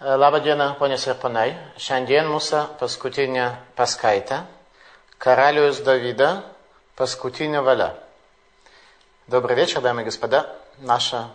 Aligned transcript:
Labą 0.00 0.40
dieną, 0.40 0.74
ponios 0.78 1.08
ir 1.10 1.16
ponai. 1.18 1.56
Šiandien 1.74 2.28
mūsų 2.30 2.58
paskutinė 2.78 3.48
paskaita. 3.74 4.44
Karalius 5.18 5.80
Давида. 5.82 6.44
Paskutinė 6.94 7.58
valia. 7.66 7.96
Добрый 9.26 9.56
вечер, 9.56 9.80
дамы 9.80 10.02
и 10.02 10.04
господа. 10.04 10.54
Наша 10.78 11.30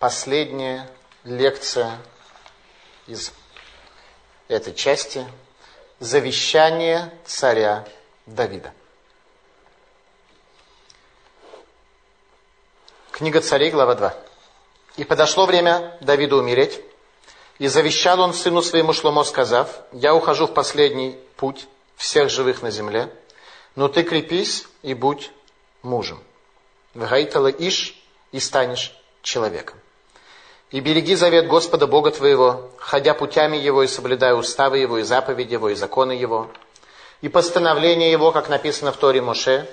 последняя 0.00 0.90
лекция 1.22 1.96
из 3.06 3.32
этой 4.48 4.74
части. 4.74 5.24
Завещание 6.00 7.12
царя 7.24 7.86
Давида. 8.26 8.72
Книга 13.12 13.40
царей, 13.40 13.70
глава 13.70 13.94
2. 13.94 14.14
«И 14.96 15.04
подошло 15.04 15.46
время 15.46 15.96
Давиду 16.00 16.38
умереть, 16.38 16.82
и 17.60 17.68
завещал 17.68 18.20
он 18.20 18.32
сыну 18.32 18.62
своему 18.62 18.94
Шломо, 18.94 19.22
сказав, 19.22 19.68
«Я 19.92 20.14
ухожу 20.14 20.46
в 20.46 20.54
последний 20.54 21.18
путь 21.36 21.68
всех 21.94 22.30
живых 22.30 22.62
на 22.62 22.70
земле, 22.70 23.12
но 23.76 23.88
ты 23.88 24.02
крепись 24.02 24.66
и 24.82 24.94
будь 24.94 25.30
мужем. 25.82 26.18
Вгайтала 26.94 27.48
иш 27.48 27.94
и 28.32 28.40
станешь 28.40 28.96
человеком. 29.22 29.78
И 30.70 30.80
береги 30.80 31.14
завет 31.14 31.48
Господа 31.48 31.86
Бога 31.86 32.10
твоего, 32.10 32.70
ходя 32.78 33.12
путями 33.12 33.58
Его 33.58 33.82
и 33.82 33.88
соблюдая 33.88 34.34
уставы 34.34 34.78
Его, 34.78 34.96
и 34.96 35.02
заповеди 35.02 35.52
Его, 35.52 35.68
и 35.68 35.74
законы 35.74 36.12
Его, 36.12 36.50
и 37.20 37.28
постановления 37.28 38.10
Его, 38.10 38.32
как 38.32 38.48
написано 38.48 38.90
в 38.90 38.96
Торе 38.96 39.20
Моше, 39.20 39.68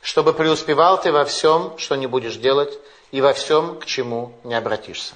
чтобы 0.00 0.32
преуспевал 0.32 1.00
ты 1.00 1.10
во 1.10 1.24
всем, 1.24 1.76
что 1.76 1.96
не 1.96 2.06
будешь 2.06 2.36
делать, 2.36 2.78
и 3.10 3.20
во 3.20 3.32
всем, 3.32 3.80
к 3.80 3.86
чему 3.86 4.32
не 4.44 4.54
обратишься. 4.54 5.14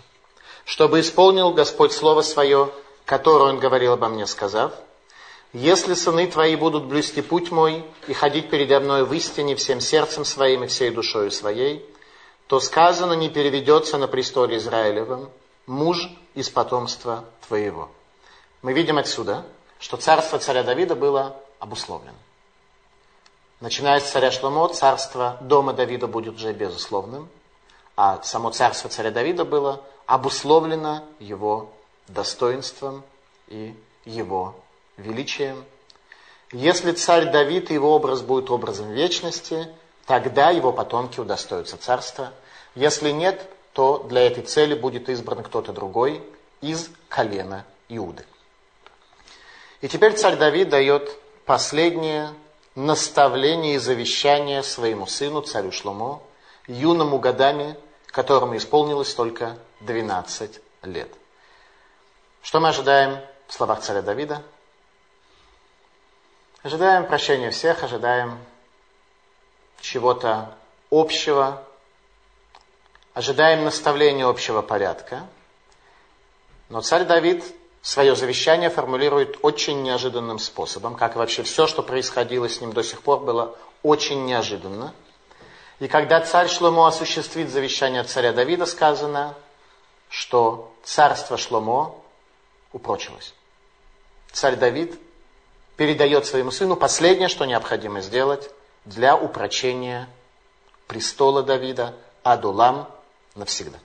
Чтобы 0.67 0.99
исполнил 0.99 1.53
Господь 1.53 1.93
Слово 1.93 2.23
Свое, 2.23 2.71
которое 3.05 3.51
Он 3.51 3.61
говорил 3.61 3.93
обо 3.93 4.09
мне, 4.09 4.27
сказав, 4.27 4.73
«Если 5.53 5.95
сыны 5.95 6.27
твои 6.27 6.57
будут 6.57 6.87
блюсти 6.87 7.23
путь 7.23 7.53
мой 7.53 7.85
и 8.09 8.13
ходить 8.13 8.51
передо 8.51 8.81
мной 8.81 9.05
в 9.05 9.13
истине 9.15 9.55
всем 9.55 9.81
сердцем 9.81 10.25
своим 10.25 10.65
и 10.65 10.67
всей 10.67 10.91
душою 10.91 11.31
своей, 11.31 11.89
то 12.49 12.59
сказано 12.59 13.13
не 13.13 13.31
переведется 13.31 13.97
на 13.97 14.09
престоле 14.09 14.57
Израилевым 14.57 15.31
муж 15.67 16.11
из 16.35 16.51
потомства 16.51 17.25
твоего». 17.47 17.89
Мы 18.63 18.73
видим 18.73 18.99
отсюда, 18.99 19.47
что 19.79 19.97
царство 19.97 20.41
царя 20.41 20.65
Давида 20.65 20.97
было 20.97 21.37
обусловлено. 21.61 22.19
Начиная 23.61 24.01
с 24.01 24.11
царя 24.11 24.33
Шломо, 24.33 24.69
царство 24.71 25.39
дома 25.43 25.73
Давида 25.75 26.09
будет 26.09 26.35
уже 26.35 26.53
безусловным, 26.53 27.29
а 27.95 28.21
само 28.25 28.51
царство 28.51 28.91
царя 28.91 29.13
Давида 29.13 29.45
было 29.45 29.85
обусловлено 30.07 31.05
его 31.19 31.73
достоинством 32.09 33.03
и 33.49 33.75
его 34.05 34.55
величием. 34.97 35.65
Если 36.53 36.93
царь 36.93 37.31
Давид 37.31 37.71
и 37.71 37.75
его 37.75 37.95
образ 37.95 38.23
будет 38.23 38.51
образом 38.51 38.93
вечности, 38.93 39.69
тогда 40.07 40.51
его 40.51 40.73
потомки 40.73 41.19
удостоятся 41.19 41.77
царства. 41.77 42.33
Если 42.75 43.11
нет, 43.11 43.49
то 43.73 43.99
для 44.09 44.27
этой 44.27 44.45
цели 44.45 44.75
будет 44.75 45.09
избран 45.09 45.43
кто-то 45.43 45.73
другой 45.73 46.23
из 46.61 46.89
колена 47.09 47.65
Иуды. 47.89 48.25
И 49.81 49.89
теперь 49.89 50.15
царь 50.15 50.37
Давид 50.37 50.69
дает 50.69 51.11
последнее 51.45 52.31
наставление 52.75 53.75
и 53.75 53.79
завещание 53.79 54.63
своему 54.63 55.07
сыну, 55.07 55.43
царю 55.43 55.73
Шломо, 55.73 56.23
юному 56.67 57.19
годами, 57.19 57.77
которому 58.07 58.57
исполнилось 58.57 59.13
только 59.15 59.57
12 59.87 60.61
лет. 60.83 61.09
Что 62.43 62.61
мы 62.61 62.69
ожидаем 62.69 63.21
в 63.47 63.53
словах 63.53 63.81
царя 63.81 64.03
Давида? 64.03 64.43
Ожидаем 66.63 67.07
прощения 67.07 67.51
всех, 67.51 67.85
ожидаем 67.85 68.39
чего-то 69.81 70.55
общего, 70.91 71.63
ожидаем 73.15 73.65
наставления 73.65 74.27
общего 74.27 74.63
порядка. 74.63 75.27
Но 76.69 76.81
царь 76.81 77.05
Давид 77.05 77.45
свое 77.83 78.17
завещание 78.17 78.69
формулирует 78.69 79.39
очень 79.43 79.83
неожиданным 79.83 80.41
способом, 80.41 80.97
как 80.97 81.15
и 81.15 81.19
вообще 81.19 81.45
все, 81.45 81.69
что 81.69 81.83
происходило 81.83 82.49
с 82.49 82.61
ним 82.61 82.73
до 82.73 82.83
сих 82.83 83.03
пор, 83.03 83.21
было 83.21 83.57
очень 83.85 84.25
неожиданно. 84.25 84.93
И 85.79 85.89
когда 85.89 86.21
царь 86.21 86.49
Шломо 86.49 86.89
осуществит 86.89 87.51
завещание 87.51 88.03
царя 88.03 88.33
Давида, 88.33 88.67
сказано, 88.67 89.35
что 90.09 90.73
царство 90.85 91.37
Шломо 91.37 91.95
упрочилось. 92.73 93.35
Царь 94.33 94.57
Давид 94.57 94.99
передает 95.77 96.27
своему 96.27 96.51
сыну 96.51 96.77
последнее, 96.77 97.29
что 97.29 97.45
необходимо 97.45 98.01
сделать 98.01 98.51
для 98.85 99.17
упрочения 99.17 100.09
престола 100.87 101.43
Давида, 101.43 101.95
Адулам 102.23 102.89
навсегда. 103.35 103.79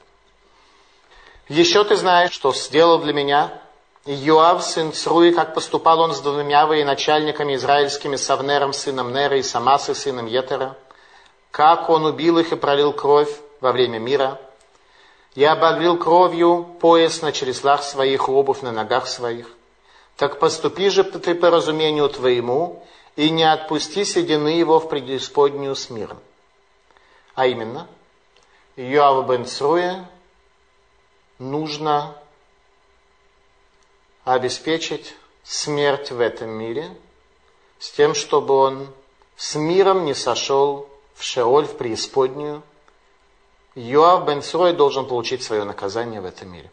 Еще 1.47 1.83
ты 1.83 1.95
знаешь, 1.95 2.31
что 2.31 2.53
сделал 2.53 2.99
для 2.99 3.13
меня 3.13 3.61
Йоав, 4.05 4.63
сын 4.63 4.93
Цруи, 4.93 5.31
как 5.31 5.53
поступал 5.53 5.99
он 5.99 6.13
с 6.13 6.21
двумя 6.21 6.65
военачальниками 6.65 7.55
израильскими, 7.55 8.15
Савнером, 8.15 8.73
сыном 8.73 9.13
Нера, 9.13 9.37
и 9.37 9.43
Самасы, 9.43 9.93
сыном 9.93 10.25
Етера, 10.25 10.75
как 11.51 11.89
он 11.89 12.05
убил 12.05 12.39
их 12.39 12.51
и 12.51 12.55
пролил 12.55 12.93
кровь 12.93 13.29
во 13.59 13.71
время 13.71 13.99
мира. 13.99 14.39
Я 15.35 15.53
обогрел 15.53 15.97
кровью 15.97 16.63
пояс 16.79 17.21
на 17.21 17.31
чреслах 17.31 17.83
своих, 17.83 18.27
обувь 18.27 18.61
на 18.61 18.71
ногах 18.71 19.07
своих. 19.07 19.49
Так 20.17 20.39
поступи 20.39 20.89
же 20.89 21.03
ты 21.03 21.33
по 21.35 21.49
разумению 21.49 22.09
твоему, 22.09 22.85
и 23.15 23.29
не 23.29 23.43
отпусти 23.43 24.03
седины 24.05 24.49
его 24.49 24.79
в 24.79 24.89
преисподнюю 24.89 25.75
с 25.75 25.89
миром. 25.89 26.19
А 27.35 27.47
именно, 27.47 27.87
Йоаву 28.75 29.23
бен 29.23 29.45
Цруя 29.45 30.09
нужно 31.39 32.15
обеспечить 34.23 35.15
смерть 35.43 36.11
в 36.11 36.19
этом 36.19 36.49
мире, 36.49 36.95
с 37.79 37.91
тем, 37.91 38.13
чтобы 38.13 38.53
он 38.53 38.87
с 39.35 39.55
миром 39.55 40.05
не 40.05 40.13
сошел 40.13 40.87
в 41.15 41.23
Шеоль, 41.23 41.65
в 41.65 41.77
преисподнюю. 41.77 42.61
Йоав 43.75 44.25
бен 44.25 44.41
Црой 44.41 44.73
должен 44.73 45.05
получить 45.05 45.43
свое 45.43 45.63
наказание 45.63 46.21
в 46.21 46.25
этом 46.25 46.51
мире. 46.51 46.69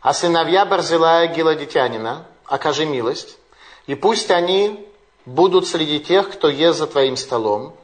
А 0.00 0.12
сыновья 0.12 0.64
Барзилая 0.64 1.26
Гиладитянина, 1.28 2.26
окажи 2.46 2.86
милость, 2.86 3.38
и 3.86 3.94
пусть 3.94 4.30
они 4.30 4.88
будут 5.26 5.66
среди 5.66 6.00
тех, 6.00 6.30
кто 6.30 6.48
ест 6.48 6.78
за 6.78 6.86
твоим 6.86 7.16
столом, 7.16 7.74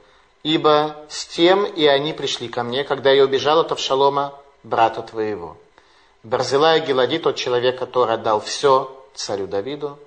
ибо 0.43 0.97
с 1.09 1.27
тем 1.27 1.65
и 1.65 1.87
они 1.87 2.13
пришли 2.13 2.49
ко 2.49 2.63
мне, 2.63 2.85
когда 2.85 3.11
я 3.11 3.25
убежал 3.25 3.61
от 3.61 3.73
Авшалома, 3.73 4.35
брата 4.63 5.03
твоего. 5.03 5.57
Барзилай 6.23 6.81
Гелади, 6.81 7.19
тот 7.19 7.37
человек, 7.37 7.79
который 7.79 8.15
отдал 8.15 8.41
все 8.41 8.95
царю 9.15 9.47
Давиду, 9.47 9.99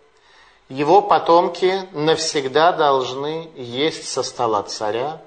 его 0.69 1.01
потомки 1.01 1.87
навсегда 1.91 2.71
должны 2.71 3.49
есть 3.55 4.07
со 4.07 4.23
стола 4.23 4.63
царя, 4.63 5.21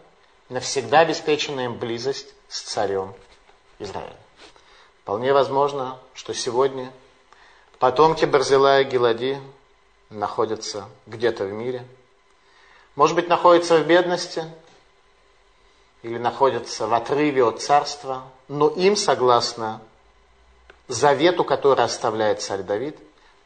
навсегда 0.48 1.00
обеспечена 1.00 1.60
им 1.60 1.78
близость 1.78 2.34
с 2.48 2.60
царем 2.60 3.14
Израиля. 3.78 4.16
Вполне 5.02 5.32
возможно, 5.32 5.98
что 6.14 6.34
сегодня 6.34 6.92
потомки 7.78 8.24
Барзилая 8.24 8.84
Гелади 8.84 9.40
находятся 10.10 10.88
где-то 11.06 11.44
в 11.44 11.52
мире. 11.52 11.86
Может 12.94 13.16
быть, 13.16 13.28
находятся 13.28 13.78
в 13.78 13.86
бедности 13.86 14.44
или 16.02 16.18
находятся 16.18 16.86
в 16.86 16.94
отрыве 16.94 17.44
от 17.44 17.60
царства, 17.60 18.24
но 18.48 18.68
им, 18.68 18.96
согласно 18.96 19.80
завету, 20.88 21.44
который 21.44 21.84
оставляет 21.84 22.40
царь 22.40 22.62
Давид, 22.62 22.96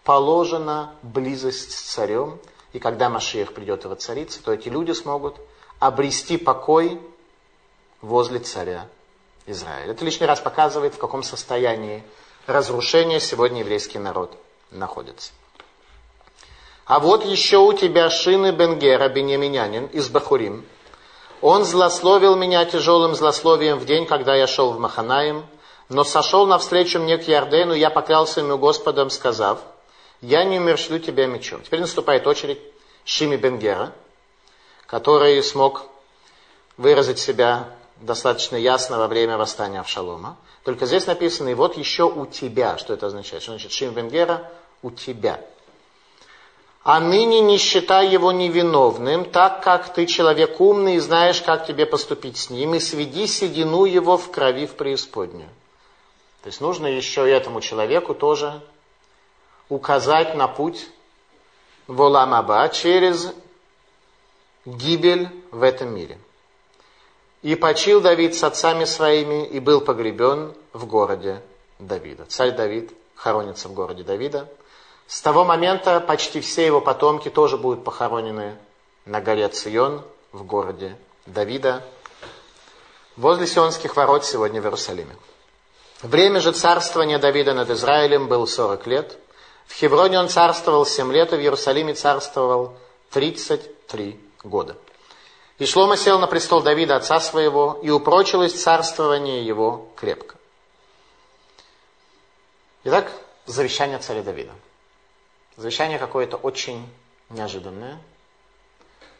положена 0.04 0.94
близость 1.02 1.72
с 1.72 1.80
царем, 1.92 2.38
и 2.72 2.78
когда 2.78 3.08
Машиях 3.08 3.52
придет 3.52 3.84
его 3.84 3.94
царица, 3.94 4.42
то 4.42 4.52
эти 4.52 4.68
люди 4.68 4.92
смогут 4.92 5.36
обрести 5.80 6.36
покой 6.36 7.00
возле 8.00 8.38
царя 8.38 8.86
Израиля. 9.46 9.92
Это 9.92 10.04
лишний 10.04 10.26
раз 10.26 10.38
показывает, 10.40 10.94
в 10.94 10.98
каком 10.98 11.24
состоянии 11.24 12.04
разрушения 12.46 13.18
сегодня 13.18 13.60
еврейский 13.60 13.98
народ 13.98 14.36
находится. 14.70 15.32
А 16.84 17.00
вот 17.00 17.24
еще 17.24 17.58
у 17.58 17.72
тебя 17.72 18.10
Шины 18.10 18.52
Бенгера, 18.52 19.08
беньяминянин, 19.08 19.86
из 19.86 20.08
Бахурим. 20.08 20.64
Он 21.40 21.64
злословил 21.64 22.36
меня 22.36 22.64
тяжелым 22.64 23.14
злословием 23.14 23.78
в 23.78 23.86
день, 23.86 24.06
когда 24.06 24.34
я 24.34 24.46
шел 24.46 24.72
в 24.72 24.78
Маханаим, 24.78 25.46
но 25.88 26.04
сошел 26.04 26.46
навстречу 26.46 26.98
мне 26.98 27.16
к 27.16 27.26
Ярдену, 27.26 27.74
я 27.74 27.90
поклялся 27.90 28.40
ему 28.40 28.58
Господом, 28.58 29.08
сказав, 29.08 29.60
я 30.20 30.44
не 30.44 30.58
умершлю 30.58 30.98
тебя 30.98 31.26
мечом. 31.26 31.62
Теперь 31.62 31.80
наступает 31.80 32.26
очередь 32.26 32.60
Шими 33.04 33.36
Бенгера, 33.36 33.92
который 34.90 35.40
смог 35.44 35.84
выразить 36.76 37.20
себя 37.20 37.68
достаточно 38.00 38.56
ясно 38.56 38.98
во 38.98 39.06
время 39.06 39.38
восстания 39.38 39.78
Авшалома. 39.78 40.36
Только 40.64 40.86
здесь 40.86 41.06
написано, 41.06 41.50
и 41.50 41.54
вот 41.54 41.76
еще 41.76 42.04
у 42.04 42.26
тебя. 42.26 42.76
Что 42.76 42.94
это 42.94 43.06
означает? 43.06 43.42
Что 43.42 43.52
значит 43.52 43.70
Шим 43.70 43.94
Венгера? 43.94 44.50
У 44.82 44.90
тебя. 44.90 45.40
А 46.82 46.98
ныне 46.98 47.40
не 47.40 47.56
считай 47.56 48.08
его 48.08 48.32
невиновным, 48.32 49.26
так 49.26 49.62
как 49.62 49.92
ты 49.92 50.06
человек 50.06 50.60
умный 50.60 50.96
и 50.96 50.98
знаешь, 50.98 51.40
как 51.40 51.66
тебе 51.66 51.86
поступить 51.86 52.36
с 52.38 52.50
ним, 52.50 52.74
и 52.74 52.80
сведи 52.80 53.28
седину 53.28 53.84
его 53.84 54.18
в 54.18 54.30
крови 54.32 54.66
в 54.66 54.74
преисподнюю. 54.74 55.50
То 56.42 56.48
есть 56.48 56.60
нужно 56.60 56.88
еще 56.88 57.30
этому 57.30 57.60
человеку 57.60 58.14
тоже 58.14 58.60
указать 59.68 60.34
на 60.34 60.48
путь 60.48 60.88
Воламаба 61.86 62.68
через 62.70 63.32
гибель 64.64 65.28
в 65.50 65.62
этом 65.62 65.94
мире. 65.94 66.18
И 67.42 67.54
почил 67.54 68.00
Давид 68.00 68.34
с 68.34 68.44
отцами 68.44 68.84
своими 68.84 69.46
и 69.46 69.60
был 69.60 69.80
погребен 69.80 70.54
в 70.72 70.86
городе 70.86 71.42
Давида. 71.78 72.26
Царь 72.26 72.52
Давид 72.52 72.92
хоронится 73.14 73.68
в 73.68 73.72
городе 73.72 74.02
Давида. 74.02 74.48
С 75.06 75.20
того 75.22 75.44
момента 75.44 76.00
почти 76.00 76.40
все 76.40 76.66
его 76.66 76.80
потомки 76.80 77.30
тоже 77.30 77.56
будут 77.56 77.82
похоронены 77.82 78.56
на 79.06 79.20
горе 79.20 79.48
Цион 79.48 80.02
в 80.32 80.44
городе 80.44 80.96
Давида, 81.26 81.82
возле 83.16 83.46
Сионских 83.46 83.96
ворот 83.96 84.24
сегодня 84.24 84.60
в 84.60 84.64
Иерусалиме. 84.64 85.16
Время 86.02 86.40
же 86.40 86.52
царствования 86.52 87.18
Давида 87.18 87.54
над 87.54 87.70
Израилем 87.70 88.28
было 88.28 88.46
40 88.46 88.86
лет. 88.86 89.18
В 89.66 89.74
Хевроне 89.74 90.18
он 90.18 90.28
царствовал 90.28 90.86
7 90.86 91.12
лет, 91.12 91.32
и 91.32 91.36
в 91.36 91.40
Иерусалиме 91.40 91.94
царствовал 91.94 92.74
33 93.10 94.18
года. 94.42 94.76
И 95.58 95.66
Шлома 95.66 95.96
сел 95.96 96.18
на 96.18 96.26
престол 96.26 96.62
Давида, 96.62 96.96
отца 96.96 97.20
своего, 97.20 97.78
и 97.82 97.90
упрочилось 97.90 98.54
царствование 98.54 99.44
его 99.44 99.88
крепко. 99.96 100.36
Итак, 102.84 103.12
завещание 103.44 103.98
царя 103.98 104.22
Давида. 104.22 104.52
Завещание 105.56 105.98
какое-то 105.98 106.36
очень 106.36 106.88
неожиданное. 107.28 107.98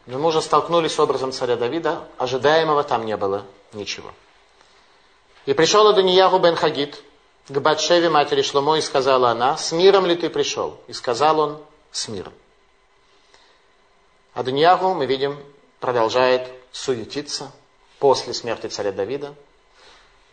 Но 0.07 0.19
мы 0.19 0.29
уже 0.29 0.41
столкнулись 0.41 0.95
с 0.95 0.99
образом 0.99 1.33
царя 1.33 1.57
Давида, 1.57 2.09
ожидаемого 2.17 2.85
там 2.85 3.05
не 3.05 3.17
было 3.19 3.45
ничего. 3.75 4.11
И 5.45 5.53
пришел 5.53 5.87
Адонияху 5.89 6.39
бен 6.39 6.57
Хагит 6.57 7.03
к 7.49 7.59
Батшеве, 7.59 8.09
матери 8.09 8.41
Шломо, 8.41 8.79
и 8.79 8.81
сказала 8.81 9.31
она, 9.31 9.59
с 9.59 9.73
миром 9.73 10.07
ли 10.07 10.17
ты 10.17 10.31
пришел? 10.31 10.81
И 10.87 10.95
сказал 10.95 11.41
он, 11.41 11.59
с 11.91 12.09
миром. 12.09 12.33
Адонияху, 14.41 14.95
мы 14.95 15.07
видим, 15.07 15.39
продолжает 15.81 16.49
суетиться 16.73 17.53
после 17.99 18.33
смерти 18.33 18.69
царя 18.69 18.91
Давида. 18.91 19.35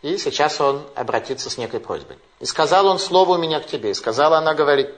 И 0.00 0.16
сейчас 0.16 0.60
он 0.60 0.82
обратится 0.94 1.50
с 1.50 1.58
некой 1.58 1.80
просьбой. 1.80 2.18
И 2.40 2.46
сказал 2.46 2.86
он 2.86 2.98
слово 2.98 3.34
у 3.34 3.38
меня 3.38 3.60
к 3.60 3.66
тебе. 3.66 3.90
И 3.90 3.94
сказала 3.94 4.38
она, 4.38 4.54
говорит, 4.54 4.94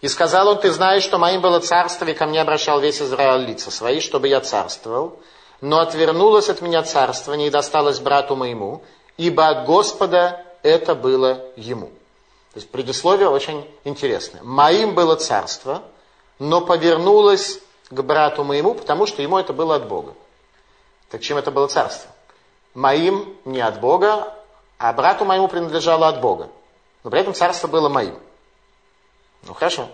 и 0.00 0.08
сказал 0.08 0.48
он, 0.48 0.58
ты 0.58 0.72
знаешь, 0.72 1.02
что 1.02 1.18
моим 1.18 1.40
было 1.40 1.60
царство, 1.60 2.06
и 2.06 2.14
ко 2.14 2.26
мне 2.26 2.40
обращал 2.40 2.80
весь 2.80 3.00
Израиль 3.00 3.46
лица 3.46 3.70
свои, 3.70 4.00
чтобы 4.00 4.28
я 4.28 4.40
царствовал. 4.40 5.20
Но 5.60 5.78
отвернулось 5.78 6.48
от 6.48 6.60
меня 6.60 6.82
царство, 6.82 7.34
не 7.34 7.50
досталось 7.50 8.00
брату 8.00 8.36
моему, 8.36 8.82
ибо 9.16 9.48
от 9.48 9.66
Господа 9.66 10.44
это 10.62 10.94
было 10.94 11.44
ему. 11.56 11.86
То 12.52 12.60
есть 12.60 12.70
предисловие 12.70 13.28
очень 13.28 13.64
интересное. 13.84 14.42
Моим 14.42 14.94
было 14.94 15.16
царство, 15.16 15.82
но 16.38 16.60
повернулось 16.60 17.60
к 17.94 18.02
брату 18.02 18.44
моему, 18.44 18.74
потому 18.74 19.06
что 19.06 19.22
ему 19.22 19.38
это 19.38 19.52
было 19.52 19.76
от 19.76 19.88
Бога. 19.88 20.14
Так 21.10 21.22
чем 21.22 21.38
это 21.38 21.50
было 21.50 21.68
царство? 21.68 22.10
Моим 22.74 23.36
не 23.44 23.60
от 23.60 23.80
Бога, 23.80 24.34
а 24.78 24.92
брату 24.92 25.24
моему 25.24 25.48
принадлежало 25.48 26.08
от 26.08 26.20
Бога. 26.20 26.48
Но 27.04 27.10
при 27.10 27.20
этом 27.20 27.34
царство 27.34 27.68
было 27.68 27.88
моим. 27.88 28.18
Ну 29.42 29.54
хорошо. 29.54 29.88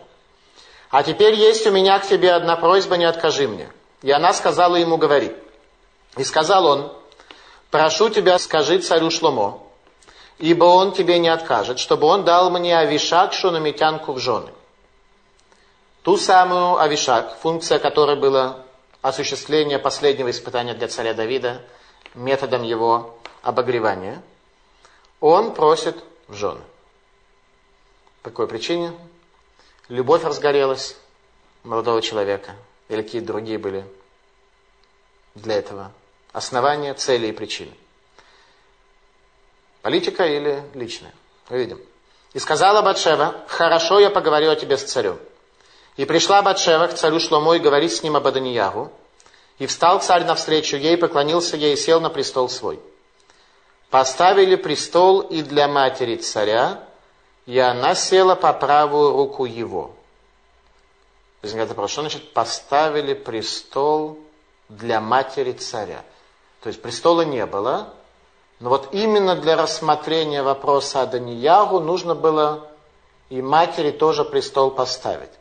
А 0.91 1.03
теперь 1.03 1.35
есть 1.35 1.67
у 1.67 1.71
меня 1.71 1.99
к 1.99 2.09
тебе 2.09 2.33
одна 2.33 2.57
просьба, 2.57 2.97
не 2.97 3.05
откажи 3.05 3.47
мне. 3.47 3.71
И 4.03 4.11
она 4.11 4.33
сказала 4.33 4.77
ему, 4.77 4.97
говори. 4.97 5.37
И 6.17 6.25
сказал 6.25 6.67
он, 6.67 6.93
прошу 7.71 8.09
тебя, 8.09 8.39
скажи 8.39 8.79
царю 8.79 9.11
Шломо, 9.11 9.61
ибо 10.39 10.65
он 10.65 10.93
тебе 10.93 11.19
не 11.19 11.29
откажет, 11.29 11.79
чтобы 11.79 12.07
он 12.07 12.25
дал 12.25 12.51
мне 12.51 12.77
Авишак, 12.77 13.33
шунамитянку 13.33 14.13
в 14.13 14.19
жены 14.19 14.51
ту 16.03 16.17
самую 16.17 16.79
Авишак, 16.79 17.39
функция 17.41 17.79
которой 17.79 18.17
была 18.17 18.65
осуществление 19.03 19.79
последнего 19.79 20.31
испытания 20.31 20.75
для 20.75 20.89
царя 20.89 21.15
Давида 21.15 21.63
методом 22.15 22.63
его 22.63 23.19
обогревания, 23.43 24.23
он 25.21 25.55
просит 25.55 25.97
в 26.29 26.35
жены. 26.35 26.61
По 28.23 28.31
какой 28.31 28.49
причине? 28.49 28.93
Любовь 29.89 30.25
разгорелась 30.25 30.97
молодого 31.65 32.03
человека 32.03 32.55
или 32.89 33.03
какие-то 33.03 33.29
другие 33.29 33.59
были 33.59 33.85
для 35.35 35.57
этого 35.57 35.93
основания, 36.33 36.95
цели 36.95 37.29
и 37.29 37.33
причины. 37.33 37.73
Политика 39.83 40.27
или 40.27 40.63
личная? 40.75 41.15
Мы 41.49 41.59
видим. 41.59 41.81
И 42.33 42.39
сказала 42.39 42.83
Батшева, 42.83 43.45
хорошо, 43.49 43.99
я 43.99 44.11
поговорю 44.11 44.51
о 44.51 44.57
тебе 44.57 44.77
с 44.77 44.85
царем. 44.85 45.19
И 46.01 46.07
пришла 46.07 46.41
Батшева 46.41 46.87
к 46.87 46.95
царю 46.95 47.21
Шломо 47.21 47.57
и 47.57 47.59
говорит 47.59 47.93
с 47.93 48.03
ним 48.03 48.17
об 48.17 48.27
Аданиягу. 48.27 48.91
И 49.59 49.67
встал 49.67 50.01
царь 50.01 50.25
навстречу 50.25 50.79
ей, 50.79 50.97
поклонился 50.97 51.59
ей 51.59 51.75
и 51.75 51.77
сел 51.77 52.01
на 52.01 52.09
престол 52.09 52.49
свой. 52.49 52.81
Поставили 53.91 54.57
престол 54.57 55.21
и 55.21 55.43
для 55.43 55.69
матери 55.69 56.17
царя, 56.17 56.83
и 57.45 57.59
она 57.59 57.95
села 57.95 58.35
по 58.35 58.55
правую 58.55 59.13
руку 59.13 59.45
его. 59.45 59.91
Возникает 61.43 61.69
вопрос, 61.69 61.91
что 61.91 62.01
значит 62.01 62.33
поставили 62.33 63.13
престол 63.13 64.21
для 64.71 65.03
матери 65.03 65.53
царя? 65.53 66.03
То 66.63 66.69
есть 66.69 66.81
престола 66.81 67.27
не 67.27 67.45
было, 67.45 67.93
но 68.59 68.71
вот 68.71 68.89
именно 68.93 69.37
для 69.37 69.55
рассмотрения 69.55 70.43
вопроса 70.43 71.03
о 71.03 71.07
Даниягу 71.07 71.79
нужно 71.79 72.15
было 72.15 72.71
и 73.29 73.43
матери 73.43 73.91
тоже 73.91 74.25
престол 74.25 74.71
поставить 74.71 75.40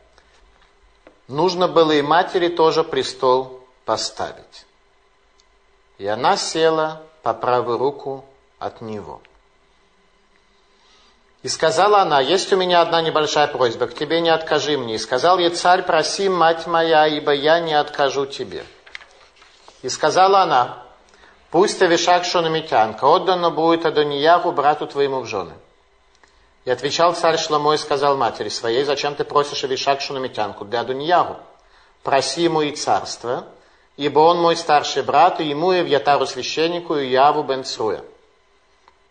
нужно 1.30 1.68
было 1.68 1.92
и 1.92 2.02
матери 2.02 2.48
тоже 2.48 2.84
престол 2.84 3.60
поставить. 3.84 4.66
И 5.98 6.06
она 6.06 6.36
села 6.36 7.02
по 7.22 7.32
правую 7.34 7.78
руку 7.78 8.24
от 8.58 8.80
него. 8.80 9.20
И 11.42 11.48
сказала 11.48 12.00
она, 12.00 12.20
есть 12.20 12.52
у 12.52 12.56
меня 12.56 12.82
одна 12.82 13.00
небольшая 13.00 13.46
просьба, 13.46 13.86
к 13.86 13.94
тебе 13.94 14.20
не 14.20 14.28
откажи 14.28 14.76
мне. 14.76 14.96
И 14.96 14.98
сказал 14.98 15.38
ей 15.38 15.50
царь, 15.50 15.82
проси, 15.82 16.28
мать 16.28 16.66
моя, 16.66 17.06
ибо 17.06 17.32
я 17.32 17.60
не 17.60 17.72
откажу 17.72 18.26
тебе. 18.26 18.64
И 19.80 19.88
сказала 19.88 20.42
она, 20.42 20.82
пусть 21.50 21.80
Авишак 21.80 22.26
Шунамитянка 22.26 23.06
отдано 23.06 23.50
будет 23.50 23.86
Адонияху, 23.86 24.52
брату 24.52 24.86
твоему 24.86 25.20
в 25.20 25.26
жены. 25.26 25.54
И 26.64 26.70
отвечал 26.70 27.14
царь 27.14 27.38
Шломо 27.38 27.74
и 27.74 27.78
сказал 27.78 28.16
матери 28.16 28.48
своей, 28.48 28.84
зачем 28.84 29.14
ты 29.14 29.24
просишь 29.24 29.64
Авишак 29.64 30.00
Шунамитянку 30.00 30.64
для 30.64 30.80
Адуньягу? 30.80 31.36
Проси 32.02 32.42
ему 32.42 32.62
и 32.62 32.74
царство, 32.74 33.46
ибо 33.96 34.20
он 34.20 34.40
мой 34.40 34.56
старший 34.56 35.02
брат, 35.02 35.40
и 35.40 35.44
ему 35.44 35.72
и 35.72 35.82
Вьятару 35.82 36.26
священнику, 36.26 36.96
и 36.96 37.08
Яву 37.08 37.42
бен 37.42 37.64
Цруя. 37.64 38.04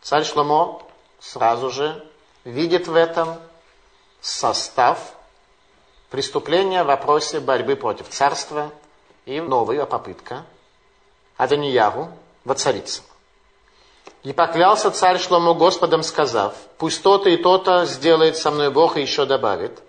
Царь 0.01 0.23
Шломо 0.23 0.81
сразу 1.19 1.69
же 1.69 2.05
видит 2.43 2.87
в 2.87 2.95
этом 2.95 3.39
состав 4.21 4.99
преступления 6.09 6.83
в 6.83 6.87
вопросе 6.87 7.39
борьбы 7.39 7.75
против 7.75 8.09
царства 8.09 8.71
и 9.25 9.39
новая 9.41 9.85
попытка 9.85 10.45
Аданиягу 11.37 12.09
воцариться. 12.45 13.01
И 14.23 14.33
поклялся 14.33 14.91
царь 14.91 15.19
Шлому 15.19 15.55
Господом, 15.55 16.03
сказав, 16.03 16.53
пусть 16.77 17.01
то-то 17.01 17.29
и 17.29 17.37
то-то 17.37 17.85
сделает 17.85 18.35
со 18.35 18.51
мной 18.51 18.69
Бог 18.69 18.97
и 18.97 19.01
еще 19.01 19.25
добавит, 19.25 19.81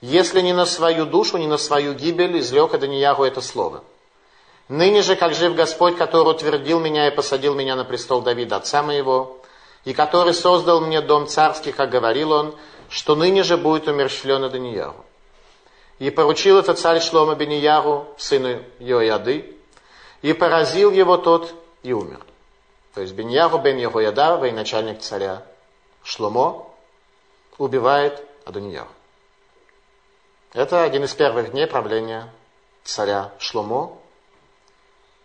если 0.00 0.40
не 0.40 0.52
на 0.52 0.66
свою 0.66 1.06
душу, 1.06 1.38
не 1.38 1.46
на 1.46 1.56
свою 1.56 1.94
гибель, 1.94 2.38
изрек 2.40 2.74
Аданияху 2.74 3.24
это 3.24 3.40
слово. 3.40 3.84
Ныне 4.68 5.02
же, 5.02 5.14
как 5.14 5.34
жив 5.34 5.54
Господь, 5.54 5.96
который 5.96 6.30
утвердил 6.30 6.80
меня 6.80 7.06
и 7.06 7.14
посадил 7.14 7.54
меня 7.54 7.76
на 7.76 7.84
престол 7.84 8.20
Давида, 8.20 8.56
отца 8.56 8.82
моего, 8.82 9.38
и 9.84 9.92
который 9.92 10.34
создал 10.34 10.80
мне 10.80 11.00
дом 11.00 11.28
царский, 11.28 11.70
как 11.70 11.90
говорил 11.90 12.32
он, 12.32 12.54
что 12.88 13.14
ныне 13.14 13.44
же 13.44 13.56
будет 13.56 13.86
умерщвлен 13.86 14.42
Аданияху. 14.42 15.04
И 16.00 16.10
поручил 16.10 16.58
это 16.58 16.74
царь 16.74 17.00
Шлома 17.00 17.36
Бенияху, 17.36 18.06
сыну 18.18 18.60
Йояды, 18.80 19.56
и 20.22 20.32
поразил 20.32 20.90
его 20.90 21.16
тот 21.16 21.54
и 21.82 21.92
умер. 21.92 22.20
То 22.96 23.02
есть 23.02 23.12
Беньяху 23.12 23.58
бен 23.58 23.76
Егояда, 23.76 24.38
военачальник 24.38 25.02
царя 25.02 25.42
Шломо, 26.02 26.66
убивает 27.58 28.24
Адонияху. 28.46 28.88
Это 30.54 30.82
один 30.82 31.04
из 31.04 31.12
первых 31.12 31.50
дней 31.50 31.66
правления 31.66 32.32
царя 32.84 33.34
Шломо. 33.38 33.98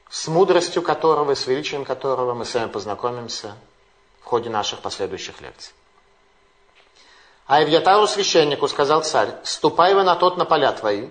с 0.10 0.28
мудростью 0.28 0.82
которого, 0.82 1.34
с 1.34 1.48
величием 1.48 1.86
которого 1.86 2.34
мы 2.34 2.44
с 2.44 2.54
вами 2.54 2.68
познакомимся 2.68 3.56
в 4.20 4.26
ходе 4.26 4.50
наших 4.50 4.82
последующих 4.82 5.40
лекций. 5.40 5.74
А 7.48 7.64
Ивьятару 7.64 8.06
священнику 8.06 8.68
сказал 8.68 9.04
царь, 9.04 9.30
ступай 9.46 9.94
вы 9.94 10.04
на 10.04 10.18
тот 10.18 10.36
на 10.36 10.44
поля 10.44 10.74
твои, 10.74 11.08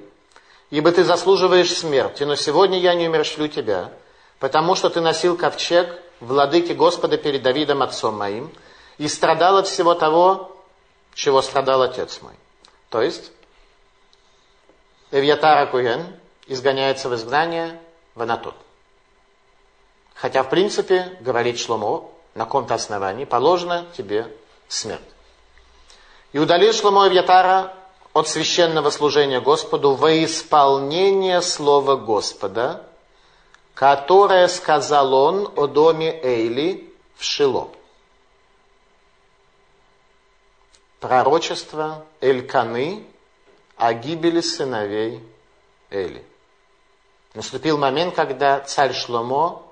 ибо 0.68 0.92
ты 0.92 1.04
заслуживаешь 1.04 1.74
смерти, 1.74 2.24
но 2.24 2.36
сегодня 2.36 2.78
я 2.78 2.92
не 2.92 3.08
умершлю 3.08 3.48
тебя, 3.48 3.90
потому 4.38 4.74
что 4.74 4.90
ты 4.90 5.00
носил 5.00 5.38
ковчег 5.38 6.02
владыки 6.20 6.72
Господа 6.72 7.16
перед 7.16 7.42
Давидом 7.42 7.82
отцом 7.82 8.16
моим, 8.16 8.52
и 8.98 9.08
страдал 9.08 9.56
от 9.56 9.66
всего 9.66 9.94
того, 9.94 10.56
чего 11.14 11.42
страдал 11.42 11.82
отец 11.82 12.20
мой. 12.22 12.34
То 12.90 13.02
есть, 13.02 13.32
Эвьятара 15.10 15.66
Куен 15.66 16.16
изгоняется 16.46 17.08
в 17.08 17.14
изгнание 17.14 17.80
в 18.14 18.22
Анатот. 18.22 18.54
Хотя, 20.14 20.42
в 20.42 20.50
принципе, 20.50 21.16
говорит 21.20 21.58
Шломо, 21.58 22.10
на 22.34 22.44
каком-то 22.44 22.74
основании 22.74 23.24
положена 23.24 23.86
тебе 23.96 24.36
смерть. 24.68 25.00
И 26.32 26.38
удалил 26.38 26.72
Шломо 26.72 27.08
Эвьятара 27.08 27.74
от 28.12 28.28
священного 28.28 28.90
служения 28.90 29.40
Господу 29.40 29.94
во 29.94 30.12
исполнение 30.24 31.42
слова 31.42 31.96
Господа, 31.96 32.89
которое 33.80 34.46
сказал 34.48 35.14
он 35.14 35.50
о 35.56 35.66
доме 35.66 36.10
Эйли 36.22 36.92
в 37.16 37.24
Шило. 37.24 37.70
Пророчество 41.00 42.04
Эльканы 42.20 43.06
о 43.78 43.94
гибели 43.94 44.42
сыновей 44.42 45.26
Эли. 45.88 46.22
Наступил 47.32 47.78
момент, 47.78 48.14
когда 48.14 48.60
царь 48.60 48.92
Шломо 48.92 49.62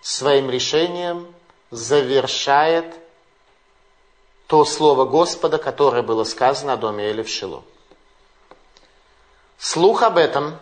своим 0.00 0.48
решением 0.48 1.34
завершает 1.70 2.86
то 4.46 4.64
слово 4.64 5.04
Господа, 5.04 5.58
которое 5.58 6.02
было 6.02 6.24
сказано 6.24 6.72
о 6.72 6.76
доме 6.78 7.10
Эли 7.10 7.22
в 7.22 7.28
Шило. 7.28 7.64
Слух 9.58 10.02
об 10.02 10.16
этом 10.16 10.58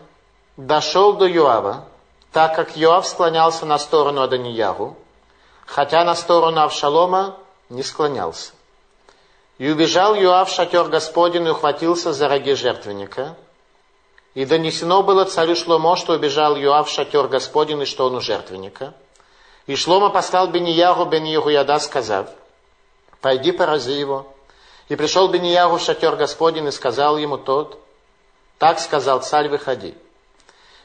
дошел 0.57 1.13
до 1.13 1.29
Юава, 1.29 1.89
так 2.35 2.57
как 2.57 2.77
Йоав 2.77 3.07
склонялся 3.07 3.65
на 3.65 3.79
сторону 3.79 4.21
Аданиягу, 4.21 4.97
хотя 5.67 6.03
на 6.03 6.17
сторону 6.17 6.63
Авшалома 6.63 7.37
не 7.71 7.85
склонялся. 7.85 8.51
И 9.59 9.71
убежал 9.71 10.17
Юав 10.17 10.51
в 10.51 10.53
шатер 10.53 10.89
Господень 10.89 11.47
и 11.47 11.51
ухватился 11.51 12.13
за 12.13 12.29
роги 12.29 12.55
жертвенника. 12.55 13.37
И 14.35 14.45
донесено 14.45 15.05
было 15.05 15.25
царю 15.27 15.55
Шломо, 15.55 15.95
что 15.97 16.15
убежал 16.15 16.57
Юав 16.57 16.89
в 16.89 16.93
шатер 16.93 17.29
Господень 17.29 17.83
и 17.83 17.85
что 17.87 18.07
он 18.07 18.17
у 18.17 18.21
жертвенника. 18.21 18.95
И 19.69 19.77
Шлома 19.77 20.11
послал 20.11 20.49
Бенияху 20.49 21.05
бен 21.05 21.23
Егуяда, 21.23 21.79
сказав, 21.79 22.31
пойди 23.21 23.53
порази 23.53 23.93
его. 23.93 24.27
И 24.89 24.97
пришел 24.97 25.29
Бенияху 25.29 25.77
в 25.77 25.83
шатер 25.83 26.17
Господень 26.17 26.67
и 26.67 26.73
сказал 26.73 27.17
ему 27.17 27.39
тот, 27.39 27.79
так 28.59 28.81
сказал 28.81 29.23
царь, 29.23 29.49
выходи. 29.49 29.95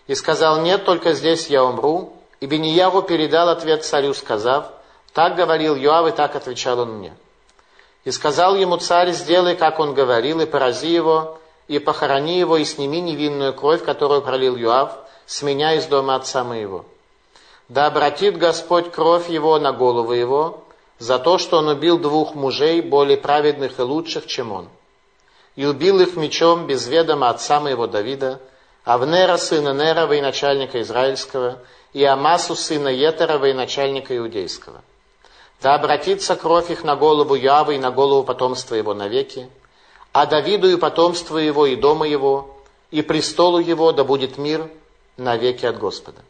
И 0.09 0.15
сказал, 0.15 0.61
нет, 0.61 0.85
только 0.85 1.13
здесь 1.13 1.47
я 1.51 1.63
умру. 1.63 2.13
И 2.39 2.47
Бенияху 2.47 3.03
передал 3.03 3.47
ответ 3.47 3.85
царю, 3.85 4.15
сказав, 4.15 4.71
так 5.13 5.35
говорил 5.35 5.75
Йоав, 5.75 6.07
и 6.07 6.11
так 6.11 6.35
отвечал 6.35 6.79
он 6.79 6.93
мне. 6.93 7.13
И 8.05 8.09
сказал 8.09 8.55
ему 8.55 8.77
царь, 8.77 9.11
сделай, 9.11 9.55
как 9.55 9.79
он 9.79 9.93
говорил, 9.93 10.41
и 10.41 10.47
порази 10.47 10.89
его, 10.89 11.37
и 11.67 11.77
похорони 11.77 12.39
его, 12.39 12.57
и 12.57 12.65
сними 12.65 13.01
невинную 13.01 13.53
кровь, 13.53 13.85
которую 13.85 14.23
пролил 14.23 14.55
Юав, 14.55 14.97
с 15.27 15.43
меня 15.43 15.75
из 15.75 15.85
дома 15.85 16.15
отца 16.15 16.43
моего. 16.43 16.85
Да 17.67 17.85
обратит 17.85 18.35
Господь 18.35 18.91
кровь 18.91 19.29
его 19.29 19.59
на 19.59 19.73
голову 19.73 20.13
его, 20.13 20.63
за 20.97 21.19
то, 21.19 21.37
что 21.37 21.59
он 21.59 21.67
убил 21.67 21.99
двух 21.99 22.33
мужей, 22.33 22.81
более 22.81 23.17
праведных 23.17 23.77
и 23.77 23.83
лучших, 23.83 24.25
чем 24.25 24.53
он. 24.53 24.69
И 25.55 25.67
убил 25.67 25.99
их 25.99 26.15
мечом 26.15 26.65
без 26.65 26.87
ведома 26.87 27.29
отца 27.29 27.59
моего 27.59 27.85
Давида, 27.85 28.41
Авнера, 28.83 29.38
сына 29.38 29.74
Нера, 29.74 30.05
военачальника 30.07 30.81
Израильского, 30.81 31.59
и 31.93 32.03
Амасу, 32.03 32.55
сына 32.55 32.89
Етера, 32.89 33.38
военачальника 33.38 34.15
Иудейского. 34.17 34.81
Да 35.62 35.75
обратится 35.75 36.36
кровь 36.36 36.71
их 36.71 36.83
на 36.83 36.95
голову 36.95 37.36
Явы 37.36 37.75
и 37.75 37.79
на 37.79 37.91
голову 37.91 38.24
потомства 38.24 38.75
его 38.75 38.93
навеки, 38.93 39.50
а 40.12 40.25
Давиду 40.25 40.69
и 40.69 40.77
потомству 40.77 41.38
его, 41.38 41.65
и 41.65 41.75
дома 41.75 42.07
его, 42.07 42.55
и 42.91 43.01
престолу 43.01 43.59
его, 43.59 43.91
да 43.91 44.03
будет 44.03 44.38
мир 44.38 44.69
навеки 45.17 45.65
от 45.65 45.77
Господа. 45.77 46.21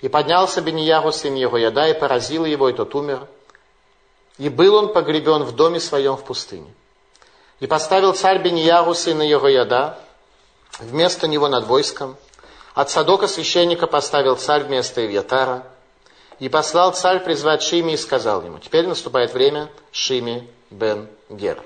И 0.00 0.08
поднялся 0.08 0.60
Беньяру, 0.60 1.12
сын 1.12 1.34
его 1.34 1.56
яда, 1.56 1.88
и 1.88 1.98
поразил 1.98 2.44
его, 2.44 2.68
и 2.68 2.72
тот 2.72 2.94
умер. 2.94 3.26
И 4.38 4.48
был 4.48 4.74
он 4.74 4.92
погребен 4.92 5.42
в 5.42 5.54
доме 5.56 5.80
своем 5.80 6.16
в 6.16 6.24
пустыне. 6.24 6.72
И 7.60 7.66
поставил 7.66 8.12
царь 8.12 8.42
Беньяру, 8.42 8.94
сына 8.94 9.22
его 9.22 9.48
яда, 9.48 9.98
вместо 10.78 11.28
него 11.28 11.48
над 11.48 11.66
войском. 11.66 12.16
От 12.74 12.90
Садока 12.90 13.26
священника 13.26 13.86
поставил 13.86 14.36
царь 14.36 14.64
вместо 14.64 15.04
Ивьятара. 15.04 15.64
И 16.38 16.48
послал 16.48 16.92
царь 16.92 17.20
призвать 17.20 17.62
Шими 17.62 17.92
и 17.92 17.96
сказал 17.96 18.42
ему, 18.42 18.58
теперь 18.58 18.86
наступает 18.86 19.32
время 19.32 19.70
Шими 19.90 20.50
бен 20.70 21.08
Гер. 21.30 21.62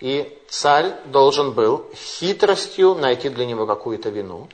И 0.00 0.38
царь 0.50 0.92
должен 1.06 1.52
был 1.52 1.90
хитростью 1.94 2.94
найти 2.94 3.30
для 3.30 3.46
него 3.46 3.66
какую-то 3.66 4.10
вину, 4.10 4.48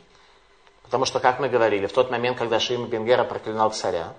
Потому 0.90 1.04
что, 1.04 1.20
как 1.20 1.38
мы 1.38 1.48
говорили, 1.48 1.86
в 1.86 1.92
тот 1.92 2.10
момент, 2.10 2.36
когда 2.36 2.58
Шиим 2.58 2.86
Бенгера 2.86 3.22
проклинал 3.22 3.70
царя, 3.70 4.12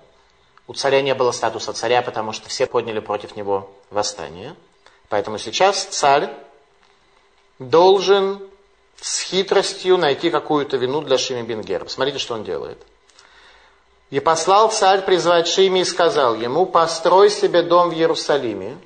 у 0.66 0.72
царя 0.72 1.02
не 1.02 1.14
было 1.14 1.30
статуса 1.30 1.74
царя, 1.74 2.00
потому 2.00 2.32
что 2.32 2.48
все 2.48 2.66
подняли 2.66 2.98
против 2.98 3.36
него 3.36 3.70
восстание. 3.90 4.56
Поэтому 5.10 5.36
сейчас 5.36 5.84
царь 5.84 6.30
должен 7.58 8.40
с 9.02 9.20
хитростью 9.22 9.98
найти 9.98 10.30
какую-то 10.30 10.76
вину 10.76 11.00
для 11.00 11.18
Шими 11.18 11.42
Бенгера. 11.42 11.88
Смотрите, 11.88 12.18
что 12.18 12.34
он 12.34 12.44
делает. 12.44 12.78
И 14.10 14.20
послал 14.20 14.70
царь 14.70 15.02
призвать 15.02 15.48
Шими 15.48 15.80
и 15.80 15.84
сказал 15.84 16.36
ему, 16.36 16.66
построй 16.66 17.28
себе 17.28 17.62
дом 17.62 17.90
в 17.90 17.94
Иерусалиме, 17.94 18.78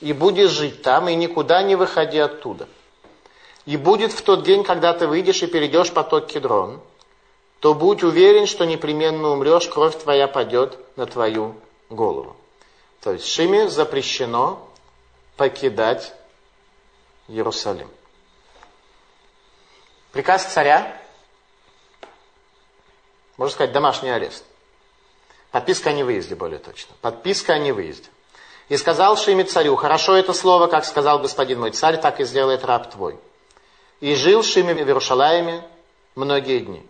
и 0.00 0.12
будешь 0.12 0.50
жить 0.50 0.82
там, 0.82 1.08
и 1.08 1.16
никуда 1.16 1.64
не 1.64 1.74
выходи 1.74 2.18
оттуда. 2.18 2.68
И 3.66 3.76
будет 3.76 4.12
в 4.12 4.22
тот 4.22 4.44
день, 4.44 4.62
когда 4.62 4.92
ты 4.92 5.08
выйдешь 5.08 5.42
и 5.42 5.48
перейдешь 5.48 5.90
поток 5.90 6.28
Кедрон, 6.28 6.80
то 7.58 7.74
будь 7.74 8.04
уверен, 8.04 8.46
что 8.46 8.64
непременно 8.64 9.30
умрешь, 9.30 9.66
кровь 9.66 9.98
твоя 9.98 10.28
падет 10.28 10.78
на 10.94 11.06
твою 11.06 11.56
голову. 11.90 12.36
То 13.00 13.12
есть 13.12 13.26
Шиме 13.26 13.68
запрещено 13.68 14.68
покидать 15.36 16.12
Иерусалим. 17.26 17.88
Приказ 20.14 20.44
царя, 20.44 20.96
можно 23.36 23.52
сказать, 23.52 23.72
домашний 23.72 24.10
арест. 24.10 24.44
Подписка 25.50 25.90
о 25.90 25.92
невыезде, 25.92 26.36
более 26.36 26.60
точно. 26.60 26.94
Подписка 27.00 27.54
о 27.54 27.58
невыезде. 27.58 28.08
И 28.68 28.76
сказал 28.76 29.16
Шиме 29.16 29.42
царю, 29.42 29.74
хорошо 29.74 30.14
это 30.14 30.32
слово, 30.32 30.68
как 30.68 30.84
сказал 30.84 31.18
господин 31.18 31.58
мой 31.58 31.72
царь, 31.72 32.00
так 32.00 32.20
и 32.20 32.24
сделает 32.24 32.64
раб 32.64 32.92
твой. 32.92 33.18
И 34.00 34.14
жил 34.14 34.44
Шиме 34.44 34.72
в 34.74 34.78
Иерушалаеме 34.78 35.64
многие 36.14 36.60
дни. 36.60 36.86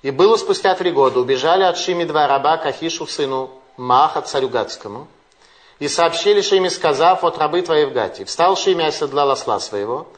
И 0.00 0.10
было 0.10 0.38
спустя 0.38 0.74
три 0.74 0.90
года, 0.90 1.20
убежали 1.20 1.64
от 1.64 1.76
Шими 1.76 2.04
два 2.04 2.26
раба 2.26 2.56
Кахишу, 2.56 3.06
сыну 3.06 3.50
Маха, 3.76 4.22
царю 4.22 4.48
Гатскому, 4.48 5.06
и 5.80 5.88
сообщили 5.88 6.40
Шими, 6.40 6.68
сказав, 6.68 7.24
от 7.24 7.36
рабы 7.36 7.60
твои 7.60 7.84
в 7.84 7.92
Гате. 7.92 8.24
Встал 8.24 8.56
Шими, 8.56 8.84
оседлал 8.84 9.30
осла 9.30 9.60
своего, 9.60 10.08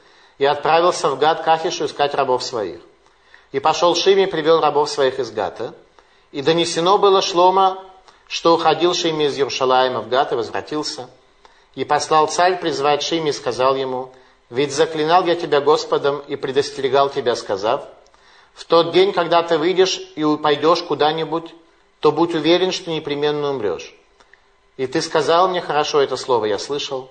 и 0.41 0.45
отправился 0.47 1.11
в 1.11 1.19
Гат 1.19 1.43
Кахишу 1.43 1.85
искать 1.85 2.15
рабов 2.15 2.43
своих. 2.43 2.81
И 3.53 3.61
пошел 3.61 3.95
Шими, 3.95 4.25
привел 4.25 4.61
рабов 4.61 4.89
своих 4.89 5.19
из 5.19 5.31
Гата, 5.31 5.75
и 6.33 6.41
донесено 6.41 6.97
было 6.97 7.21
Шлома, 7.21 7.85
что 8.27 8.55
уходил 8.55 8.95
Шими 8.95 9.25
из 9.25 9.37
Иерушалаема 9.37 10.01
в 10.01 10.09
Гат 10.09 10.33
и 10.33 10.37
возвратился. 10.37 11.11
И 11.75 11.85
послал 11.85 12.27
царь 12.27 12.59
призвать 12.59 13.03
Шими 13.03 13.29
и 13.29 13.33
сказал 13.33 13.77
ему, 13.77 14.13
«Ведь 14.49 14.73
заклинал 14.73 15.27
я 15.27 15.35
тебя 15.35 15.61
Господом 15.61 16.21
и 16.21 16.37
предостерегал 16.37 17.11
тебя, 17.11 17.37
сказав, 17.37 17.85
в 18.55 18.65
тот 18.65 18.93
день, 18.93 19.13
когда 19.13 19.43
ты 19.43 19.59
выйдешь 19.59 20.01
и 20.17 20.25
пойдешь 20.39 20.83
куда-нибудь, 20.83 21.55
то 22.01 22.13
будь 22.13 22.35
уверен, 22.35 22.73
что 22.73 22.91
непременно 22.91 23.51
умрешь. 23.51 23.95
И 24.79 24.87
ты 24.87 25.03
сказал 25.03 25.49
мне, 25.49 25.61
хорошо, 25.61 26.01
это 26.01 26.17
слово 26.17 26.47
я 26.47 26.59
слышал, 26.59 27.11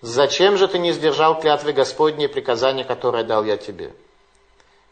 зачем 0.00 0.56
же 0.56 0.68
ты 0.68 0.78
не 0.78 0.92
сдержал 0.92 1.40
клятвы 1.40 1.72
Господней 1.72 2.28
приказания, 2.28 2.84
которое 2.84 3.24
дал 3.24 3.44
я 3.44 3.56
тебе? 3.56 3.92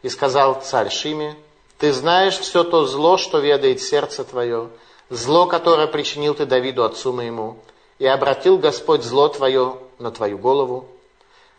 И 0.03 0.09
сказал 0.09 0.61
царь 0.61 0.91
Шиме, 0.91 1.37
ты 1.79 1.93
знаешь 1.93 2.39
все 2.39 2.65
то 2.65 2.87
зло, 2.87 3.17
что 3.17 3.39
ведает 3.39 3.81
сердце 3.81 4.25
твое, 4.25 4.69
зло, 5.11 5.47
которое 5.47 5.87
причинил 5.87 6.35
ты 6.35 6.47
Давиду, 6.47 6.85
отцу 6.85 7.13
моему, 7.13 7.59
и 7.99 8.07
обратил 8.07 8.59
Господь 8.59 9.03
зло 9.03 9.29
твое 9.29 9.77
на 9.99 10.11
твою 10.11 10.39
голову. 10.39 10.87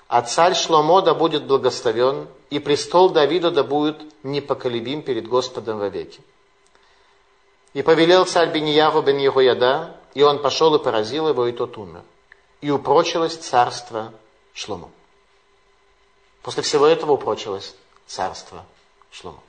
А 0.07 0.21
царь 0.21 0.53
Шломо 0.53 1.01
да 1.01 1.13
будет 1.13 1.45
благословен, 1.45 2.27
и 2.49 2.59
престол 2.59 3.09
Давида 3.09 3.51
да 3.51 3.63
будет 3.63 3.97
непоколебим 4.23 5.01
перед 5.01 5.27
Господом 5.27 5.79
вовеки. 5.79 6.21
И 7.73 7.81
повелел 7.81 8.25
царь 8.25 8.51
Беньяру 8.51 9.01
бен 9.01 9.17
Егояда, 9.17 9.97
и 10.13 10.23
он 10.23 10.41
пошел 10.41 10.73
и 10.75 10.83
поразил 10.83 11.27
его, 11.27 11.47
и 11.47 11.51
тот 11.51 11.77
умер. 11.77 12.03
И 12.65 12.71
упрочилось 12.71 13.37
царство 13.37 14.11
Шлому. 14.55 14.91
После 16.41 16.63
всего 16.63 16.87
этого 16.87 17.11
упрочилось 17.11 17.75
царство 18.07 18.65
Шлому. 19.11 19.39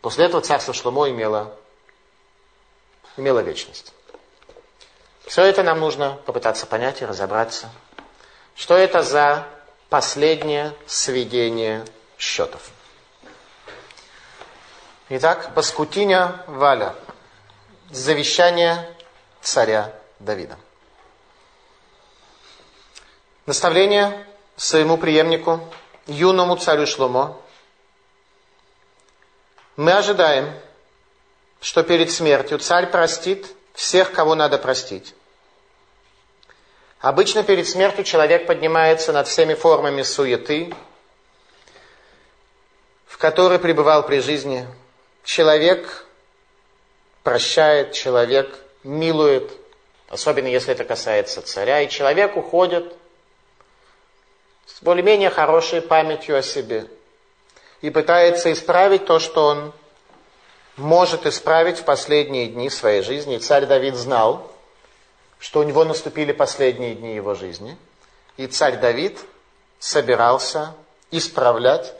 После 0.00 0.24
этого 0.24 0.42
царство 0.42 0.74
Шломо 0.74 1.08
имело, 1.08 1.56
имело 3.16 3.38
вечность. 3.38 3.92
Все 5.26 5.44
это 5.44 5.62
нам 5.62 5.78
нужно 5.78 6.18
попытаться 6.26 6.66
понять 6.66 7.02
и 7.02 7.06
разобраться. 7.06 7.70
Что 8.56 8.74
это 8.74 9.04
за 9.04 9.46
последнее 9.88 10.74
сведение 10.88 11.84
счетов? 12.18 12.68
Итак, 15.08 15.54
Паскутиня 15.54 16.42
Валя. 16.48 16.96
Завещание 17.92 18.92
царя 19.40 19.96
Давида. 20.18 20.58
Наставление 23.46 24.26
своему 24.56 24.96
преемнику, 24.96 25.60
юному 26.06 26.56
царю 26.56 26.86
Шломо. 26.86 27.38
Мы 29.76 29.92
ожидаем, 29.92 30.50
что 31.60 31.82
перед 31.82 32.10
смертью 32.10 32.58
царь 32.58 32.86
простит 32.90 33.46
всех, 33.74 34.12
кого 34.12 34.34
надо 34.34 34.56
простить. 34.56 35.14
Обычно 37.00 37.42
перед 37.42 37.68
смертью 37.68 38.02
человек 38.04 38.46
поднимается 38.46 39.12
над 39.12 39.28
всеми 39.28 39.52
формами 39.52 40.00
суеты, 40.00 40.74
в 43.06 43.18
которой 43.18 43.58
пребывал 43.58 44.06
при 44.06 44.20
жизни, 44.20 44.66
человек 45.22 46.06
прощает, 47.22 47.92
человек 47.92 48.58
милует, 48.84 49.52
особенно 50.08 50.46
если 50.46 50.72
это 50.72 50.84
касается 50.84 51.42
царя, 51.42 51.82
и 51.82 51.90
человек 51.90 52.38
уходит 52.38 52.96
более-менее 54.84 55.30
хорошей 55.30 55.80
памятью 55.80 56.38
о 56.38 56.42
себе 56.42 56.86
и 57.80 57.90
пытается 57.90 58.52
исправить 58.52 59.06
то, 59.06 59.18
что 59.18 59.46
он 59.46 59.72
может 60.76 61.26
исправить 61.26 61.78
в 61.78 61.84
последние 61.84 62.48
дни 62.48 62.68
своей 62.68 63.02
жизни. 63.02 63.38
Царь 63.38 63.66
Давид 63.66 63.94
знал, 63.94 64.50
что 65.38 65.60
у 65.60 65.62
него 65.62 65.84
наступили 65.84 66.32
последние 66.32 66.94
дни 66.94 67.14
его 67.14 67.34
жизни, 67.34 67.76
и 68.36 68.46
царь 68.46 68.78
Давид 68.78 69.18
собирался 69.78 70.74
исправлять 71.10 71.94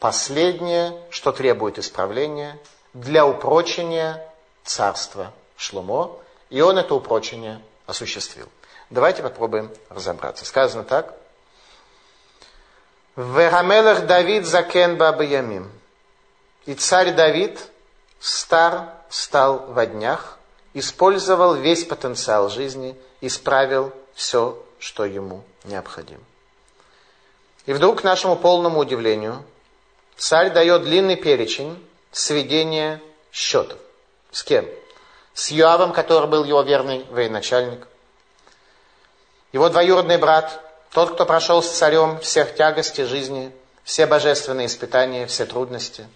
последнее, 0.00 1.00
что 1.10 1.32
требует 1.32 1.78
исправления, 1.78 2.58
для 2.92 3.26
упрочения 3.26 4.26
царства 4.64 5.32
Шломо, 5.56 6.18
и 6.50 6.60
он 6.60 6.78
это 6.78 6.94
упрочение 6.94 7.60
осуществил. 7.86 8.48
Давайте 8.90 9.22
попробуем 9.22 9.70
разобраться. 9.88 10.44
Сказано 10.44 10.84
так. 10.84 11.14
Верамелах 13.16 14.06
Давид 14.06 14.46
закен 14.46 14.96
бабаямим. 14.96 15.70
И 16.66 16.74
царь 16.74 17.12
Давид 17.14 17.60
стар 18.20 18.88
стал 19.08 19.66
во 19.68 19.86
днях, 19.86 20.38
использовал 20.72 21.54
весь 21.54 21.84
потенциал 21.84 22.48
жизни, 22.48 22.96
исправил 23.20 23.92
все, 24.14 24.62
что 24.78 25.04
ему 25.04 25.44
необходимо. 25.64 26.22
И 27.66 27.72
вдруг, 27.72 28.00
к 28.00 28.04
нашему 28.04 28.36
полному 28.36 28.80
удивлению, 28.80 29.44
Царь 30.16 30.50
дает 30.50 30.84
длинный 30.84 31.16
перечень 31.16 31.82
сведения 32.12 33.02
счетов. 33.32 33.78
С 34.30 34.42
кем? 34.44 34.66
С 35.32 35.50
Юавом, 35.50 35.92
который 35.92 36.28
был 36.28 36.44
его 36.44 36.62
верный 36.62 37.04
военачальник. 37.10 37.86
Его 39.52 39.68
двоюродный 39.68 40.18
брат, 40.18 40.60
тот, 40.94 41.14
кто 41.14 41.26
прошел 41.26 41.60
с 41.60 41.70
царем 41.70 42.20
всех 42.20 42.54
тягостей 42.54 43.02
жизни, 43.02 43.52
все 43.82 44.06
божественные 44.06 44.68
испытания, 44.68 45.26
все 45.26 45.44
трудности, 45.44 46.06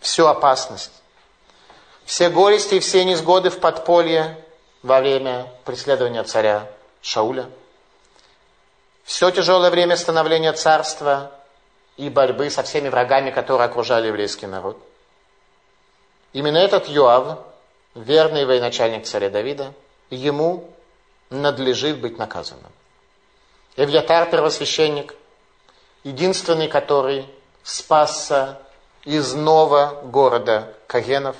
всю 0.00 0.26
опасность, 0.26 0.92
все 2.06 2.30
горести 2.30 2.76
и 2.76 2.80
все 2.80 3.04
несгоды 3.04 3.50
в 3.50 3.60
подполье 3.60 4.42
во 4.82 5.00
время 5.00 5.46
преследования 5.66 6.24
царя 6.24 6.70
Шауля, 7.02 7.50
все 9.04 9.30
тяжелое 9.30 9.70
время 9.70 9.98
становления 9.98 10.54
царства 10.54 11.30
и 11.98 12.08
борьбы 12.08 12.48
со 12.48 12.62
всеми 12.62 12.88
врагами, 12.88 13.30
которые 13.30 13.66
окружали 13.66 14.06
еврейский 14.06 14.46
народ. 14.46 14.78
Именно 16.32 16.56
этот 16.56 16.88
Йоав, 16.88 17.40
верный 17.94 18.46
военачальник 18.46 19.04
царя 19.04 19.28
Давида, 19.28 19.74
ему 20.08 20.70
надлежит 21.28 22.00
быть 22.00 22.16
наказанным. 22.16 22.72
Эвьятар, 23.78 24.30
первосвященник, 24.30 25.14
единственный, 26.04 26.68
который 26.68 27.26
спасся 27.62 28.60
из 29.04 29.32
нового 29.32 30.00
города 30.04 30.74
Кагенов, 30.86 31.36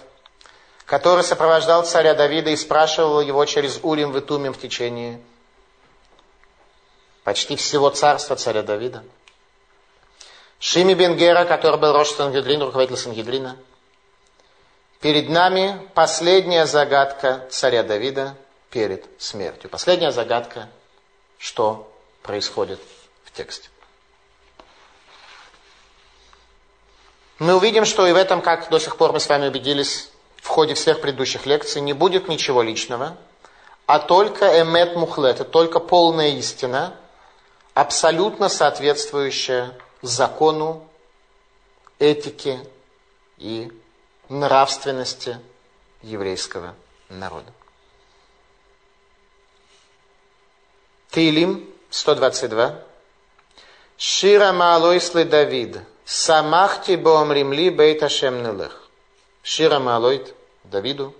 который 0.86 1.22
сопровождал 1.22 1.84
царя 1.84 2.14
Давида 2.14 2.50
и 2.50 2.56
спрашивал 2.56 3.20
его 3.20 3.44
через 3.44 3.80
Урим 3.82 4.12
в 4.12 4.18
Итумим 4.18 4.54
в 4.54 4.58
течение 4.58 5.20
почти 7.24 7.56
всего 7.56 7.90
царства 7.90 8.36
царя 8.36 8.62
Давида– 8.62 9.04
Шими 10.60 10.94
Бенгера, 10.94 11.44
который 11.44 11.78
был 11.78 11.92
Рош 11.92 12.10
Сангедрин, 12.10 12.62
руководитель 12.62 12.96
Сангедрина. 12.96 13.56
Перед 15.00 15.28
нами 15.28 15.88
последняя 15.94 16.66
загадка 16.66 17.46
царя 17.50 17.84
Давида 17.84 18.34
перед 18.70 19.06
смертью. 19.18 19.70
Последняя 19.70 20.10
загадка, 20.10 20.68
что 21.38 21.92
происходит 22.22 22.80
в 23.24 23.32
тексте. 23.32 23.68
Мы 27.38 27.54
увидим, 27.54 27.84
что 27.84 28.06
и 28.06 28.12
в 28.12 28.16
этом, 28.16 28.42
как 28.42 28.68
до 28.68 28.80
сих 28.80 28.96
пор 28.96 29.12
мы 29.12 29.20
с 29.20 29.28
вами 29.28 29.48
убедились 29.48 30.10
в 30.36 30.48
ходе 30.48 30.74
всех 30.74 31.00
предыдущих 31.00 31.46
лекций, 31.46 31.80
не 31.80 31.92
будет 31.92 32.28
ничего 32.28 32.62
личного, 32.62 33.16
а 33.86 34.00
только 34.00 34.60
эмет 34.60 34.96
мухлет, 34.96 35.50
только 35.50 35.78
полная 35.78 36.30
истина, 36.30 36.96
абсолютно 37.74 38.48
соответствующая 38.48 39.72
закону, 40.02 40.88
этике 41.98 42.60
и 43.38 43.72
нравственности 44.28 45.38
еврейского 46.02 46.74
народа. 47.08 47.52
Тилим 51.10 51.68
122. 51.90 52.80
Шира 53.96 54.52
Маалойсли 54.52 55.24
Давид. 55.24 55.78
Самахти 56.04 56.96
Боомримли 56.96 57.70
Бейт 57.70 58.02
Ашем 58.02 58.42
Нелех. 58.42 58.88
Шира 59.42 59.78
Маалойт 59.78 60.34
Давиду. 60.64 61.14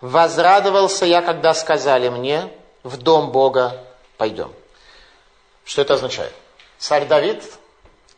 Возрадовался 0.00 1.06
я, 1.06 1.22
когда 1.22 1.54
сказали 1.54 2.08
мне, 2.08 2.52
в 2.82 2.96
дом 2.96 3.30
Бога 3.30 3.84
пойдем. 4.16 4.52
Что 5.64 5.82
это 5.82 5.94
означает? 5.94 6.32
Царь 6.78 7.06
Давид 7.06 7.44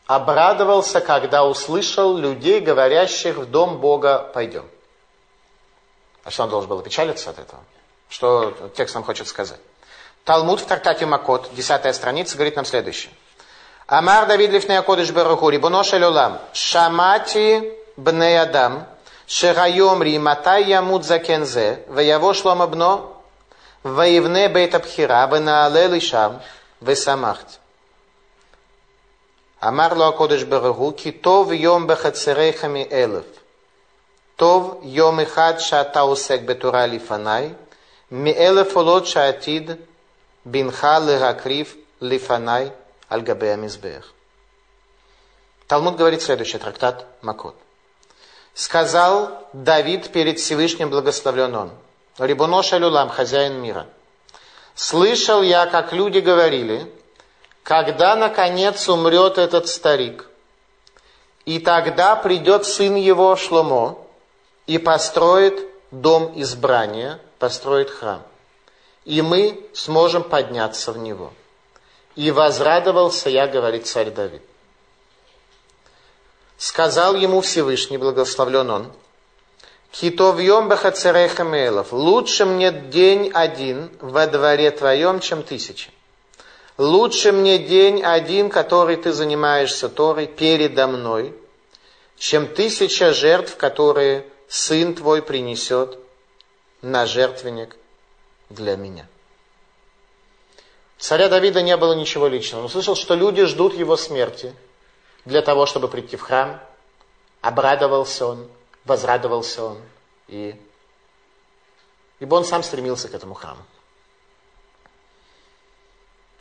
обрадовался, 0.07 1.01
когда 1.01 1.45
услышал 1.45 2.17
людей, 2.17 2.61
говорящих 2.61 3.37
в 3.37 3.51
дом 3.51 3.79
Бога 3.79 4.31
пойдем. 4.33 4.67
А 6.25 6.31
что 6.31 6.45
он 6.45 6.51
должен 6.51 6.71
был 6.71 6.81
печалиться 6.81 7.31
от 7.31 7.39
этого? 7.39 7.63
Что 8.09 8.71
текст 8.75 8.95
нам 8.95 9.05
хочет 9.05 9.29
сказать? 9.29 9.61
Талмуд 10.24 10.62
в 10.62 10.66
трактате 10.66 11.06
Макот, 11.06 11.50
10 11.54 11.96
страница, 11.96 12.36
говорит 12.36 12.56
нам 12.56 12.66
следующее. 12.66 13.12
Амар 13.88 14.28
Давид 14.28 14.52
лифней 14.52 14.78
акодыш 14.78 15.12
бараху, 15.12 15.50
рибуно 15.50 15.84
шелюлам, 15.84 16.40
шамати 16.54 17.74
бней 17.98 18.40
адам, 18.40 18.86
шерайом 19.26 20.04
ри 20.04 20.20
матай 20.20 20.64
ямут 20.66 21.06
закензе, 21.06 21.84
ваяво 21.88 22.34
шлома 22.34 22.68
бно, 22.68 23.22
воевне 23.84 24.48
бейт 24.48 24.76
абхира, 24.76 25.28
венаале 25.28 25.88
лишам, 25.88 26.40
весамахти. 26.82 27.58
אמר 29.68 29.94
לו 29.94 30.08
הקודש 30.08 30.44
ברוך 30.44 30.78
הוא, 30.78 30.94
כי 30.98 31.12
טוב 31.12 31.52
יום 31.54 31.88
בחצריך 31.88 32.66
מאלף. 32.66 33.26
טוב 34.36 34.80
יום 34.84 35.20
אחד 35.20 35.54
שאתה 35.58 36.00
עוסק 36.00 36.42
בתורה 36.42 36.86
לפניי, 36.86 37.50
מאלף 38.12 38.76
עולות 38.76 39.08
שעתיד 39.08 39.72
Бинха 40.45 40.99
леракрив 40.99 41.77
лифанай 42.01 42.73
альгабея 43.09 43.57
мизбех. 43.57 44.13
Талмуд 45.67 45.97
говорит 45.97 46.23
следующее, 46.23 46.61
трактат 46.61 47.07
Макот. 47.23 47.57
Сказал 48.53 49.49
Давид 49.53 50.13
перед 50.13 50.39
Всевышним 50.39 50.91
благословлен 50.91 51.55
он. 51.55 51.71
Рибунош 52.19 52.73
Алюлам, 52.73 53.09
хозяин 53.09 53.55
мира. 53.61 53.87
Слышал 54.75 55.43
я, 55.43 55.67
как 55.67 55.93
люди 55.93 56.19
говорили, 56.19 56.93
когда 57.63 58.15
наконец 58.15 58.89
умрет 58.89 59.39
этот 59.39 59.69
старик, 59.69 60.29
и 61.45 61.59
тогда 61.59 62.15
придет 62.17 62.67
сын 62.67 62.95
его 62.95 63.35
Шломо 63.37 63.99
и 64.67 64.79
построит 64.79 65.61
дом 65.91 66.33
избрания, 66.37 67.19
построит 67.39 67.91
храм. 67.91 68.23
И 69.05 69.21
мы 69.23 69.61
сможем 69.75 70.23
подняться 70.23 70.93
в 70.93 70.99
него. 70.99 71.33
И 72.17 72.31
возрадовался 72.31 73.29
я, 73.29 73.47
говорит 73.47 73.87
царь 73.87 74.11
Давид. 74.11 74.43
Сказал 76.57 77.15
ему 77.15 77.41
Всевышний, 77.41 77.99
благословлен 77.99 78.71
он, 78.71 78.93
Китовьем 79.91 80.69
бахацерехамелов, 80.69 81.93
лучше 81.93 82.45
мне 82.45 82.73
день 82.73 83.31
один 83.33 83.91
во 84.01 84.27
дворе 84.27 84.71
твоем, 84.73 85.21
чем 85.21 85.43
тысячи. 85.45 85.91
Лучше 86.79 87.31
мне 87.31 87.59
день 87.59 88.03
один, 88.03 88.51
который 88.51 88.97
ты 88.97 89.13
занимаешься 89.13 89.89
Торой, 89.89 90.27
передо 90.27 90.89
мной, 90.89 91.33
чем 92.17 92.49
тысяча 92.49 93.13
жертв, 93.13 93.57
которые 93.57 94.27
сын 94.49 94.95
твой 94.95 95.23
принесет 95.23 95.99
на 96.83 97.07
жертвенник 97.07 97.77
для 98.55 98.77
меня. 98.77 99.07
Царя 100.99 101.29
Давида 101.29 101.63
не 101.63 101.77
было 101.77 101.93
ничего 101.93 102.29
личного. 102.29 102.63
Он 102.63 102.67
услышал, 102.67 102.97
что 102.97 103.15
люди 103.15 103.45
ждут 103.45 103.75
его 103.75 103.97
смерти 103.97 104.55
для 105.25 105.43
того, 105.43 105.67
чтобы 105.67 105.89
прийти 105.89 106.17
в 106.17 106.23
храм. 106.23 106.61
Обрадовался 107.41 108.27
он, 108.27 108.49
возрадовался 108.85 109.65
он. 109.65 109.79
И... 110.29 110.55
Ибо 112.21 112.37
он 112.37 112.45
сам 112.45 112.63
стремился 112.63 113.09
к 113.09 113.15
этому 113.15 113.35
храму. 113.35 113.63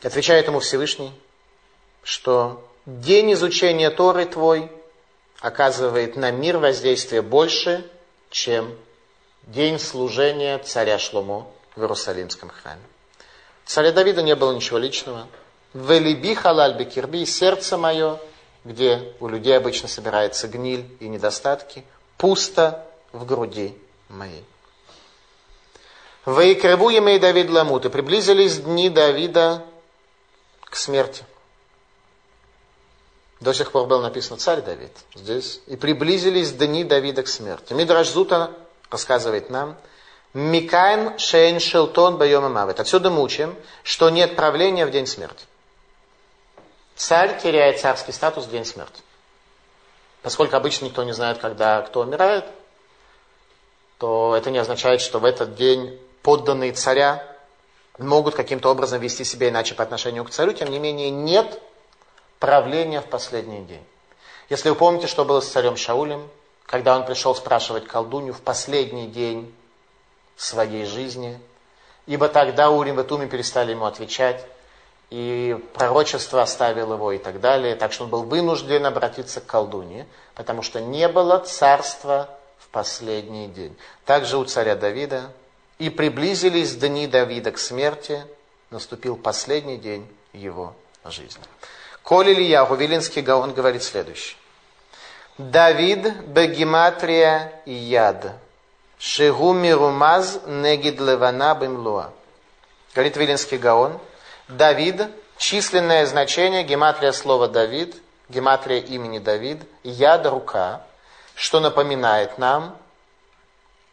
Отвечает 0.02 0.46
ему 0.46 0.60
Всевышний, 0.60 1.12
что 2.02 2.66
день 2.86 3.32
изучения 3.32 3.90
Торы 3.90 4.24
твой 4.26 4.70
оказывает 5.40 6.16
на 6.16 6.30
мир 6.30 6.58
воздействие 6.58 7.22
больше, 7.22 7.90
чем 8.30 8.74
день 9.42 9.78
служения 9.78 10.58
царя 10.58 10.98
Шломо 10.98 11.53
в 11.76 11.80
Иерусалимском 11.80 12.50
храме. 12.50 12.82
Царя 13.64 13.92
Давида 13.92 14.22
не 14.22 14.34
было 14.34 14.52
ничего 14.54 14.78
личного. 14.78 15.26
Велиби 15.72 16.34
халаль 16.34 16.76
бекирби, 16.76 17.24
сердце 17.24 17.76
мое, 17.76 18.20
где 18.64 19.14
у 19.20 19.28
людей 19.28 19.56
обычно 19.56 19.88
собирается 19.88 20.48
гниль 20.48 20.86
и 21.00 21.08
недостатки, 21.08 21.84
пусто 22.16 22.86
в 23.12 23.24
груди 23.24 23.76
моей. 24.08 24.44
Ваикреву 26.24 26.88
емей 26.88 27.18
Давид 27.18 27.50
ламут, 27.50 27.84
и 27.84 27.90
приблизились 27.90 28.58
дни 28.58 28.88
Давида 28.88 29.64
к 30.60 30.76
смерти. 30.76 31.24
До 33.40 33.52
сих 33.52 33.72
пор 33.72 33.86
был 33.86 34.00
написан 34.00 34.38
царь 34.38 34.62
Давид 34.62 34.92
здесь. 35.14 35.60
И 35.66 35.76
приблизились 35.76 36.52
дни 36.52 36.82
Давида 36.82 37.22
к 37.22 37.28
смерти. 37.28 37.74
Мидраш 37.74 38.08
Зута 38.08 38.52
рассказывает 38.90 39.50
нам, 39.50 39.76
Микаем 40.34 41.16
шейн 41.16 41.60
шелтон 41.60 42.18
байома 42.18 42.48
мавит. 42.48 42.80
Отсюда 42.80 43.08
мы 43.08 43.22
учим, 43.22 43.54
что 43.84 44.10
нет 44.10 44.34
правления 44.34 44.84
в 44.84 44.90
день 44.90 45.06
смерти. 45.06 45.46
Царь 46.96 47.40
теряет 47.40 47.80
царский 47.80 48.10
статус 48.10 48.46
в 48.46 48.50
день 48.50 48.64
смерти. 48.64 49.00
Поскольку 50.22 50.56
обычно 50.56 50.86
никто 50.86 51.04
не 51.04 51.12
знает, 51.12 51.38
когда 51.38 51.82
кто 51.82 52.00
умирает, 52.00 52.44
то 53.98 54.34
это 54.36 54.50
не 54.50 54.58
означает, 54.58 55.00
что 55.00 55.20
в 55.20 55.24
этот 55.24 55.54
день 55.54 56.00
подданные 56.22 56.72
царя 56.72 57.24
могут 57.98 58.34
каким-то 58.34 58.70
образом 58.70 59.00
вести 59.00 59.22
себя 59.22 59.50
иначе 59.50 59.74
по 59.74 59.84
отношению 59.84 60.24
к 60.24 60.30
царю. 60.30 60.52
Тем 60.52 60.68
не 60.68 60.80
менее, 60.80 61.10
нет 61.10 61.60
правления 62.40 63.00
в 63.00 63.06
последний 63.06 63.62
день. 63.62 63.84
Если 64.48 64.68
вы 64.68 64.74
помните, 64.74 65.06
что 65.06 65.24
было 65.24 65.40
с 65.40 65.48
царем 65.48 65.76
Шаулем, 65.76 66.28
когда 66.66 66.96
он 66.96 67.06
пришел 67.06 67.36
спрашивать 67.36 67.86
колдунью 67.86 68.34
в 68.34 68.40
последний 68.40 69.06
день 69.06 69.54
своей 70.36 70.84
жизни, 70.84 71.38
ибо 72.06 72.28
тогда 72.28 72.70
Урим 72.70 73.00
и 73.00 73.04
Туми 73.04 73.26
перестали 73.26 73.72
ему 73.72 73.86
отвечать, 73.86 74.44
и 75.10 75.56
пророчество 75.74 76.42
оставило 76.42 76.94
его 76.94 77.12
и 77.12 77.18
так 77.18 77.40
далее, 77.40 77.76
так 77.76 77.92
что 77.92 78.04
он 78.04 78.10
был 78.10 78.24
вынужден 78.24 78.84
обратиться 78.86 79.40
к 79.40 79.46
колдуне, 79.46 80.06
потому 80.34 80.62
что 80.62 80.80
не 80.80 81.08
было 81.08 81.38
царства 81.38 82.30
в 82.58 82.68
последний 82.68 83.48
день. 83.48 83.76
Также 84.06 84.38
у 84.38 84.44
царя 84.44 84.74
Давида 84.74 85.30
и 85.78 85.90
приблизились 85.90 86.74
дни 86.74 87.06
Давида 87.06 87.52
к 87.52 87.58
смерти, 87.58 88.24
наступил 88.70 89.16
последний 89.16 89.76
день 89.76 90.08
его 90.32 90.74
жизни. 91.04 91.44
Коль 92.02 92.30
Ильяху, 92.30 92.74
Вилинский 92.74 93.22
Гаон 93.22 93.54
говорит 93.54 93.82
следующее. 93.82 94.36
Давид 95.38 96.26
бегематрия 96.26 97.60
яд. 97.66 98.32
Шигу 99.04 99.52
мирумаз 99.52 100.40
негид 100.46 100.98
левана 100.98 101.54
бимлуа. 101.54 102.10
Говорит 102.94 103.18
Вилинский 103.18 103.58
Гаон. 103.58 104.00
Давид, 104.48 104.98
численное 105.36 106.06
значение, 106.06 106.64
гематрия 106.64 107.12
слова 107.12 107.46
Давид, 107.46 108.00
гематрия 108.30 108.80
имени 108.80 109.18
Давид, 109.18 109.60
яд 109.82 110.24
рука, 110.24 110.86
что 111.34 111.60
напоминает 111.60 112.38
нам 112.38 112.78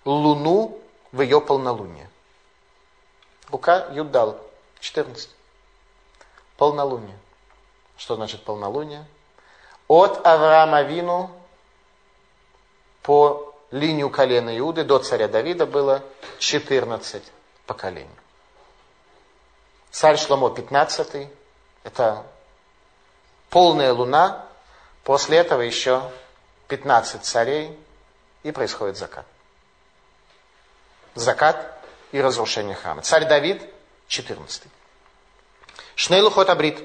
луну 0.06 0.80
в 1.12 1.20
ее 1.20 1.42
полнолуние. 1.42 2.10
Рука 3.50 3.88
Юдал, 3.92 4.40
14. 4.80 5.30
Полнолуние. 6.56 7.18
Что 7.98 8.16
значит 8.16 8.46
полнолуние? 8.46 9.06
От 9.90 10.26
Авраама 10.26 10.84
Вину 10.84 11.30
по 13.04 13.51
линию 13.72 14.10
колена 14.10 14.58
Иуды 14.58 14.84
до 14.84 15.00
царя 15.00 15.28
Давида 15.28 15.66
было 15.66 16.04
14 16.40 17.24
поколений. 17.66 18.10
Царь 19.90 20.18
Шломо 20.18 20.50
15, 20.50 21.28
это 21.84 22.26
полная 23.50 23.94
луна, 23.94 24.46
после 25.04 25.38
этого 25.38 25.62
еще 25.62 26.10
15 26.68 27.24
царей, 27.24 27.78
и 28.44 28.52
происходит 28.52 28.98
закат. 28.98 29.26
Закат 31.14 31.78
и 32.12 32.22
разрушение 32.22 32.76
храма. 32.76 33.02
Царь 33.02 33.28
Давид 33.28 33.62
14. 34.08 34.64
Шнейлухот 35.96 36.50
Абрит. 36.50 36.82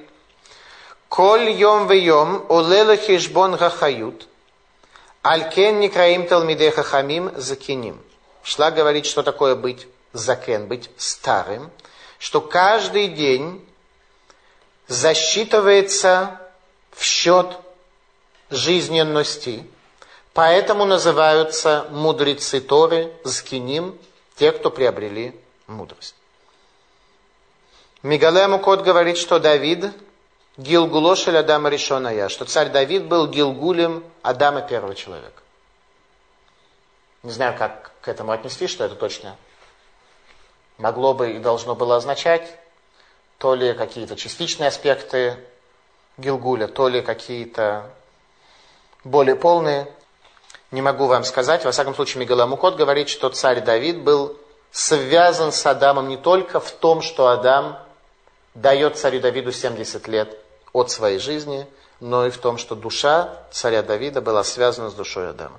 Коль 1.08 1.50
йом 1.50 1.86
ве 1.86 2.00
йом 2.00 2.44
олела 2.48 2.96
хешбон 2.96 3.56
гахают– 3.56 4.28
Алькен 5.28 5.80
некраим 5.80 6.28
талмидей 6.28 6.70
хахамим 6.70 7.32
закиним. 7.36 8.00
Шла 8.44 8.70
говорить, 8.70 9.06
что 9.06 9.24
такое 9.24 9.56
быть 9.56 9.88
закен, 10.12 10.68
быть 10.68 10.88
старым, 10.96 11.72
что 12.20 12.40
каждый 12.40 13.08
день 13.08 13.66
засчитывается 14.86 16.40
в 16.92 17.02
счет 17.02 17.58
жизненности. 18.50 19.66
Поэтому 20.32 20.84
называются 20.84 21.88
мудрецы 21.90 22.60
Торы, 22.60 23.12
скиним, 23.24 23.98
те, 24.36 24.52
кто 24.52 24.70
приобрели 24.70 25.34
мудрость. 25.66 26.14
Мигале 28.04 28.46
Мукот 28.46 28.82
говорит, 28.82 29.18
что 29.18 29.40
Давид 29.40 29.86
Гилгулошель 30.56 31.36
Адама 31.36 31.68
Решоная, 31.68 32.28
что 32.28 32.44
царь 32.44 32.70
Давид 32.70 33.04
был 33.04 33.26
Гилгулем 33.26 34.04
Адама 34.22 34.62
первого 34.62 34.94
человека. 34.94 35.42
Не 37.22 37.30
знаю, 37.30 37.56
как 37.58 37.92
к 38.00 38.08
этому 38.08 38.32
отнести, 38.32 38.66
что 38.66 38.84
это 38.84 38.94
точно 38.94 39.36
могло 40.78 41.14
бы 41.14 41.32
и 41.32 41.38
должно 41.38 41.74
было 41.74 41.96
означать, 41.96 42.58
то 43.38 43.54
ли 43.54 43.74
какие-то 43.74 44.16
частичные 44.16 44.68
аспекты 44.68 45.36
Гилгуля, 46.16 46.68
то 46.68 46.88
ли 46.88 47.02
какие-то 47.02 47.90
более 49.04 49.36
полные. 49.36 49.92
Не 50.70 50.82
могу 50.82 51.06
вам 51.06 51.24
сказать. 51.24 51.64
Во 51.64 51.70
всяком 51.70 51.94
случае, 51.94 52.22
Мегаламукот 52.22 52.76
говорит, 52.76 53.08
что 53.08 53.28
царь 53.28 53.60
Давид 53.60 54.02
был 54.02 54.36
связан 54.72 55.52
с 55.52 55.64
Адамом 55.66 56.08
не 56.08 56.16
только 56.16 56.60
в 56.60 56.70
том, 56.70 57.02
что 57.02 57.28
Адам 57.28 57.78
дает 58.54 58.96
царю 58.96 59.20
Давиду 59.20 59.52
70 59.52 60.08
лет, 60.08 60.36
от 60.76 60.90
своей 60.90 61.18
жизни, 61.18 61.66
но 62.00 62.26
и 62.26 62.30
в 62.30 62.38
том, 62.38 62.58
что 62.58 62.74
душа 62.74 63.42
царя 63.50 63.82
Давида 63.82 64.20
была 64.20 64.44
связана 64.44 64.90
с 64.90 64.94
душой 64.94 65.30
Адама. 65.30 65.58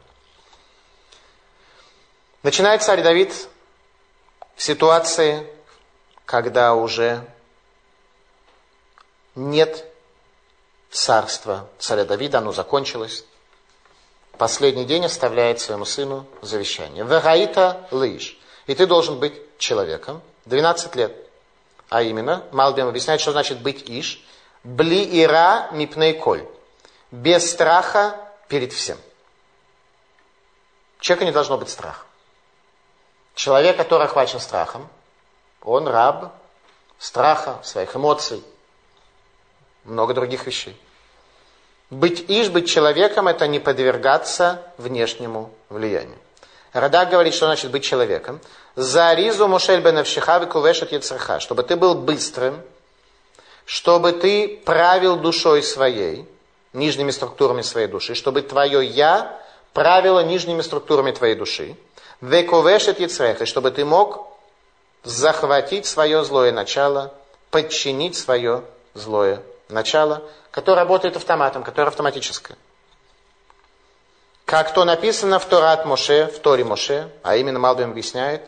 Начинает 2.43 2.83
царь 2.83 3.01
Давид 3.01 3.33
в 4.55 4.61
ситуации, 4.61 5.47
когда 6.25 6.75
уже 6.75 7.27
нет 9.33 9.85
царства 10.91 11.67
царя 11.79 12.05
Давида, 12.05 12.37
оно 12.37 12.51
закончилось. 12.51 13.25
Последний 14.37 14.85
день 14.85 15.05
оставляет 15.05 15.59
своему 15.59 15.85
сыну 15.85 16.27
завещание. 16.43 17.03
Вегаита 17.03 17.87
лыж. 17.89 18.37
И 18.67 18.75
ты 18.75 18.85
должен 18.85 19.19
быть 19.19 19.33
человеком. 19.57 20.21
12 20.45 20.95
лет. 20.95 21.15
А 21.89 22.03
именно, 22.03 22.43
Малбим 22.51 22.87
объясняет, 22.87 23.19
что 23.19 23.31
значит 23.31 23.61
быть 23.61 23.89
иш. 23.89 24.23
Бли 24.63 25.23
ира 25.23 25.69
мипней 25.71 26.13
коль. 26.13 26.45
Без 27.11 27.49
страха 27.49 28.15
перед 28.47 28.73
всем. 28.73 28.97
человека 30.99 31.25
не 31.25 31.31
должно 31.31 31.57
быть 31.57 31.69
страха. 31.69 32.05
Человек, 33.35 33.77
который 33.77 34.05
охвачен 34.05 34.39
страхом, 34.39 34.89
он 35.61 35.87
раб 35.87 36.33
страха, 36.97 37.59
своих 37.63 37.95
эмоций, 37.95 38.43
много 39.83 40.13
других 40.13 40.45
вещей. 40.47 40.79
Быть 41.89 42.25
иш, 42.27 42.49
быть 42.49 42.69
человеком, 42.69 43.27
это 43.27 43.47
не 43.47 43.59
подвергаться 43.59 44.61
внешнему 44.77 45.51
влиянию. 45.69 46.17
Радак 46.73 47.09
говорит, 47.09 47.33
что 47.33 47.45
значит 47.45 47.71
быть 47.71 47.83
человеком. 47.83 48.41
За 48.75 49.13
ризу 49.13 49.47
мушель 49.47 49.81
яцраха, 50.91 51.39
чтобы 51.39 51.63
ты 51.63 51.75
был 51.75 51.95
быстрым, 51.95 52.61
чтобы 53.67 54.13
ты 54.13 54.61
правил 54.65 55.17
душой 55.17 55.61
своей, 55.61 56.25
нижними 56.71 57.11
структурами 57.11 57.61
своей 57.61 57.87
души, 57.87 58.15
чтобы 58.15 58.41
твое 58.41 58.83
«я» 58.83 59.37
правило 59.73 60.21
нижними 60.21 60.61
структурами 60.61 61.11
твоей 61.11 61.35
души. 61.35 61.75
Вековешет 62.21 63.01
яцреха, 63.01 63.45
чтобы 63.45 63.71
ты 63.71 63.83
мог 63.83 64.25
захватить 65.03 65.85
свое 65.85 66.23
злое 66.23 66.53
начало, 66.53 67.13
подчинить 67.51 68.15
свое 68.15 68.63
злое 68.93 69.43
начало, 69.67 70.23
которое 70.49 70.79
работает 70.79 71.17
автоматом, 71.17 71.61
которое 71.63 71.89
автоматическое. 71.89 72.57
Как 74.45 74.73
то 74.73 74.85
написано 74.85 75.39
в 75.39 75.45
Торат 75.45 75.85
Моше, 75.85 76.31
в 76.33 76.39
Торе 76.39 76.63
Моше, 76.63 77.11
а 77.21 77.35
именно 77.35 77.59
Малбим 77.59 77.91
объясняет, 77.91 78.43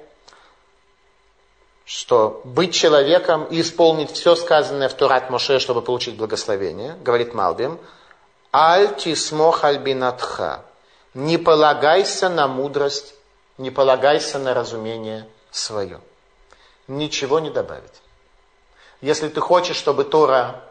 что 1.90 2.42
быть 2.44 2.76
человеком 2.76 3.46
и 3.46 3.62
исполнить 3.62 4.12
все 4.12 4.36
сказанное 4.36 4.90
в 4.90 4.94
Торат 4.94 5.32
Моше, 5.32 5.58
чтобы 5.58 5.82
получить 5.82 6.18
благословение, 6.18 6.96
говорит 7.02 7.34
Малбим, 7.34 7.80
«Аль 8.54 8.96
тисмох 8.96 9.64
альбинатха»– 9.64 10.66
«Не 11.16 11.40
полагайся 11.40 12.30
на 12.30 12.48
мудрость, 12.48 13.16
не 13.58 13.72
полагайся 13.72 14.38
на 14.38 14.54
разумение 14.54 15.28
свое». 15.50 16.00
Ничего 16.88 17.40
не 17.40 17.50
добавить. 17.50 18.04
Если 19.02 19.28
ты 19.28 19.42
хочешь, 19.42 19.76
чтобы 19.76 20.04
Тора 20.04 20.62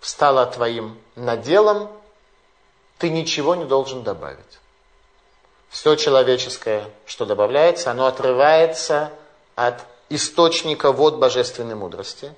стала 0.00 0.46
твоим 0.46 0.98
наделом, 1.14 1.90
ты 2.96 3.10
ничего 3.10 3.54
не 3.54 3.66
должен 3.66 4.02
добавить. 4.02 4.38
Все 5.68 5.94
человеческое, 5.94 6.88
что 7.04 7.26
добавляется, 7.26 7.90
оно 7.90 8.06
отрывается 8.06 9.10
от 9.56 9.84
источника 10.08 10.92
вод 10.92 11.16
божественной 11.16 11.74
мудрости, 11.74 12.32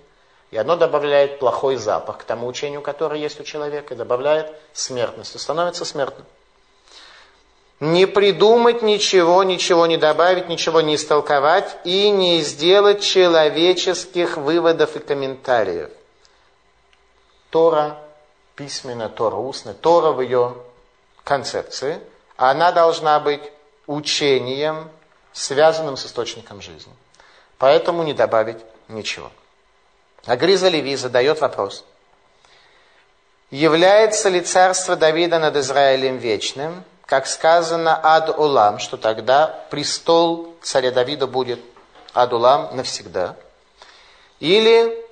и 0.51 0.57
оно 0.57 0.77
добавляет 0.77 1.39
плохой 1.39 1.77
запах 1.77 2.19
к 2.19 2.25
тому 2.25 2.47
учению, 2.47 2.81
которое 2.81 3.21
есть 3.21 3.41
у 3.41 3.45
человека, 3.45 3.95
и 3.95 3.97
добавляет 3.97 4.53
смертность, 4.73 5.35
и 5.35 5.39
становится 5.39 5.85
смертным. 5.85 6.27
Не 7.81 8.07
придумать 8.07 8.83
ничего, 8.83 9.45
ничего 9.45 9.87
не 9.87 9.97
добавить, 9.97 10.49
ничего 10.49 10.81
не 10.81 10.97
истолковать 10.97 11.77
и 11.85 12.11
не 12.11 12.41
сделать 12.43 13.03
человеческих 13.03 14.37
выводов 14.37 14.97
и 14.97 14.99
комментариев. 14.99 15.91
Тора 17.51 17.99
письменно, 18.57 19.09
Тора 19.09 19.37
устно, 19.37 19.75
Тора 19.75 20.11
в 20.11 20.21
ее 20.21 20.57
концепции, 21.23 22.01
она 22.37 22.73
должна 22.73 23.21
быть 23.21 23.43
учением, 23.87 24.91
связанным 25.33 25.97
с 25.97 26.05
источником 26.07 26.61
жизни. 26.61 26.93
Поэтому 27.59 28.05
не 28.05 28.15
добавить 28.15 28.59
ничего. 28.89 29.31
А 30.25 30.37
Гриза 30.37 30.69
Леви 30.69 30.97
задает 30.97 31.41
вопрос. 31.41 31.85
Является 33.51 34.29
ли 34.29 34.41
царство 34.41 34.95
Давида 34.95 35.39
над 35.39 35.57
Израилем 35.57 36.19
вечным, 36.19 36.85
как 37.07 37.27
сказано 37.27 37.99
ад 38.03 38.39
улам, 38.39 38.79
что 38.79 38.97
тогда 38.97 39.65
престол 39.71 40.55
царя 40.63 40.91
Давида 40.91 41.27
будет 41.27 41.61
ад 42.13 42.33
улам 42.33 42.77
навсегда? 42.77 43.37
Или 44.39 45.05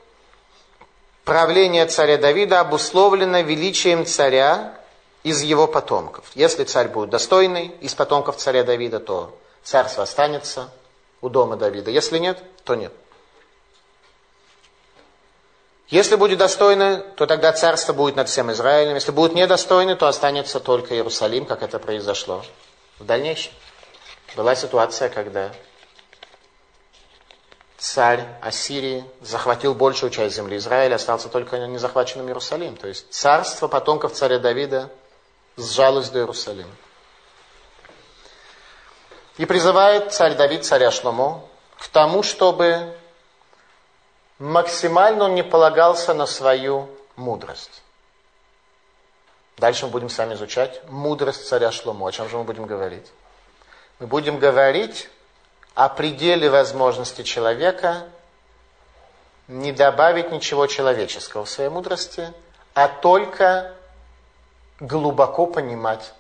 правление 1.25 1.87
царя 1.87 2.19
Давида 2.19 2.61
обусловлено 2.61 3.41
величием 3.41 4.05
царя 4.05 4.75
из 5.23 5.43
его 5.43 5.67
потомков. 5.67 6.31
Если 6.35 6.65
царь 6.65 6.89
будет 6.89 7.11
достойный 7.11 7.69
из 7.81 7.95
потомков 7.95 8.37
царя 8.37 8.63
Давида, 8.63 9.01
то 9.01 9.37
царство 9.65 10.03
останется 10.03 10.71
у 11.21 11.29
дома 11.29 11.57
Давида. 11.57 11.91
Если 11.91 12.19
нет, 12.19 12.43
то 12.65 12.75
нет. 12.75 12.93
Если 15.89 16.17
будет 16.17 16.39
достойный, 16.39 16.99
то 17.17 17.27
тогда 17.27 17.53
царство 17.53 17.93
будет 17.93 18.17
над 18.17 18.29
всем 18.29 18.51
Израилем. 18.51 18.95
Если 18.95 19.13
будет 19.13 19.35
недостойный, 19.35 19.95
то 19.95 20.09
останется 20.09 20.59
только 20.59 20.95
Иерусалим, 20.95 21.47
как 21.47 21.63
это 21.63 21.79
произошло 21.79 22.45
в 22.99 23.05
дальнейшем. 23.05 23.53
Была 24.35 24.57
ситуация, 24.57 25.09
когда 25.09 25.53
царь 27.79 28.27
Ассирии 28.43 29.05
захватил 29.21 29.75
большую 29.75 30.11
часть 30.11 30.35
земли 30.35 30.57
Израиля, 30.57 30.97
остался 30.97 31.29
только 31.29 31.59
незахваченным 31.59 32.27
Иерусалим. 32.27 32.77
То 32.77 32.89
есть 32.89 33.07
царство 33.13 33.69
потомков 33.69 34.13
царя 34.13 34.41
Давида 34.41 34.91
сжалось 35.57 36.09
до 36.11 36.19
Иерусалима. 36.19 36.71
И 39.37 39.45
призывает 39.45 40.13
царь 40.13 40.35
Давид, 40.35 40.65
царя 40.65 40.91
Шломо, 40.91 41.45
к 41.79 41.89
тому, 41.89 42.23
чтобы 42.23 42.97
максимально 44.39 45.25
он 45.25 45.35
не 45.35 45.43
полагался 45.43 46.15
на 46.15 46.27
свою 46.27 46.89
мудрость. 47.17 47.83
Дальше 49.59 49.87
мы 49.87 49.93
будем 49.93 50.09
с 50.09 50.19
вами 50.19 50.35
изучать 50.35 50.83
мудрость 50.89 51.49
царя 51.49 51.71
Шломо. 51.71 52.09
О 52.09 52.13
чем 52.13 52.29
же 52.29 52.37
мы 52.37 52.45
будем 52.45 52.67
говорить? 52.67 53.11
Мы 53.99 54.07
будем 54.07 54.39
говорить 54.39 55.09
о 55.75 55.89
пределе 55.89 56.51
возможности 56.51 57.23
человека 57.23 58.05
не 59.49 59.73
добавить 59.73 60.33
ничего 60.33 60.67
человеческого 60.67 61.45
в 61.45 61.51
своей 61.51 61.71
мудрости, 61.71 62.33
а 62.75 62.89
только 62.89 63.73
глубоко 64.81 65.47
понимать 65.47 66.13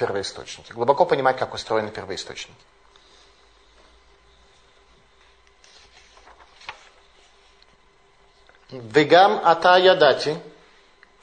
первоисточники, 0.00 0.72
глубоко 0.72 1.04
понимать, 1.04 1.36
как 1.38 1.52
устроены 1.52 1.90
первоисточники. 1.90 2.58
Вегам 8.70 9.40
ата 9.44 9.76
ядати, 9.76 10.38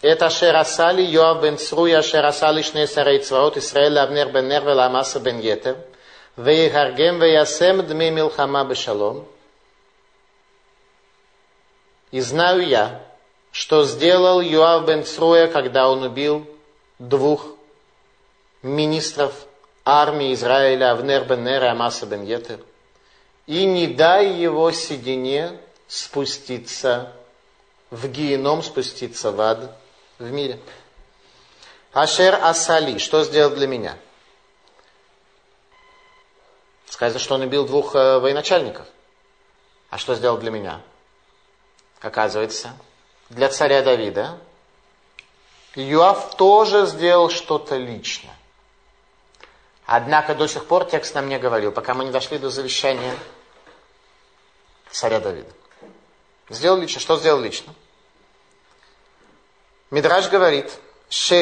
это 0.02 0.30
шерасали 0.30 1.02
Йоав 1.02 1.42
бен 1.42 1.58
Цруя, 1.58 2.02
шерасали 2.04 2.62
шнесарей 2.62 3.20
цварот 3.20 3.58
Исраэль 3.58 3.98
Авнер 3.98 4.32
бен 4.32 4.48
Нер 4.48 4.68
Амаса 4.68 5.20
бен 5.20 5.40
Етер, 5.40 5.78
вейгаргем 6.36 7.20
веясем 7.20 7.86
дми 7.88 8.12
милхама 8.12 8.64
бешалом. 8.64 9.28
И 12.12 12.20
знаю 12.22 12.68
я, 12.68 13.02
что 13.52 13.86
сделал 13.86 14.42
Йоав 14.42 14.86
бен 14.86 15.04
Цруя, 15.04 15.48
когда 15.48 15.90
он 15.90 16.04
убил 16.04 16.46
двух 17.00 17.57
министров 18.62 19.34
армии 19.86 20.34
Израиля, 20.34 20.92
Авнер 20.92 21.26
бен 21.26 21.44
Нер 21.44 21.64
и 21.64 21.68
Амаса 21.68 22.06
бен 22.06 22.24
Йетер. 22.24 22.60
И 23.46 23.66
не 23.66 23.88
дай 23.88 24.30
его 24.30 24.72
седине 24.72 25.58
спуститься 25.88 27.14
в 27.90 28.08
геном, 28.08 28.62
спуститься 28.62 29.32
в 29.32 29.40
ад 29.40 29.78
в 30.20 30.30
мире. 30.30 30.60
Ашер 31.94 32.36
Асали, 32.44 32.98
что 32.98 33.24
сделал 33.24 33.56
для 33.56 33.68
меня? 33.68 33.98
Сказано, 36.86 37.20
что 37.20 37.36
он 37.36 37.42
убил 37.42 37.66
двух 37.66 37.96
э, 37.96 38.20
военачальников. 38.20 38.88
А 39.90 39.98
что 39.98 40.16
сделал 40.16 40.38
для 40.38 40.52
меня? 40.52 40.82
Оказывается, 42.02 42.76
для 43.30 43.50
царя 43.50 43.82
Давида 43.82 44.40
Юав 45.76 46.36
тоже 46.36 46.86
сделал 46.86 47.30
что-то 47.30 47.78
лично. 47.78 48.32
Однако 49.88 50.36
до 50.36 50.48
сих 50.48 50.66
пор 50.66 50.84
текст 50.84 51.16
нам 51.16 51.30
не 51.30 51.40
говорил, 51.40 51.72
пока 51.72 51.94
мы 51.94 52.04
не 52.04 52.12
дошли 52.12 52.38
до 52.38 52.50
завещания 52.50 53.16
царя 54.92 55.22
Давида. 55.22 55.50
Сделал 56.50 56.78
лично. 56.78 57.00
Что 57.00 57.16
сделал 57.16 57.40
лично? 57.40 57.74
Мидраж 59.90 60.28
говорит, 60.28 60.78
что 61.08 61.36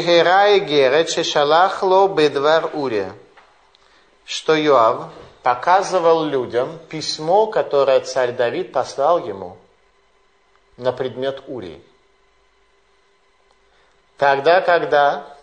Юав 4.55 5.12
показывал 5.41 6.25
людям 6.25 6.77
письмо, 6.88 7.47
которое 7.47 8.01
царь 8.01 8.31
Давид 8.31 8.71
послал 8.71 9.25
ему 9.25 9.58
на 10.77 10.91
предмет 10.91 11.41
Урии. 11.47 11.81
Тогда, 14.17 14.62
когда 14.62 15.35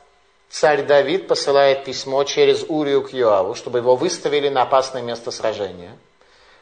царь 0.52 0.82
Давид 0.82 1.28
посылает 1.28 1.84
письмо 1.84 2.24
через 2.24 2.62
Урию 2.68 3.02
к 3.02 3.14
Йоаву, 3.14 3.54
чтобы 3.54 3.78
его 3.78 3.96
выставили 3.96 4.50
на 4.50 4.62
опасное 4.62 5.00
место 5.00 5.30
сражения, 5.30 5.96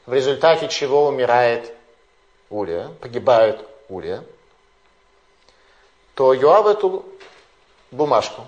в 0.07 0.14
результате 0.14 0.68
чего 0.68 1.09
умирает 1.09 1.74
Урия, 2.50 2.88
погибает 3.00 3.61
Урия, 3.88 4.22
то 6.14 6.33
Йоав 6.33 6.66
эту 6.66 7.05
бумажку, 7.90 8.46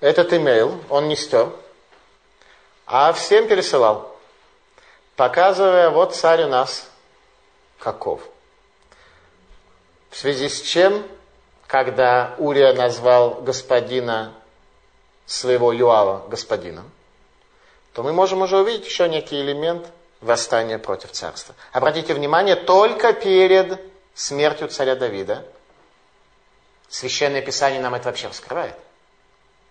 этот 0.00 0.32
имейл, 0.32 0.80
он 0.90 1.06
не 1.06 1.14
стер, 1.14 1.50
а 2.86 3.12
всем 3.12 3.46
пересылал, 3.46 4.16
показывая, 5.14 5.90
вот 5.90 6.12
царь 6.12 6.42
у 6.42 6.48
нас 6.48 6.90
каков. 7.78 8.20
В 10.10 10.16
связи 10.16 10.48
с 10.48 10.60
чем, 10.60 11.06
когда 11.74 12.36
Урия 12.38 12.72
назвал 12.72 13.42
господина 13.42 14.32
своего 15.26 15.72
Юава 15.72 16.24
господином, 16.28 16.88
то 17.94 18.04
мы 18.04 18.12
можем 18.12 18.42
уже 18.42 18.58
увидеть 18.58 18.86
еще 18.86 19.08
некий 19.08 19.40
элемент 19.40 19.84
восстания 20.20 20.78
против 20.78 21.10
царства. 21.10 21.56
Обратите 21.72 22.14
внимание, 22.14 22.54
только 22.54 23.12
перед 23.12 23.80
смертью 24.14 24.68
царя 24.68 24.94
Давида 24.94 25.44
Священное 26.88 27.42
Писание 27.42 27.80
нам 27.80 27.96
это 27.96 28.04
вообще 28.04 28.28
раскрывает. 28.28 28.76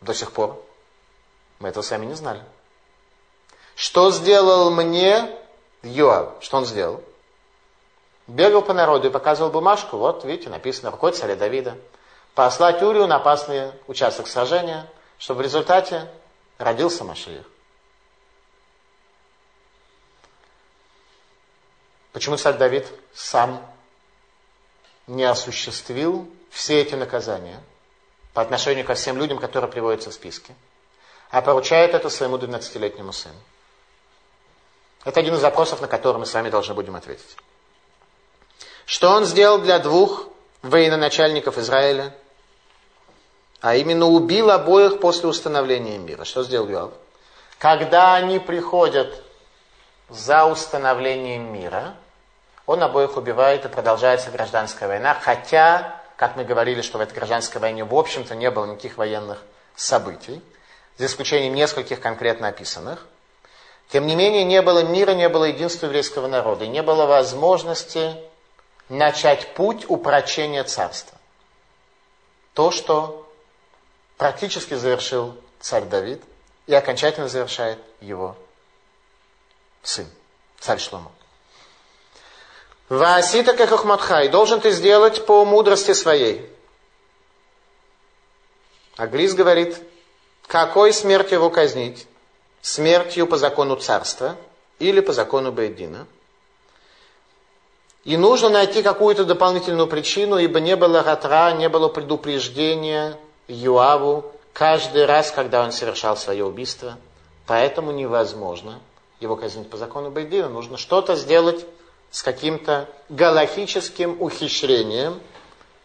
До 0.01 0.13
сих 0.13 0.33
пор 0.33 0.61
мы 1.59 1.69
этого 1.69 1.83
сами 1.83 2.05
не 2.05 2.15
знали. 2.15 2.43
Что 3.75 4.11
сделал 4.11 4.71
мне 4.71 5.33
Йоав? 5.83 6.43
Что 6.43 6.57
он 6.57 6.65
сделал? 6.65 7.01
Бегал 8.27 8.61
по 8.61 8.73
народу 8.73 9.07
и 9.07 9.09
показывал 9.09 9.51
бумажку. 9.51 9.95
Вот, 9.95 10.25
видите, 10.25 10.49
написано 10.49 10.91
рукой 10.91 11.13
царя 11.13 11.37
Давида. 11.37 11.77
Послать 12.35 12.81
Урию 12.81 13.05
на 13.07 13.17
опасный 13.17 13.71
участок 13.87 14.27
сражения, 14.27 14.89
чтобы 15.19 15.39
в 15.39 15.43
результате 15.43 16.09
родился 16.57 17.03
Машиих. 17.03 17.45
Почему 22.11 22.37
царь 22.37 22.57
Давид 22.57 22.87
сам 23.13 23.63
не 25.05 25.23
осуществил 25.23 26.27
все 26.49 26.81
эти 26.81 26.95
наказания 26.95 27.59
по 28.33 28.41
отношению 28.41 28.85
ко 28.85 28.95
всем 28.95 29.17
людям, 29.17 29.37
которые 29.37 29.69
приводятся 29.69 30.09
в 30.09 30.13
списке, 30.13 30.55
а 31.29 31.41
поручает 31.41 31.93
это 31.93 32.09
своему 32.09 32.37
12-летнему 32.37 33.13
сыну? 33.13 33.35
Это 35.03 35.19
один 35.19 35.35
из 35.35 35.41
вопросов, 35.41 35.81
на 35.81 35.87
который 35.87 36.17
мы 36.17 36.25
с 36.25 36.33
вами 36.33 36.49
должны 36.49 36.73
будем 36.73 36.95
ответить. 36.95 37.35
Что 38.85 39.09
он 39.09 39.25
сделал 39.25 39.59
для 39.59 39.79
двух 39.79 40.27
военачальников 40.61 41.57
Израиля? 41.57 42.15
А 43.63 43.75
именно 43.77 44.07
убил 44.07 44.51
обоих 44.51 44.99
после 44.99 45.29
установления 45.29 45.97
мира. 45.97 46.25
Что 46.25 46.43
сделал 46.43 46.67
Йоав? 46.67 46.91
Когда 47.59 48.13
они 48.15 48.37
приходят 48.37 49.23
за 50.09 50.45
установлением 50.47 51.53
мира, 51.53 51.95
он 52.65 52.83
обоих 52.83 53.15
убивает 53.15 53.63
и 53.63 53.69
продолжается 53.69 54.31
гражданская 54.31 54.89
война, 54.89 55.13
хотя, 55.13 55.95
как 56.17 56.35
мы 56.35 56.43
говорили, 56.43 56.81
что 56.81 56.97
в 56.97 57.01
этой 57.01 57.13
гражданской 57.13 57.61
войне 57.61 57.85
в 57.85 57.95
общем-то 57.95 58.35
не 58.35 58.51
было 58.51 58.65
никаких 58.65 58.97
военных 58.97 59.41
событий, 59.77 60.41
за 60.97 61.05
исключением 61.05 61.55
нескольких 61.55 62.01
конкретно 62.01 62.49
описанных. 62.49 63.07
Тем 63.87 64.07
не 64.07 64.17
менее, 64.17 64.43
не 64.43 64.61
было 64.61 64.83
мира, 64.83 65.11
не 65.11 65.29
было 65.29 65.45
единства 65.45 65.85
еврейского 65.85 66.27
народа, 66.27 66.65
и 66.65 66.67
не 66.67 66.81
было 66.81 67.05
возможности 67.05 68.13
начать 68.89 69.53
путь 69.53 69.85
упрочения 69.87 70.65
царства. 70.65 71.17
То, 72.53 72.69
что 72.69 73.22
практически 74.17 74.73
завершил 74.73 75.35
царь 75.59 75.85
Давид 75.85 76.21
и 76.67 76.73
окончательно 76.73 77.27
завершает 77.27 77.79
его 77.99 78.35
сын, 79.81 80.07
царь 80.59 80.79
Шломо. 80.79 81.11
Ваасита 82.89 83.53
кахахматхай, 83.53 84.29
должен 84.29 84.61
ты 84.61 84.71
сделать 84.71 85.25
по 85.25 85.45
мудрости 85.45 85.93
своей. 85.93 86.49
Аглис 88.97 89.33
говорит, 89.33 89.77
какой 90.47 90.93
смертью 90.93 91.39
его 91.39 91.49
казнить? 91.49 92.07
Смертью 92.61 93.25
по 93.27 93.37
закону 93.37 93.75
царства 93.75 94.37
или 94.79 94.99
по 94.99 95.13
закону 95.13 95.51
Бейдина? 95.51 96.07
И 98.03 98.17
нужно 98.17 98.49
найти 98.49 98.83
какую-то 98.83 99.23
дополнительную 99.23 99.87
причину, 99.87 100.37
ибо 100.37 100.59
не 100.59 100.75
было 100.75 101.01
гатра, 101.01 101.53
не 101.53 101.69
было 101.69 101.87
предупреждения 101.87 103.17
Юаву 103.53 104.31
каждый 104.51 105.05
раз, 105.05 105.31
когда 105.31 105.63
он 105.63 105.71
совершал 105.71 106.17
свое 106.17 106.45
убийство. 106.45 106.97
Поэтому 107.45 107.91
невозможно 107.91 108.79
его 109.19 109.35
казнить 109.35 109.69
по 109.69 109.77
закону 109.77 110.11
Бейдина. 110.11 110.49
Нужно 110.49 110.77
что-то 110.77 111.15
сделать 111.15 111.65
с 112.11 112.23
каким-то 112.23 112.89
галахическим 113.09 114.21
ухищрением, 114.21 115.19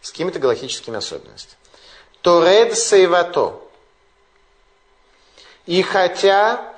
с 0.01 0.11
какими-то 0.11 0.39
галахическими 0.39 0.97
особенностями. 0.97 1.57
Торед 2.21 2.77
сейвато. 2.77 3.59
И 5.65 5.81
хотя, 5.81 6.73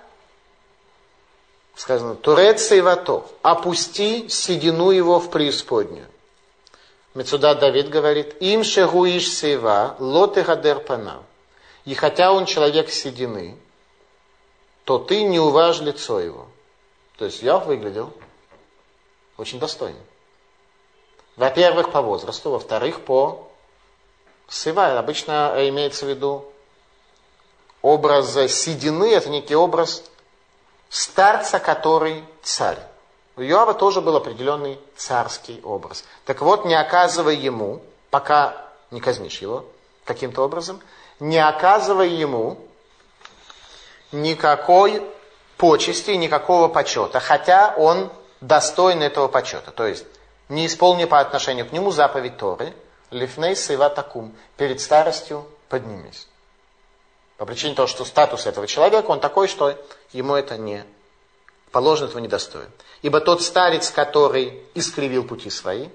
сказано, 1.76 2.16
Туред 2.16 2.60
сейвато, 2.60 3.26
опусти 3.42 4.28
седину 4.30 4.92
его 4.92 5.20
в 5.20 5.30
преисподнюю. 5.30 6.08
Мецуда 7.14 7.56
Давид 7.56 7.90
говорит, 7.90 8.42
им 8.42 8.64
шегуиш 8.64 9.28
сейва, 9.28 9.96
лоты 10.00 10.44
гадер 10.44 10.80
панав. 10.80 11.24
И 11.84 11.94
хотя 11.94 12.32
он 12.32 12.46
человек 12.46 12.90
седины, 12.90 13.58
то 14.86 14.98
ты 14.98 15.24
не 15.24 15.40
уваж 15.40 15.82
лицо 15.82 16.20
его. 16.20 16.48
То 17.18 17.26
есть 17.26 17.42
я 17.42 17.58
выглядел 17.58 18.14
очень 19.38 19.60
достойный. 19.60 20.00
Во-первых, 21.36 21.92
по 21.92 22.02
возрасту, 22.02 22.52
во-вторых, 22.52 23.02
по 23.02 23.52
сыва. 24.48 24.98
Обычно 24.98 25.54
имеется 25.70 26.06
в 26.06 26.10
виду 26.10 26.46
образ 27.82 28.34
седины, 28.52 29.12
это 29.14 29.30
некий 29.30 29.56
образ 29.56 30.04
старца, 30.90 31.60
который 31.60 32.24
царь. 32.44 32.80
У 33.38 33.42
Иоава 33.42 33.74
тоже 33.74 34.02
был 34.02 34.16
определенный 34.16 34.80
царский 34.96 35.62
образ. 35.64 36.04
Так 36.26 36.42
вот, 36.42 36.66
не 36.66 36.76
оказывай 36.76 37.36
ему, 37.36 37.82
пока 38.10 38.58
не 38.92 39.00
казнишь 39.00 39.40
его 39.40 39.66
каким-то 40.04 40.44
образом, 40.44 40.82
не 41.20 41.38
оказывай 41.38 42.10
ему 42.10 42.58
никакой 44.12 45.02
почести, 45.58 46.12
никакого 46.12 46.68
почета, 46.68 47.20
хотя 47.20 47.74
он 47.78 48.10
достойны 48.42 49.04
этого 49.04 49.28
почета. 49.28 49.72
То 49.72 49.88
есть, 49.88 50.06
не 50.50 50.66
исполни 50.66 51.06
по 51.06 51.20
отношению 51.20 51.66
к 51.66 51.72
нему 51.72 51.92
заповедь 51.92 52.38
Торы, 52.38 52.74
лифней 53.12 53.56
сыва 53.56 53.90
такум, 53.90 54.36
перед 54.58 54.82
старостью 54.82 55.46
поднимись. 55.70 56.28
По 57.38 57.46
причине 57.46 57.76
того, 57.76 57.88
что 57.88 58.04
статус 58.04 58.46
этого 58.46 58.68
человека, 58.68 59.10
он 59.12 59.20
такой, 59.20 59.48
что 59.48 59.76
ему 60.12 60.36
это 60.36 60.58
не 60.58 60.84
положено, 61.72 62.08
этого 62.08 62.20
недостоин. 62.20 62.70
Ибо 63.02 63.20
тот 63.22 63.42
старец, 63.42 63.90
который 63.90 64.64
искривил 64.74 65.24
пути 65.24 65.50
свои, 65.50 65.90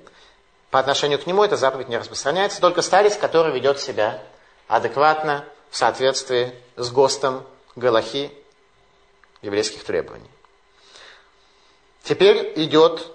по 0.70 0.80
отношению 0.80 1.18
к 1.18 1.26
нему 1.26 1.44
эта 1.44 1.56
заповедь 1.56 1.88
не 1.88 1.96
распространяется, 1.96 2.60
только 2.60 2.82
старец, 2.82 3.16
который 3.16 3.52
ведет 3.52 3.80
себя 3.80 4.22
адекватно 4.68 5.44
в 5.70 5.76
соответствии 5.76 6.52
с 6.76 6.90
ГОСТом 6.90 7.44
Галахи 7.76 8.32
еврейских 9.42 9.84
требований. 9.84 10.30
Теперь 12.02 12.52
идет 12.56 13.06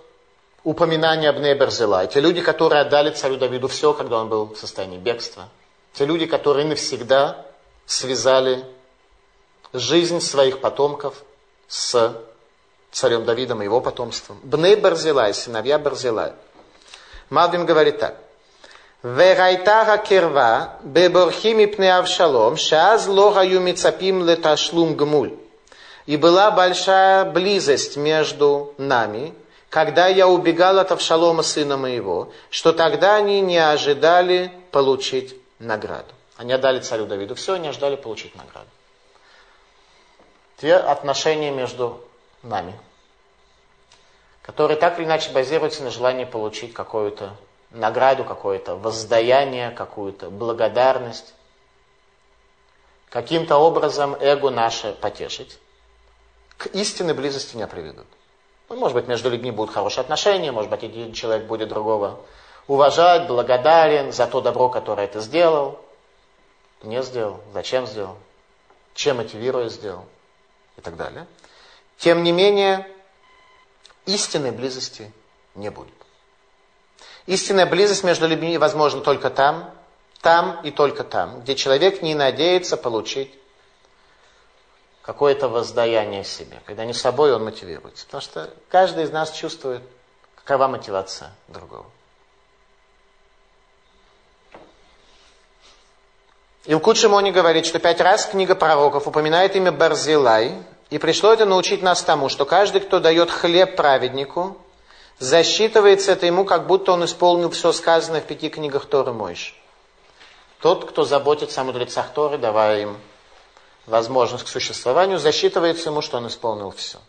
упоминание 0.64 1.30
об 1.30 1.40
Неберзела. 1.40 2.06
Те 2.08 2.20
люди, 2.20 2.42
которые 2.42 2.82
отдали 2.82 3.12
царю 3.12 3.38
Давиду 3.38 3.68
все, 3.68 3.94
когда 3.94 4.18
он 4.18 4.30
был 4.30 4.54
в 4.54 4.58
состоянии 4.58 4.98
бегства. 4.98 5.50
Те 5.94 6.06
люди, 6.06 6.26
которые 6.26 6.66
навсегда 6.66 7.46
связали 7.86 8.66
жизнь 9.74 10.22
своих 10.22 10.62
потомков 10.62 11.24
с 11.68 12.16
царем 12.92 13.26
Давидом 13.26 13.62
и 13.62 13.66
его 13.66 13.82
потомством. 13.82 14.40
Бней 14.44 14.76
Барзилай, 14.76 15.34
сыновья 15.34 15.80
Барзилай. 15.80 16.34
Малвим 17.30 17.66
говорит 17.66 18.00
так. 18.00 18.18
Верайтара 19.04 19.98
керва 19.98 20.78
беборхими 20.84 21.66
пне 21.66 21.96
Авшалом, 21.98 22.56
шаз 22.58 23.08
логаю 23.08 23.60
мицапим 23.60 24.24
леташлум 24.24 24.96
гмуль. 24.96 25.34
И 26.06 26.18
была 26.18 26.52
большая 26.52 27.26
близость 27.26 27.98
между 27.98 28.74
нами, 28.78 29.34
когда 29.70 30.08
я 30.08 30.28
убегал 30.28 30.78
от 30.78 30.92
Авшалома, 30.92 31.42
сына 31.42 31.78
моего, 31.78 32.32
что 32.50 32.74
тогда 32.74 33.16
они 33.16 33.42
не 33.42 33.58
ожидали 33.58 34.52
получить 34.72 35.36
награду. 35.58 36.14
Они 36.38 36.54
отдали 36.54 36.80
царю 36.80 37.06
Давиду 37.06 37.36
все, 37.36 37.54
они 37.54 37.70
ожидали 37.70 37.96
получить 37.96 38.36
награду. 38.36 38.68
Те 40.58 40.76
отношения 40.76 41.52
между 41.52 42.02
нами, 42.44 42.78
которые 44.42 44.78
так 44.78 45.00
или 45.00 45.06
иначе 45.06 45.32
базируются 45.32 45.84
на 45.84 45.92
желании 45.92 46.26
получить 46.26 46.74
какую-то 46.74 47.36
награду, 47.72 48.24
какое-то 48.24 48.76
воздаяние, 48.76 49.72
какую-то 49.72 50.30
благодарность, 50.30 51.34
каким-то 53.10 53.58
образом 53.58 54.16
эго 54.20 54.50
наше 54.50 54.94
потешить 54.94 55.60
к 56.58 56.68
истинной 56.68 57.14
близости 57.14 57.56
не 57.56 57.66
приведут. 57.66 58.08
Ну, 58.70 58.76
может 58.76 58.96
быть, 58.96 59.08
между 59.08 59.30
людьми 59.30 59.52
будут 59.52 59.74
хорошие 59.74 60.02
отношения, 60.02 60.52
может 60.52 60.70
быть, 60.70 60.84
один 60.84 61.14
человек 61.14 61.46
будет 61.46 61.70
другого 61.70 62.20
уважать, 62.68 63.28
благодарен 63.28 64.12
за 64.12 64.28
то 64.28 64.42
добро, 64.42 64.70
которое 64.70 65.08
это 65.08 65.20
сделал. 65.20 65.80
Не 66.84 67.02
сделал. 67.04 67.42
Зачем 67.54 67.86
сделал? 67.86 68.18
Чем 68.94 69.18
мотивируя 69.18 69.70
сделал? 69.70 70.06
и 70.78 70.82
так 70.82 70.96
далее. 70.96 71.28
Тем 72.02 72.24
не 72.24 72.32
менее, 72.32 72.88
истинной 74.08 74.50
близости 74.50 75.12
не 75.54 75.70
будет. 75.70 75.94
Истинная 77.28 77.68
близость 77.68 78.04
между 78.04 78.28
людьми 78.28 78.58
возможна 78.58 79.02
только 79.02 79.30
там, 79.30 79.72
там 80.20 80.60
и 80.64 80.72
только 80.72 81.04
там, 81.04 81.42
где 81.42 81.54
человек 81.54 82.02
не 82.02 82.16
надеется 82.16 82.76
получить 82.76 83.32
какое-то 85.04 85.48
воздаяние 85.48 86.24
себе. 86.24 86.60
Когда 86.66 86.86
не 86.86 86.94
собой 86.94 87.36
он 87.36 87.44
мотивируется. 87.44 88.08
Потому 88.08 88.22
что 88.22 88.50
каждый 88.70 89.04
из 89.04 89.12
нас 89.12 89.32
чувствует, 89.32 89.84
какова 90.34 90.68
мотивация 90.68 91.30
другого. 91.50 91.86
Илкут 96.66 96.98
Шимони 96.98 97.30
говорит, 97.30 97.68
что 97.68 97.78
пять 97.78 98.02
раз 98.02 98.26
книга 98.26 98.56
пророков 98.56 99.08
упоминает 99.08 99.56
имя 99.56 99.72
Барзилай, 99.72 100.64
и 100.92 100.98
пришло 100.98 101.32
это 101.32 101.46
научить 101.46 101.82
нас 101.82 102.04
тому, 102.04 102.28
что 102.28 102.46
каждый, 102.46 102.82
кто 102.82 103.00
дает 103.00 103.32
хлеб 103.32 103.78
праведнику, 103.78 104.58
засчитывается 105.20 106.12
это 106.12 106.26
ему, 106.26 106.44
как 106.44 106.68
будто 106.68 106.92
он 106.92 107.06
исполнил 107.06 107.50
все 107.50 107.72
сказанное 107.72 108.20
в 108.20 108.26
пяти 108.26 108.50
книгах 108.50 108.86
Торы 108.86 109.14
Мойш. 109.14 109.56
Тот, 110.60 110.90
кто 110.90 111.06
заботится 111.06 111.62
о 111.62 111.64
мудрецах 111.64 112.14
Торы, 112.14 112.38
давая 112.38 112.82
им 112.82 112.98
возможность 113.86 114.44
к 114.44 114.50
существованию, 114.50 115.18
засчитывается 115.18 115.90
ему, 115.90 116.02
что 116.02 116.18
он 116.18 116.28
исполнил 116.28 116.72
все. 116.72 117.00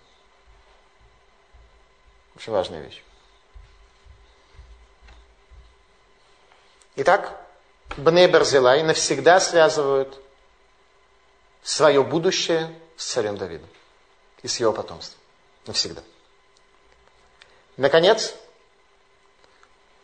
Очень 2.36 2.52
важная 2.52 2.82
вещь. 2.82 3.02
Итак, 6.94 7.36
Бне 7.96 8.28
Барзилай 8.28 8.84
навсегда 8.84 9.40
связывают 9.40 10.20
свое 11.64 12.04
будущее 12.04 12.72
с 12.96 13.04
царем 13.04 13.36
Давидом 13.36 13.68
и 14.42 14.48
с 14.48 14.60
его 14.60 14.72
потомством. 14.72 15.18
Навсегда. 15.66 16.02
Наконец, 17.76 18.34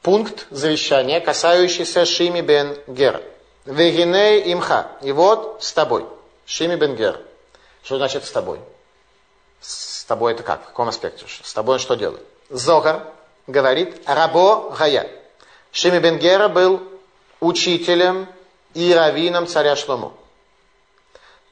пункт 0.02 0.46
завещания, 0.50 1.20
касающийся 1.20 2.04
Шими 2.04 2.40
бен 2.40 2.76
Гера. 2.86 3.22
Вегиней 3.64 4.52
имха. 4.52 4.92
И 5.02 5.12
вот 5.12 5.62
с 5.62 5.72
тобой. 5.72 6.06
Шими 6.46 6.76
бен 6.76 6.96
Гер. 6.96 7.20
Что 7.82 7.98
значит 7.98 8.24
с 8.24 8.30
тобой? 8.30 8.60
С 9.60 10.04
тобой 10.04 10.32
это 10.32 10.42
как? 10.42 10.62
В 10.62 10.66
каком 10.66 10.88
аспекте? 10.88 11.26
С 11.28 11.52
тобой 11.52 11.74
он 11.74 11.80
что 11.80 11.94
делает? 11.94 12.24
Зогар 12.48 13.12
говорит 13.46 14.00
Рабо 14.06 14.70
Гая. 14.78 15.10
Шими 15.72 15.98
бен 15.98 16.18
Гера 16.18 16.48
был 16.48 16.82
учителем 17.40 18.28
и 18.74 18.92
раввином 18.94 19.46
царя 19.46 19.76
Шломо. 19.76 20.12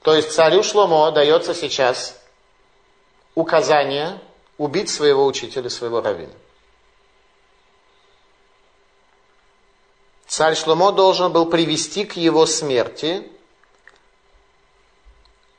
То 0.06 0.14
есть 0.14 0.30
царю 0.30 0.62
Шломо 0.62 1.10
дается 1.10 1.52
сейчас 1.52 2.16
указание 3.34 4.20
убить 4.56 4.88
своего 4.88 5.26
учителя, 5.26 5.68
своего 5.68 6.00
раввина. 6.00 6.32
Царь 10.28 10.54
Шломо 10.54 10.92
должен 10.92 11.32
был 11.32 11.46
привести 11.46 12.04
к 12.04 12.12
его 12.12 12.46
смерти 12.46 13.28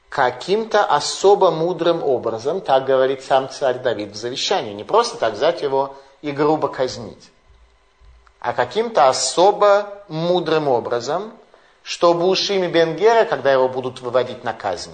каким-то 0.08 0.86
особо 0.86 1.52
мудрым 1.52 2.02
образом, 2.02 2.62
так 2.62 2.86
говорит 2.86 3.26
сам 3.26 3.50
царь 3.50 3.80
Давид 3.80 4.12
в 4.12 4.16
завещании. 4.16 4.72
Не 4.72 4.86
просто 4.86 5.18
так 5.18 5.34
взять 5.34 5.62
его 5.62 5.98
и 6.22 6.32
грубо 6.32 6.70
казнить 6.70 7.32
а 8.40 8.54
каким-то 8.54 9.10
особо 9.10 10.04
мудрым 10.08 10.70
образом, 10.70 11.34
чтобы 11.88 12.28
у 12.28 12.36
Шими 12.36 12.68
Бенгера, 12.68 13.24
когда 13.24 13.50
его 13.50 13.70
будут 13.70 14.02
выводить 14.02 14.44
на 14.44 14.52
казнь, 14.52 14.92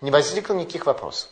не 0.00 0.10
возникло 0.10 0.52
никаких 0.52 0.86
вопросов. 0.86 1.30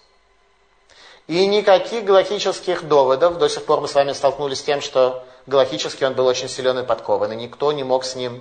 И 1.26 1.44
никаких 1.48 2.04
галактических 2.04 2.86
доводов. 2.86 3.38
До 3.38 3.48
сих 3.48 3.64
пор 3.64 3.80
мы 3.80 3.88
с 3.88 3.94
вами 3.94 4.12
столкнулись 4.12 4.60
с 4.60 4.62
тем, 4.62 4.80
что 4.80 5.26
галактически 5.48 6.04
он 6.04 6.14
был 6.14 6.26
очень 6.26 6.48
силен 6.48 6.78
и 6.78 6.84
подкован, 6.84 7.32
и 7.32 7.36
никто 7.36 7.72
не 7.72 7.82
мог 7.82 8.04
с 8.04 8.14
ним 8.14 8.40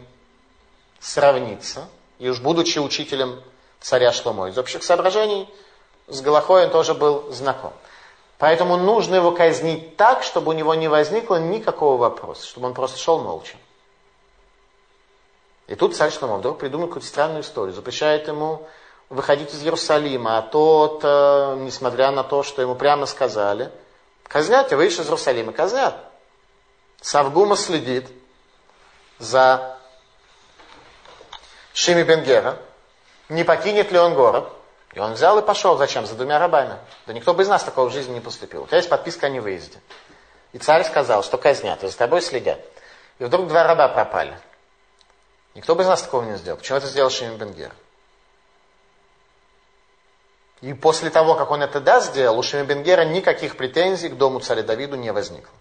сравниться. 0.99 1.87
И 2.19 2.29
уж 2.29 2.39
будучи 2.39 2.77
учителем 2.77 3.41
царя 3.79 4.11
Шломо, 4.11 4.47
из 4.49 4.59
общих 4.59 4.83
соображений, 4.83 5.49
с 6.05 6.21
Галахой 6.21 6.65
он 6.65 6.69
тоже 6.69 6.93
был 6.93 7.31
знаком. 7.31 7.73
Поэтому 8.37 8.77
нужно 8.77 9.15
его 9.15 9.31
казнить 9.31 9.97
так, 9.97 10.21
чтобы 10.21 10.49
у 10.49 10.53
него 10.53 10.75
не 10.75 10.87
возникло 10.87 11.37
никакого 11.37 11.97
вопроса, 11.97 12.45
чтобы 12.45 12.67
он 12.67 12.75
просто 12.75 12.99
шел 12.99 13.17
молча. 13.17 13.57
И 15.67 15.75
тут 15.75 15.95
царь 15.95 16.11
Шломо 16.11 16.37
вдруг 16.37 16.59
придумал 16.59 16.87
какую-то 16.87 17.07
странную 17.07 17.41
историю, 17.41 17.73
запрещает 17.73 18.27
ему 18.27 18.67
выходить 19.09 19.53
из 19.53 19.61
Иерусалима, 19.63 20.37
а 20.37 20.41
тот, 20.41 21.01
э, 21.03 21.55
несмотря 21.59 22.11
на 22.11 22.23
то, 22.23 22.43
что 22.43 22.61
ему 22.61 22.75
прямо 22.75 23.05
сказали, 23.05 23.71
казнят, 24.23 24.71
и 24.71 24.75
выйдешь 24.75 24.99
из 24.99 25.05
Иерусалима, 25.05 25.51
казнят. 25.51 25.95
Савгума 27.01 27.55
следит 27.55 28.07
за 29.19 29.77
Шими 31.73 32.03
Бенгера, 32.03 32.57
не 33.29 33.43
покинет 33.43 33.91
ли 33.91 33.99
он 33.99 34.13
город, 34.13 34.49
и 34.93 34.99
он 34.99 35.13
взял 35.13 35.39
и 35.39 35.41
пошел. 35.41 35.77
Зачем? 35.77 36.05
За 36.05 36.15
двумя 36.15 36.37
рабами. 36.37 36.75
Да 37.07 37.13
никто 37.13 37.33
бы 37.33 37.43
из 37.43 37.47
нас 37.47 37.63
такого 37.63 37.89
в 37.89 37.93
жизни 37.93 38.13
не 38.13 38.19
поступил. 38.19 38.63
У 38.63 38.67
тебя 38.67 38.77
есть 38.77 38.89
подписка 38.89 39.27
о 39.27 39.29
невыезде. 39.29 39.79
И 40.51 40.57
царь 40.57 40.83
сказал, 40.83 41.23
что 41.23 41.37
казнят, 41.37 41.83
и 41.83 41.87
за 41.87 41.97
тобой 41.97 42.21
следят. 42.21 42.59
И 43.19 43.23
вдруг 43.23 43.47
два 43.47 43.63
раба 43.63 43.87
пропали. 43.87 44.37
Никто 45.53 45.75
бы 45.75 45.83
из 45.83 45.87
нас 45.87 46.01
такого 46.01 46.23
не 46.23 46.37
сделал. 46.37 46.57
Почему 46.57 46.77
это 46.77 46.87
сделал 46.87 47.09
Шимон 47.09 47.37
Бенгер? 47.37 47.73
И 50.61 50.73
после 50.73 51.09
того, 51.09 51.35
как 51.35 51.51
он 51.51 51.63
это 51.63 51.81
да 51.81 51.99
сделал, 51.99 52.37
у 52.39 52.43
Шимон 52.43 52.67
Бенгера 52.67 53.03
никаких 53.03 53.57
претензий 53.57 54.09
к 54.09 54.17
дому 54.17 54.39
царя 54.39 54.63
Давиду 54.63 54.95
не 54.95 55.11
возникло. 55.11 55.53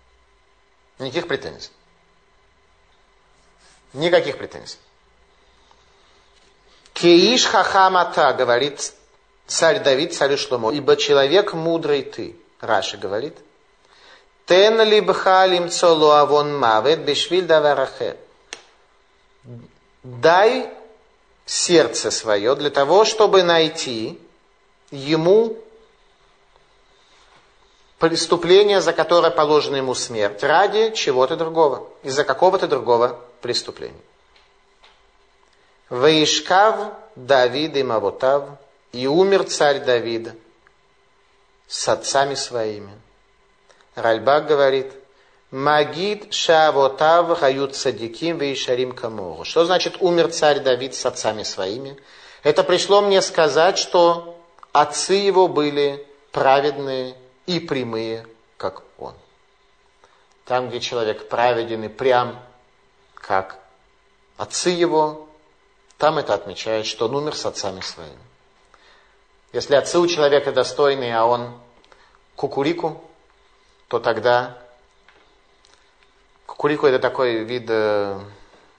Никаких 0.99 1.27
претензий. 1.27 1.71
Никаких 3.93 4.39
претензий. 4.39 4.79
Кеиш 6.93 7.47
хахамата, 7.47 8.33
говорит 8.35 8.93
царь 9.47 9.81
Давид, 9.83 10.15
царь 10.15 10.37
Шломо, 10.37 10.71
ибо 10.71 10.97
человек 10.97 11.55
мудрый 11.55 12.03
ты, 12.03 12.37
Раша 12.61 12.97
говорит, 12.97 13.37
Тен 14.47 14.81
либха 14.83 15.47
лимцолу 15.47 16.11
авон 16.11 16.57
мавет 16.57 17.01
бешвиль 17.05 17.47
даварахер. 17.47 18.17
Дай 20.03 20.71
сердце 21.47 22.11
свое 22.11 22.55
для 22.57 22.71
того, 22.71 23.05
чтобы 23.05 23.43
найти 23.43 24.19
ему 24.91 25.57
преступление, 27.99 28.81
за 28.81 28.93
которое 28.93 29.31
положена 29.31 29.77
ему 29.77 29.95
смерть, 29.95 30.43
ради 30.43 30.93
чего-то 30.95 31.37
другого, 31.37 31.89
из-за 32.03 32.25
какого-то 32.25 32.67
другого 32.67 33.21
преступления. 33.43 34.01
Ваишкав 35.91 36.93
Давид 37.17 37.77
и 37.77 37.83
Мавотав– 37.83 38.45
и 38.93 39.07
умер 39.07 39.45
царь 39.45 39.81
Давид 39.81 40.33
с 41.69 41.89
отцами 41.89 42.35
своими. 42.35 42.93
Ральбак 43.95 44.47
говорит, 44.47 44.93
Магид 45.51 46.33
Шавотав 46.33 47.39
Хают 47.39 47.75
Садиким 47.75 48.39
Вейшарим 48.39 48.93
Камору. 48.93 49.45
Что 49.45 49.65
значит 49.65 49.97
умер 50.01 50.33
царь 50.33 50.61
Давид 50.61 50.95
с 50.95 51.05
отцами 51.05 51.43
своими? 51.43 51.97
Это 52.45 52.63
пришло 52.63 53.03
мне 53.03 53.21
сказать, 53.21 53.77
что 53.77 54.39
отцы 54.73 55.15
его 55.15 55.49
были 55.49 56.07
праведные 56.31 57.17
и 57.47 57.59
прямые, 57.59 58.27
как 58.57 58.83
он. 58.97 59.15
Там, 60.45 60.69
где 60.69 60.79
человек 60.79 61.29
праведен 61.29 61.83
и 61.85 61.89
прям, 61.89 62.41
как 63.15 63.59
отцы 64.37 64.71
его, 64.71 65.29
там 65.99 66.19
это 66.19 66.33
отмечает, 66.33 66.87
что 66.87 67.07
он 67.07 67.17
умер 67.17 67.35
с 67.35 67.45
отцами 67.45 67.81
своими. 67.81 68.17
Если 69.53 69.75
отцы 69.75 69.99
у 69.99 70.07
человека 70.07 70.53
достойные, 70.53 71.17
а 71.17 71.25
он 71.25 71.59
кукурику, 72.37 73.03
то 73.89 73.99
тогда 73.99 74.57
кукурику 76.51 76.87
это 76.87 76.99
такой 76.99 77.45
вид 77.45 77.67
э, 77.69 78.21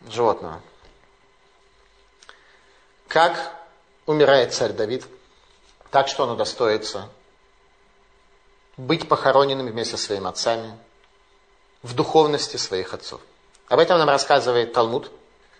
животного. 0.10 0.62
Как 3.08 3.56
умирает 4.06 4.54
царь 4.54 4.74
Давид, 4.74 5.06
так 5.90 6.10
что 6.10 6.24
он 6.24 6.32
удостоится 6.32 7.10
быть 8.76 9.08
похороненным 9.08 9.68
вместе 9.68 9.96
со 9.96 10.04
своими 10.04 10.28
отцами 10.28 10.78
в 11.82 11.96
духовности 11.96 12.58
своих 12.58 12.94
отцов. 12.94 13.22
Об 13.68 13.80
этом 13.80 13.98
нам 13.98 14.10
рассказывает 14.10 14.74
Талмуд, 14.74 15.10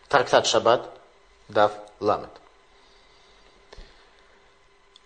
трактат 0.10 0.46
Шаббат, 0.46 0.90
Дав 1.48 1.72
Ламет. 2.02 2.30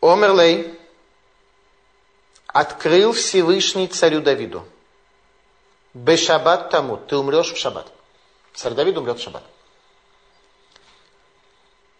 Омерлей 0.01 0.80
открыл 2.47 3.14
Всевышний 3.14 3.88
царю 3.88 4.22
Давиду. 4.22 4.66
Бешабат 5.96 6.70
тому, 6.70 6.98
ты 6.98 7.16
умрешь 7.16 7.54
в 7.54 7.58
шаббат. 7.58 7.88
Царь 8.54 8.74
Давид 8.74 8.98
умрет 8.98 9.18
в 9.18 9.24
шаббат. 9.24 9.43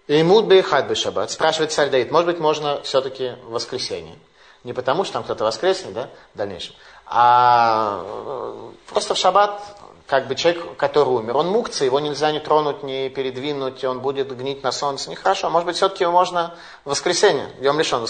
Имуд 0.08 0.46
бейхат 0.46 0.88
бы 0.88 0.96
шаббат. 0.96 1.32
Спрашивает 1.32 1.72
царь 1.72 1.90
Давид, 1.90 2.12
может 2.12 2.28
быть, 2.28 2.40
можно 2.40 2.82
все-таки 2.82 3.36
в 3.46 3.52
воскресенье. 3.52 4.20
Не 4.66 4.74
потому, 4.74 5.06
что 5.06 5.14
там 5.14 5.24
кто-то 5.24 5.46
воскреснет, 5.46 5.94
да, 5.94 6.10
в 6.34 6.38
дальнейшем, 6.38 6.76
а 7.06 8.02
э, 8.04 8.72
просто 8.90 9.14
в 9.14 9.18
шаббат, 9.18 9.62
как 10.08 10.28
бы 10.28 10.36
человек, 10.36 10.76
который 10.76 11.10
умер, 11.10 11.38
он 11.38 11.48
мукция, 11.48 11.86
его 11.86 12.00
нельзя 12.02 12.32
не 12.32 12.40
тронуть, 12.40 12.84
не 12.84 13.10
передвинуть, 13.10 13.84
он 13.86 14.02
будет 14.02 14.36
гнить 14.36 14.62
на 14.62 14.72
солнце. 14.74 15.10
Нехорошо. 15.10 15.50
Может 15.50 15.68
быть, 15.68 15.78
все-таки 15.78 16.06
можно 16.06 16.56
в 16.84 16.90
воскресенье, 16.90 17.48
днем 17.60 17.80
лишен, 17.80 18.00
в 18.00 18.02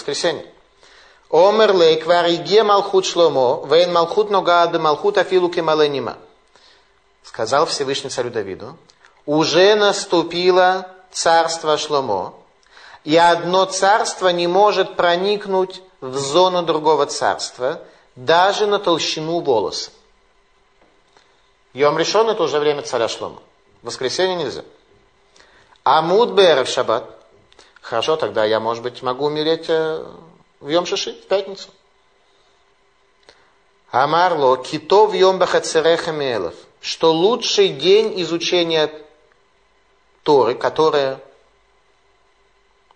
воскресенье. 1.30 1.48
Омер 1.48 1.74
лей 1.76 1.96
квариге 1.96 2.62
малхут 2.62 3.06
шломо, 3.06 3.66
вейн 3.66 3.92
малхут 3.92 4.30
ногады 4.30 4.78
малхут 4.78 5.18
афилу 5.18 5.48
кемаленима. 5.48 6.16
Сказал 7.22 7.66
Всевышний 7.66 8.10
царю 8.10 8.30
Давиду, 8.30 8.76
уже 9.24 9.74
наступило 9.74 10.88
царство 11.10 11.76
Шломо, 11.76 12.34
и 13.04 13.16
одно 13.16 13.64
царство 13.64 14.28
не 14.28 14.46
может 14.46 14.96
проникнуть 14.96 15.82
в 16.00 16.16
зону 16.16 16.62
другого 16.62 17.06
царства, 17.06 17.80
даже 18.14 18.66
на 18.66 18.78
толщину 18.78 19.40
волоса. 19.40 19.90
Йом 21.72 21.98
решен 21.98 22.30
это 22.30 22.42
уже 22.42 22.58
время 22.58 22.82
царя 22.82 23.08
Шлома. 23.08 23.42
В 23.82 23.86
воскресенье 23.86 24.36
нельзя. 24.36 24.62
А 25.84 26.00
Мудбер 26.00 26.64
в 26.64 26.68
шаббат. 26.68 27.04
Хорошо, 27.82 28.16
тогда 28.16 28.44
я, 28.44 28.60
может 28.60 28.82
быть, 28.82 29.02
могу 29.02 29.26
умереть 29.26 29.68
в 30.60 30.68
Йом 30.68 30.86
Шиши, 30.86 31.12
в 31.12 31.26
пятницу. 31.26 31.70
Амарло, 33.90 34.56
кито 34.56 35.06
в 35.06 35.14
Йом 35.14 35.38
Бахацереха 35.38 36.12
Мелов, 36.12 36.54
что 36.80 37.12
лучший 37.12 37.68
день 37.68 38.20
изучения 38.22 38.92
Торы, 40.22 40.54
которая 40.54 41.20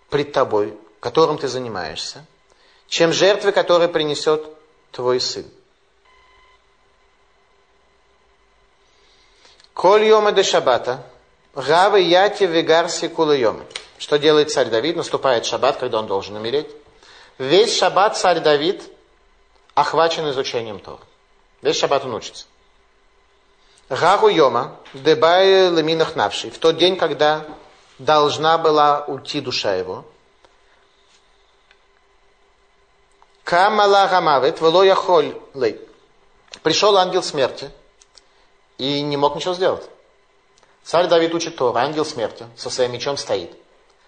пред 0.08 0.32
тобой, 0.32 0.76
которым 0.98 1.38
ты 1.38 1.48
занимаешься, 1.48 2.26
чем 2.88 3.12
жертвы, 3.12 3.52
которые 3.52 3.88
принесет 3.88 4.44
твой 4.90 5.20
сын. 5.20 5.46
Коль 9.72 10.04
йома 10.04 10.32
де 10.32 10.42
шабата, 10.42 11.06
гавы 11.54 12.00
яти 12.00 12.44
вегарси 12.44 13.08
кулайома. 13.08 13.64
Что 13.98 14.18
делает 14.18 14.50
царь 14.50 14.68
Давид? 14.68 14.96
Наступает 14.96 15.46
шаббат, 15.46 15.78
когда 15.78 16.00
он 16.00 16.06
должен 16.06 16.36
умереть. 16.36 16.68
Весь 17.40 17.74
шаббат 17.78 18.18
царь 18.18 18.40
Давид 18.40 18.82
охвачен 19.72 20.28
изучением 20.28 20.78
Тора. 20.78 21.00
Весь 21.62 21.78
шаббат 21.78 22.04
он 22.04 22.12
учится. 22.12 22.44
Гагу 23.88 24.28
йома, 24.28 24.76
дебай 24.92 25.70
леминах 25.70 26.16
навший. 26.16 26.50
В 26.50 26.58
тот 26.58 26.76
день, 26.76 26.98
когда 26.98 27.46
должна 27.98 28.58
была 28.58 29.06
уйти 29.06 29.40
душа 29.40 29.74
его. 29.74 30.04
Камала 33.42 34.06
гамавит, 34.10 34.60
яхоль 34.60 35.34
лей. 35.54 35.80
Пришел 36.62 36.94
ангел 36.98 37.22
смерти 37.22 37.70
и 38.76 39.00
не 39.00 39.16
мог 39.16 39.34
ничего 39.34 39.54
сделать. 39.54 39.88
Царь 40.84 41.06
Давид 41.06 41.34
учит 41.34 41.56
Тор, 41.56 41.74
ангел 41.78 42.04
смерти 42.04 42.46
со 42.54 42.68
своим 42.68 42.92
мечом 42.92 43.16
стоит. 43.16 43.50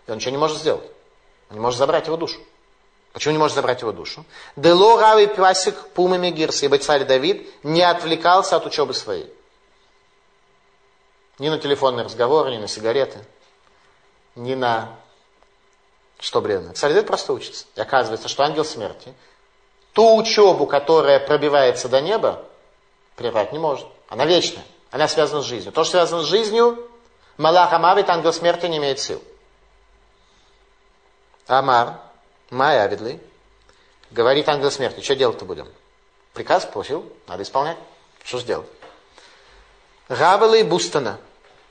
И 0.07 0.11
он 0.11 0.19
ничего 0.19 0.33
не 0.33 0.37
может 0.37 0.59
сделать. 0.59 0.85
Он 1.49 1.57
не 1.57 1.61
может 1.61 1.79
забрать 1.79 2.09
его 2.09 2.19
душу. 2.19 2.39
Почему 3.13 3.33
не 3.33 3.39
может 3.39 3.55
забрать 3.55 3.83
его 3.83 3.93
душу? 3.93 4.25
Дело 4.57 5.01
рави 5.01 5.27
пасик 5.27 5.77
пумами 5.91 6.31
гирс, 6.31 6.63
ибо 6.63 6.79
царь 6.79 7.05
Давид 7.05 7.49
не 7.63 7.83
отвлекался 7.83 8.57
от 8.57 8.67
учебы 8.67 8.95
своей. 8.95 9.33
Ни 11.39 11.49
на 11.49 11.59
телефонные 11.59 12.05
разговоры, 12.05 12.53
ни 12.53 12.59
на 12.59 12.69
сигареты, 12.69 13.19
ни 14.35 14.55
на 14.55 14.97
что 16.19 16.41
бренное. 16.41 16.73
Царь 16.73 16.93
Давид 16.93 17.07
просто 17.07 17.33
учится. 17.33 17.67
И 17.75 17.81
оказывается, 17.81 18.29
что 18.29 18.45
ангел 18.45 18.65
смерти 18.65 19.13
ту 19.93 20.17
учебу, 20.17 20.67
которая 20.67 21.21
пробивается 21.21 21.89
до 21.89 22.01
неба, 22.01 22.45
прервать 23.17 23.53
не 23.53 23.59
может. 23.59 23.87
Она 24.09 24.25
вечная. 24.25 24.65
Она 24.91 25.09
связана 25.09 25.43
с 25.43 25.47
жизнью. 25.47 25.73
То, 25.73 25.85
что 25.85 25.93
связано 25.93 26.23
с 26.23 26.27
жизнью, 26.27 26.89
Малах 27.37 27.73
Амавит, 27.73 28.09
ангел 28.09 28.33
смерти, 28.33 28.67
не 28.67 28.79
имеет 28.79 29.01
сил. 29.01 29.23
Амар, 31.47 31.99
Майя 32.53 32.83
Авидли, 32.83 33.19
говорит 34.11 34.47
ангел 34.47 34.71
смерти, 34.71 35.01
что 35.01 35.17
делать-то 35.17 35.47
будем? 35.47 35.67
Приказ 36.35 36.67
получил, 36.67 37.11
надо 37.27 37.45
исполнять. 37.45 37.79
Что 38.23 38.39
же 38.39 38.45
делать? 38.45 38.69
Гавела 40.11 40.55
и 40.57 40.63
Бустана, 40.63 41.19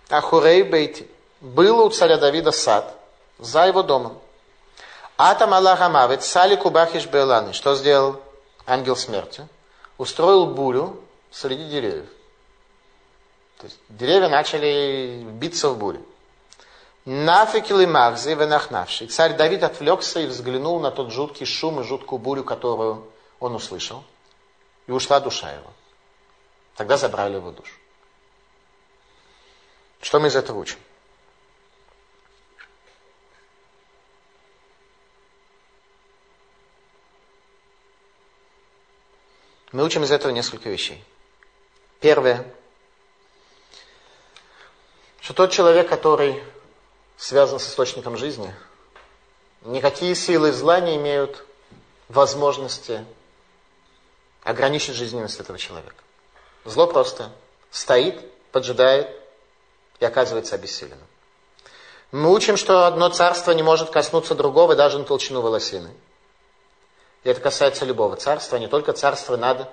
Ахурей 0.10 0.64
Бейти. 0.64 1.08
Был 1.40 1.86
у 1.86 1.90
царя 1.92 2.18
Давида 2.18 2.52
сад 2.52 2.96
за 3.38 3.68
его 3.68 3.84
домом. 3.84 4.18
Атам 5.18 5.54
Аллах 5.54 5.82
Амавит, 5.82 6.24
Сали 6.24 6.56
Кубахиш 6.56 7.06
Беланы. 7.06 7.54
Что 7.54 7.76
сделал 7.76 8.20
ангел 8.66 8.96
смерти? 8.96 9.48
Устроил 10.00 10.48
бурю 10.48 11.00
среди 11.30 11.70
деревьев. 11.70 12.08
То 13.60 13.66
есть 13.66 13.78
деревья 13.88 14.30
начали 14.30 15.24
биться 15.34 15.70
в 15.70 15.78
буре. 17.06 17.16
Нафикили 17.18 17.86
Махзи 17.86 18.36
венахнавший. 18.36 19.08
Царь 19.08 19.36
Давид 19.36 19.64
отвлекся 19.64 20.20
и 20.20 20.28
взглянул 20.28 20.80
на 20.80 20.92
тот 20.92 21.12
жуткий 21.12 21.46
шум 21.46 21.82
и 21.82 21.84
жуткую 21.84 22.20
бурю, 22.20 22.44
которую 22.44 23.08
он 23.40 23.56
услышал. 23.56 24.04
И 24.88 24.92
ушла 24.92 25.20
душа 25.20 25.52
его. 25.52 25.72
Тогда 26.76 26.98
забрали 26.98 27.36
его 27.36 27.52
душу. 27.52 27.74
Что 30.02 30.20
мы 30.20 30.28
из 30.28 30.36
этого 30.36 30.58
учим? 30.58 30.80
Мы 39.72 39.86
учим 39.86 40.04
из 40.04 40.12
этого 40.12 40.32
несколько 40.32 40.70
вещей. 40.70 41.02
Первое, 42.02 42.46
что 45.22 45.34
тот 45.34 45.52
человек, 45.52 45.88
который 45.88 46.44
связан 47.22 47.60
с 47.60 47.68
источником 47.68 48.18
жизни, 48.18 48.52
никакие 49.62 50.16
силы 50.16 50.52
зла 50.52 50.80
не 50.80 50.96
имеют 50.96 51.46
возможности 52.10 53.06
ограничить 54.42 54.96
жизненность 54.96 55.40
этого 55.40 55.60
человека. 55.60 56.04
Зло 56.66 56.88
просто 56.88 57.32
стоит, 57.70 58.20
поджидает 58.52 59.08
и 60.00 60.06
оказывается 60.06 60.56
обессиленным. 60.56 61.08
Мы 62.12 62.34
учим, 62.34 62.58
что 62.58 62.88
одно 62.88 63.10
царство 63.10 63.52
не 63.52 63.62
может 63.62 63.92
коснуться 63.92 64.34
другого 64.34 64.76
даже 64.76 64.98
на 64.98 65.06
толщину 65.06 65.42
волосины. 65.42 65.94
И 67.24 67.30
это 67.30 67.40
касается 67.40 67.86
любого 67.86 68.16
царства, 68.16 68.58
не 68.58 68.68
только 68.68 68.94
царства 68.94 69.38
над 69.38 69.70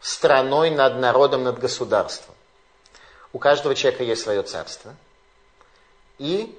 страной, 0.00 0.68
над 0.68 0.98
народом, 0.98 1.42
над 1.42 1.58
государством. 1.58 2.34
У 3.32 3.38
каждого 3.38 3.74
человека 3.74 4.04
есть 4.04 4.22
свое 4.22 4.42
царство. 4.42 4.94
И 6.18 6.54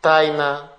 тайна 0.00 0.70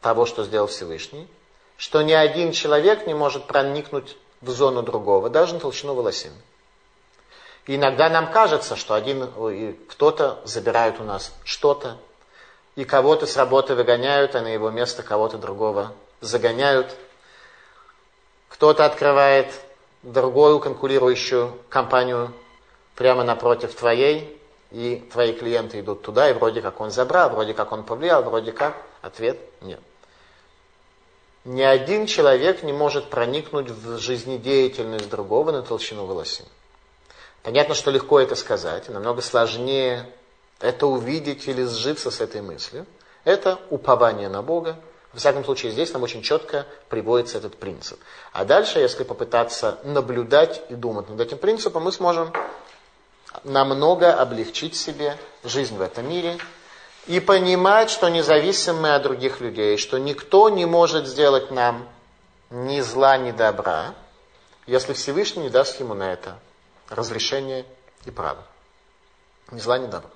того, 0.00 0.26
что 0.26 0.44
сделал 0.44 0.66
Всевышний, 0.66 1.28
что 1.76 2.02
ни 2.02 2.12
один 2.12 2.52
человек 2.52 3.06
не 3.06 3.14
может 3.14 3.46
проникнуть 3.46 4.16
в 4.40 4.50
зону 4.50 4.82
другого, 4.82 5.30
даже 5.30 5.54
на 5.54 5.60
толщину 5.60 5.94
волосин. 5.94 6.32
И 7.66 7.76
иногда 7.76 8.08
нам 8.08 8.32
кажется, 8.32 8.76
что 8.76 8.94
один, 8.94 9.30
кто-то 9.88 10.40
забирает 10.44 11.00
у 11.00 11.04
нас 11.04 11.32
что-то, 11.44 11.96
и 12.74 12.84
кого-то 12.84 13.26
с 13.26 13.36
работы 13.36 13.74
выгоняют, 13.74 14.34
а 14.34 14.40
на 14.40 14.48
его 14.48 14.70
место 14.70 15.02
кого-то 15.02 15.38
другого 15.38 15.92
загоняют– 16.20 16.94
кто-то 18.62 18.84
открывает 18.84 19.52
другую 20.04 20.60
конкурирующую 20.60 21.58
компанию 21.68 22.32
прямо 22.94 23.24
напротив 23.24 23.74
твоей, 23.74 24.40
и 24.72 25.06
твои 25.12 25.32
клиенты 25.34 25.80
идут 25.80 26.02
туда, 26.02 26.30
и 26.30 26.32
вроде 26.32 26.62
как 26.62 26.80
он 26.80 26.90
забрал, 26.90 27.30
вроде 27.30 27.54
как 27.54 27.72
он 27.72 27.84
повлиял, 27.84 28.22
вроде 28.22 28.52
как 28.52 28.76
ответ 29.02 29.38
нет. 29.60 29.80
Ни 31.44 31.62
один 31.62 32.06
человек 32.06 32.62
не 32.62 32.72
может 32.72 33.10
проникнуть 33.10 33.68
в 33.68 33.98
жизнедеятельность 33.98 35.10
другого 35.10 35.52
на 35.52 35.62
толщину 35.62 36.06
волосин. 36.06 36.46
Понятно, 37.42 37.74
что 37.74 37.90
легко 37.90 38.20
это 38.20 38.34
сказать, 38.34 38.88
намного 38.88 39.20
сложнее 39.20 40.08
это 40.60 40.86
увидеть 40.86 41.48
или 41.48 41.64
сжиться 41.64 42.10
с 42.10 42.20
этой 42.20 42.40
мыслью. 42.40 42.86
Это 43.24 43.58
упование 43.68 44.28
на 44.28 44.42
Бога, 44.42 44.78
во 45.12 45.18
всяком 45.18 45.44
случае, 45.44 45.72
здесь 45.72 45.92
нам 45.92 46.02
очень 46.02 46.22
четко 46.22 46.66
приводится 46.88 47.36
этот 47.36 47.56
принцип. 47.58 48.00
А 48.32 48.44
дальше, 48.46 48.78
если 48.78 49.04
попытаться 49.04 49.78
наблюдать 49.84 50.62
и 50.70 50.74
думать 50.74 51.10
над 51.10 51.20
этим 51.20 51.36
принципом, 51.36 51.82
мы 51.82 51.92
сможем 51.92 52.32
намного 53.44 54.14
облегчить 54.14 54.76
себе 54.76 55.18
жизнь 55.44 55.76
в 55.76 55.80
этом 55.80 56.08
мире 56.08 56.38
и 57.06 57.20
понимать, 57.20 57.90
что 57.90 58.08
независим 58.08 58.80
мы 58.80 58.94
от 58.94 59.02
других 59.02 59.40
людей, 59.40 59.76
что 59.76 59.98
никто 59.98 60.48
не 60.48 60.66
может 60.66 61.06
сделать 61.06 61.50
нам 61.50 61.88
ни 62.50 62.80
зла, 62.80 63.16
ни 63.16 63.32
добра, 63.32 63.94
если 64.66 64.92
Всевышний 64.92 65.44
не 65.44 65.48
даст 65.50 65.80
ему 65.80 65.94
на 65.94 66.12
это 66.12 66.38
разрешение 66.88 67.66
и 68.04 68.10
право. 68.10 68.46
Ни 69.50 69.58
зла, 69.58 69.78
ни 69.78 69.86
добра. 69.86 70.10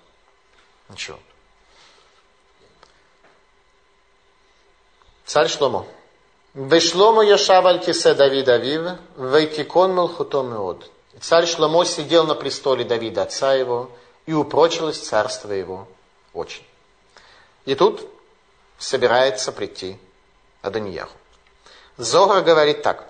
Ничего. 0.88 1.18
Царь 5.24 5.48
Шломо. 5.48 5.86
Вешлому 6.54 7.22
Яшав 7.22 7.66
Аль-Кисе 7.66 8.14
Давид 8.14 8.48
Авив, 8.48 8.98
Вейтикон 9.16 9.94
Мелхутом 9.94 10.50
Иод. 11.16 11.22
Царь 11.22 11.46
Шломо 11.46 11.84
сидел 11.84 12.26
на 12.26 12.34
престоле 12.34 12.84
Давида, 12.84 13.22
отца 13.22 13.54
его, 13.54 13.90
и 14.26 14.32
упрочилось 14.32 14.98
царство 14.98 15.52
его 15.52 15.88
очень. 16.32 16.64
И 17.64 17.74
тут 17.74 18.06
собирается 18.78 19.52
прийти 19.52 19.98
Аданияху. 20.62 21.16
Зора 21.96 22.42
говорит 22.42 22.82
так. 22.82 23.06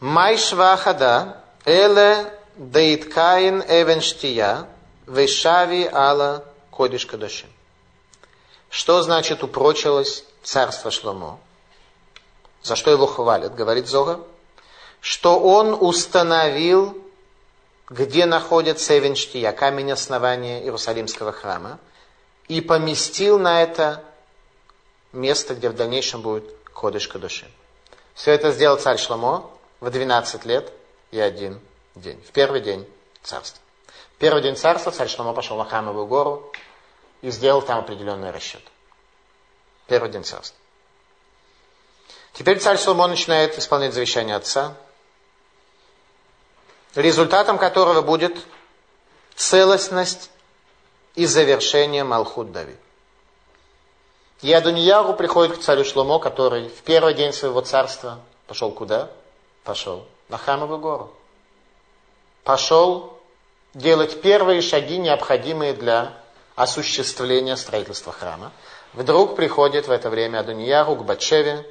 Май 0.00 0.36
швахада 0.36 1.42
эле 1.64 2.32
дейткаин 2.56 3.62
эвенштия 3.62 4.68
вешави 5.06 5.88
ала 5.92 6.44
кодиш 6.70 7.06
кадашим. 7.06 7.48
Что 8.68 9.02
значит 9.02 9.42
упрочилось 9.42 10.24
царство 10.42 10.90
Шломо? 10.90 11.38
За 12.62 12.74
что 12.76 12.90
его 12.90 13.06
хвалят, 13.06 13.54
говорит 13.54 13.86
Зора? 13.86 14.20
Что 15.06 15.38
он 15.38 15.72
установил, 15.72 17.00
где 17.88 18.26
находится 18.26 18.98
Эвенштия, 18.98 19.52
камень 19.52 19.92
основания 19.92 20.64
Иерусалимского 20.64 21.30
храма, 21.30 21.78
и 22.48 22.60
поместил 22.60 23.38
на 23.38 23.62
это 23.62 24.02
место, 25.12 25.54
где 25.54 25.68
в 25.68 25.76
дальнейшем 25.76 26.22
будет 26.22 26.52
Кодыш 26.74 27.06
Кадушим. 27.06 27.46
Все 28.14 28.32
это 28.32 28.50
сделал 28.50 28.78
царь 28.78 28.98
Шломо 28.98 29.48
в 29.78 29.88
12 29.88 30.44
лет 30.44 30.72
и 31.12 31.20
один 31.20 31.60
день. 31.94 32.20
В 32.28 32.32
первый 32.32 32.60
день 32.60 32.84
царства. 33.22 33.62
В 34.16 34.18
первый 34.18 34.42
день 34.42 34.56
царства 34.56 34.90
царь 34.90 35.08
Шломо 35.08 35.34
пошел 35.34 35.56
на 35.56 35.66
Храмовую 35.66 36.06
гору 36.06 36.52
и 37.22 37.30
сделал 37.30 37.62
там 37.62 37.78
определенный 37.78 38.32
расчет. 38.32 38.62
Первый 39.86 40.10
день 40.10 40.24
царства. 40.24 40.58
Теперь 42.32 42.58
царь 42.58 42.76
Шломо 42.76 43.06
начинает 43.06 43.56
исполнять 43.56 43.94
завещание 43.94 44.34
отца, 44.34 44.74
результатом 46.96 47.58
которого 47.58 48.02
будет 48.02 48.36
целостность 49.34 50.30
и 51.14 51.26
завершение 51.26 52.04
Малхут 52.04 52.52
Давид. 52.52 52.78
И 54.42 54.52
приходит 55.16 55.58
к 55.58 55.60
царю 55.60 55.84
Шломо, 55.84 56.18
который 56.18 56.68
в 56.68 56.82
первый 56.82 57.14
день 57.14 57.32
своего 57.32 57.60
царства 57.62 58.20
пошел 58.46 58.70
куда? 58.70 59.10
Пошел 59.64 60.06
на 60.28 60.38
Храмовую 60.38 60.78
гору. 60.78 61.10
Пошел 62.44 63.18
делать 63.74 64.20
первые 64.22 64.60
шаги, 64.60 64.98
необходимые 64.98 65.72
для 65.72 66.12
осуществления 66.54 67.56
строительства 67.56 68.12
храма. 68.12 68.52
Вдруг 68.92 69.36
приходит 69.36 69.88
в 69.88 69.90
это 69.90 70.10
время 70.10 70.40
Адуньяру 70.40 70.96
к 70.96 71.04
Батшеве 71.04 71.66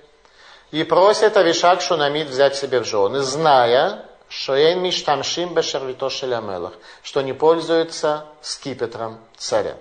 и 0.72 0.84
просит 0.84 1.38
Авишак 1.38 1.82
Шунамид 1.82 2.28
взять 2.28 2.56
себе 2.56 2.82
в 2.82 2.86
жены, 2.86 3.22
зная, 3.22 4.06
что 4.28 4.56
эн 4.56 4.82
миштамшим 4.82 5.54
бешерлито 5.54 6.10
шелямелах, 6.10 6.74
что 7.04 7.22
не 7.22 7.34
пользуется 7.34 8.26
скипетром 8.42 9.20
царя. 9.38 9.78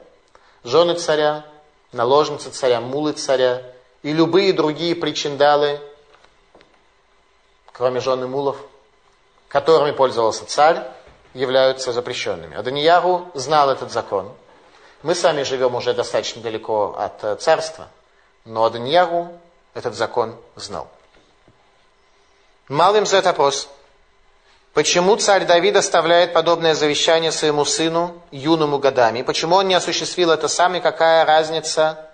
Жены 0.63 0.95
царя 0.95 1.45
наложницы 1.95 2.51
царя, 2.51 2.81
мулы 2.81 3.13
царя 3.13 3.63
и 4.03 4.13
любые 4.13 4.53
другие 4.53 4.95
причиндалы, 4.95 5.81
кроме 7.73 8.01
жены 8.01 8.27
мулов, 8.27 8.59
которыми 9.49 9.93
пользовался 9.93 10.45
царь, 10.47 10.85
являются 11.33 11.93
запрещенными. 11.93 12.57
Аданьяру 12.57 13.31
знал 13.35 13.71
этот 13.71 13.91
закон. 13.91 14.33
Мы 15.03 15.15
сами 15.15 15.43
живем 15.43 15.75
уже 15.75 15.95
достаточно 15.95 16.43
далеко 16.43 16.95
от 16.99 17.25
э, 17.25 17.37
царства, 17.37 17.89
но 18.45 18.65
Аданьяру 18.65 19.33
этот 19.75 19.95
закон 19.95 20.37
знал. 20.57 20.89
Малым 22.69 23.05
задает 23.05 23.27
вопрос. 23.27 23.69
Почему 24.75 25.14
царь 25.14 25.47
Давид 25.47 25.77
оставляет 25.77 26.33
подобное 26.33 26.75
завещание 26.75 27.31
своему 27.31 27.64
сыну, 27.64 28.20
юному 28.33 28.81
годами? 28.81 29.22
Почему 29.22 29.55
он 29.55 29.68
не 29.68 29.75
осуществил 29.75 30.33
это 30.33 30.49
сам, 30.49 30.75
и 30.75 30.81
какая 30.81 31.25
разница 31.25 32.11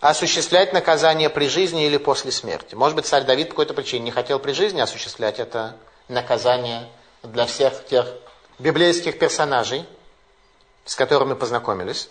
осуществлять 0.00 0.72
наказание 0.72 1.30
при 1.30 1.46
жизни 1.46 1.86
или 1.86 1.98
после 1.98 2.32
смерти? 2.32 2.74
Может 2.74 2.96
быть, 2.96 3.06
царь 3.06 3.22
Давид 3.22 3.50
по 3.50 3.52
какой-то 3.52 3.74
причине 3.74 4.06
не 4.06 4.10
хотел 4.10 4.40
при 4.40 4.50
жизни 4.50 4.80
осуществлять 4.80 5.38
это 5.38 5.76
наказание 6.08 6.88
для 7.22 7.46
всех 7.46 7.86
тех 7.86 8.12
библейских 8.58 9.20
персонажей, 9.20 9.86
с 10.84 10.96
которыми 10.96 11.34
познакомились. 11.34 12.08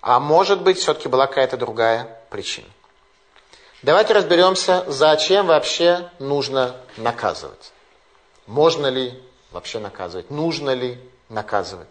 А 0.00 0.18
может 0.18 0.62
быть, 0.62 0.78
все-таки 0.78 1.08
была 1.08 1.26
какая-то 1.26 1.58
другая 1.58 2.18
причина. 2.30 2.68
Давайте 3.82 4.14
разберемся, 4.14 4.82
зачем 4.86 5.48
вообще 5.48 6.08
нужно 6.18 6.76
наказывать. 6.96 7.72
Можно 8.50 8.88
ли 8.88 9.16
вообще 9.52 9.78
наказывать? 9.78 10.28
Нужно 10.28 10.74
ли 10.74 10.98
наказывать? 11.28 11.88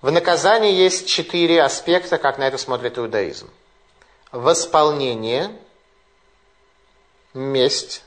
В 0.00 0.12
наказании 0.12 0.72
есть 0.72 1.08
четыре 1.08 1.60
аспекта, 1.64 2.18
как 2.18 2.38
на 2.38 2.46
это 2.46 2.56
смотрит 2.56 2.96
иудаизм. 2.96 3.50
Восполнение, 4.30 5.50
месть, 7.34 8.04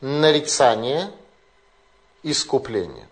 нарицание, 0.00 1.10
искупление. 2.22 3.08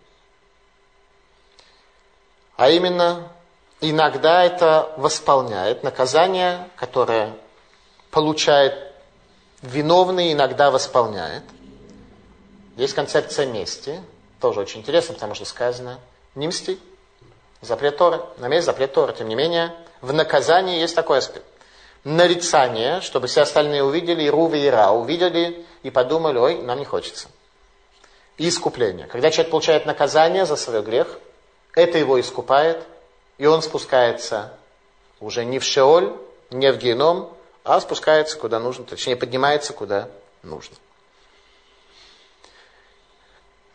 А 2.57 2.71
именно, 2.71 3.33
иногда 3.81 4.45
это 4.45 4.95
восполняет 4.99 5.83
наказание, 5.83 6.71
которое 6.77 7.37
получает 8.13 8.95
виновный, 9.63 10.33
иногда 10.33 10.71
восполняет. 10.71 11.43
Есть 12.77 12.95
концепция 12.95 13.47
мести, 13.47 14.01
тоже 14.41 14.61
очень 14.61 14.81
интересно, 14.81 15.15
потому 15.15 15.35
что 15.35 15.47
сказано 15.47 15.99
«не 16.35 16.47
мсти». 16.47 16.79
Запрет 17.63 17.97
Торы, 17.97 18.21
на 18.37 18.49
месть 18.49 18.67
запрет 18.67 18.93
Торы. 18.93 19.15
Тем 19.15 19.29
не 19.29 19.35
менее, 19.35 19.75
в 20.03 20.13
наказании 20.13 20.79
есть 20.79 20.95
такой 20.95 21.19
аспект. 21.19 21.47
Нарицание, 22.05 23.01
чтобы 23.01 23.27
все 23.27 23.41
остальные 23.41 23.83
увидели, 23.83 24.25
и 24.25 24.31
Руве, 24.31 24.67
и 24.67 24.69
Ра 24.69 24.93
увидели 24.93 25.65
и 25.83 25.91
подумали, 25.91 26.39
ой, 26.39 26.63
нам 26.63 26.79
не 26.79 26.85
хочется. 26.85 27.29
И 28.37 28.47
искупление. 28.49 29.07
Когда 29.07 29.31
человек 29.31 29.51
получает 29.51 29.87
наказание 29.87 30.45
за 30.45 30.57
свой 30.57 30.83
грех, 30.83 31.19
это 31.75 31.97
его 31.97 32.21
искупает, 32.21 32.85
и 33.39 33.47
он 33.47 33.63
спускается 33.63 34.53
уже 35.19 35.47
не 35.47 35.59
в 35.59 35.65
Шеоль, 35.65 36.15
не 36.51 36.71
в 36.71 36.77
Геном, 36.77 37.33
а 37.65 37.81
спускается 37.81 38.39
куда 38.39 38.61
нужно, 38.61 38.85
точнее 38.85 39.17
поднимается 39.17 39.73
куда 39.73 40.09
нужно. 40.43 40.77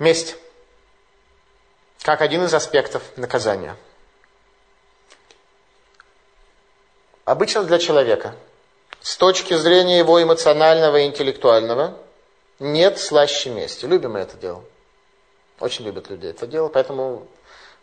Месть. 0.02 0.36
Как 2.02 2.22
один 2.22 2.44
из 2.46 2.52
аспектов 2.56 3.04
наказания. 3.18 3.78
Обычно 7.24 7.64
для 7.66 7.78
человека, 7.78 8.34
с 9.00 9.16
точки 9.16 9.54
зрения 9.54 10.00
его 10.00 10.20
эмоционального 10.24 10.98
и 10.98 11.06
интеллектуального, 11.06 11.96
нет 12.58 12.98
слаще 12.98 13.52
мести. 13.52 13.86
Любим 13.86 14.14
мы 14.14 14.22
это 14.22 14.38
дело. 14.38 14.64
Очень 15.60 15.86
любят 15.86 16.10
люди 16.10 16.26
это 16.26 16.48
дело, 16.48 16.70
поэтому 16.70 17.28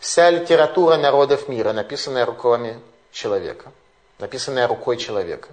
вся 0.00 0.28
литература 0.28 0.96
народов 0.96 1.46
мира, 1.46 1.72
написанная 1.72 2.26
руками 2.26 2.80
человека, 3.12 3.70
написанная 4.18 4.66
рукой 4.66 4.96
человека, 4.96 5.50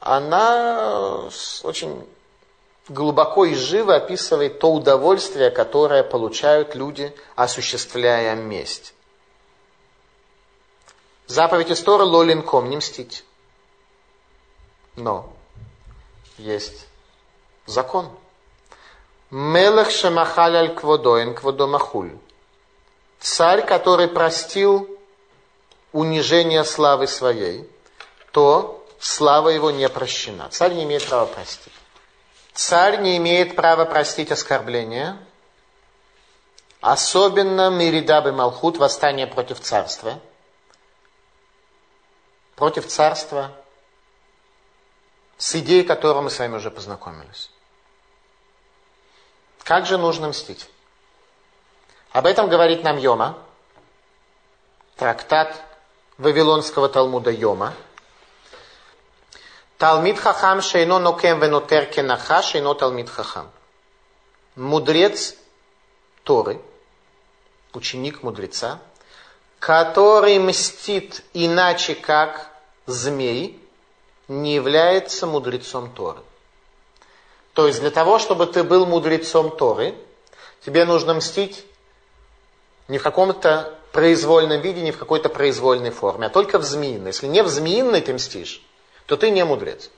она 0.00 1.28
очень 1.64 2.08
глубоко 2.88 3.44
и 3.44 3.54
живо 3.54 3.96
описывает 3.96 4.58
то 4.58 4.72
удовольствие, 4.72 5.50
которое 5.50 6.02
получают 6.02 6.74
люди, 6.74 7.14
осуществляя 7.36 8.34
месть. 8.34 8.94
Заповедь 11.26 11.72
истории 11.72 12.04
лолинком, 12.04 12.68
не 12.68 12.76
мстить. 12.76 13.24
Но 14.96 15.32
есть 16.36 16.86
закон. 17.66 18.08
Мелах 19.30 19.90
шамахаль 19.90 20.56
аль 20.56 20.74
кводоин 20.74 21.34
кводомахуль. 21.34 22.12
Царь, 23.18 23.64
который 23.64 24.06
простил 24.06 24.88
унижение 25.92 26.62
славы 26.64 27.06
своей, 27.06 27.68
то 28.32 28.86
слава 28.98 29.48
его 29.48 29.70
не 29.70 29.88
прощена. 29.88 30.50
Царь 30.50 30.74
не 30.74 30.84
имеет 30.84 31.06
права 31.06 31.26
простить. 31.26 31.72
Царь 32.54 33.00
не 33.00 33.16
имеет 33.16 33.56
права 33.56 33.84
простить 33.84 34.30
оскорбления, 34.30 35.18
особенно 36.80 37.68
Миридабы 37.68 38.30
Малхут, 38.30 38.78
восстание 38.78 39.26
против 39.26 39.60
царства. 39.60 40.20
Против 42.54 42.86
царства, 42.86 43.50
с 45.36 45.56
идеей 45.56 45.82
которой 45.84 46.22
мы 46.22 46.30
с 46.30 46.38
вами 46.38 46.54
уже 46.54 46.70
познакомились. 46.70 47.50
Как 49.64 49.86
же 49.86 49.98
нужно 49.98 50.28
мстить? 50.28 50.68
Об 52.12 52.26
этом 52.26 52.48
говорит 52.48 52.84
нам 52.84 52.98
Йома, 52.98 53.36
трактат 54.94 55.60
Вавилонского 56.18 56.88
Талмуда 56.88 57.32
Йома. 57.32 57.74
Талмит 59.78 60.18
хахам 60.18 60.62
шейно 60.62 60.98
нокем 60.98 61.40
венотер 61.40 61.86
кенаха 61.86 62.42
шейно 62.42 62.74
талмит 62.74 63.10
хахам. 63.10 63.50
Мудрец 64.54 65.36
Торы, 66.22 66.60
ученик 67.72 68.22
мудреца, 68.22 68.78
который 69.58 70.38
мстит 70.38 71.24
иначе 71.32 71.94
как 71.94 72.50
змей, 72.86 73.60
не 74.28 74.54
является 74.54 75.26
мудрецом 75.26 75.90
Торы. 75.92 76.20
То 77.52 77.66
есть 77.66 77.80
для 77.80 77.90
того, 77.90 78.18
чтобы 78.18 78.46
ты 78.46 78.62
был 78.62 78.86
мудрецом 78.86 79.56
Торы, 79.56 79.94
тебе 80.64 80.84
нужно 80.84 81.14
мстить 81.14 81.64
не 82.88 82.98
в 82.98 83.02
каком-то 83.02 83.78
произвольном 83.92 84.60
виде, 84.60 84.82
не 84.82 84.92
в 84.92 84.98
какой-то 84.98 85.28
произвольной 85.28 85.90
форме, 85.90 86.26
а 86.26 86.30
только 86.30 86.58
в 86.58 86.64
змеиной. 86.64 87.08
Если 87.08 87.26
не 87.26 87.42
в 87.42 87.48
змеиной 87.48 88.00
ты 88.00 88.14
мстишь, 88.14 88.62
то 89.06 89.16
ты 89.16 89.30
не 89.30 89.44
мудрец. 89.44 89.90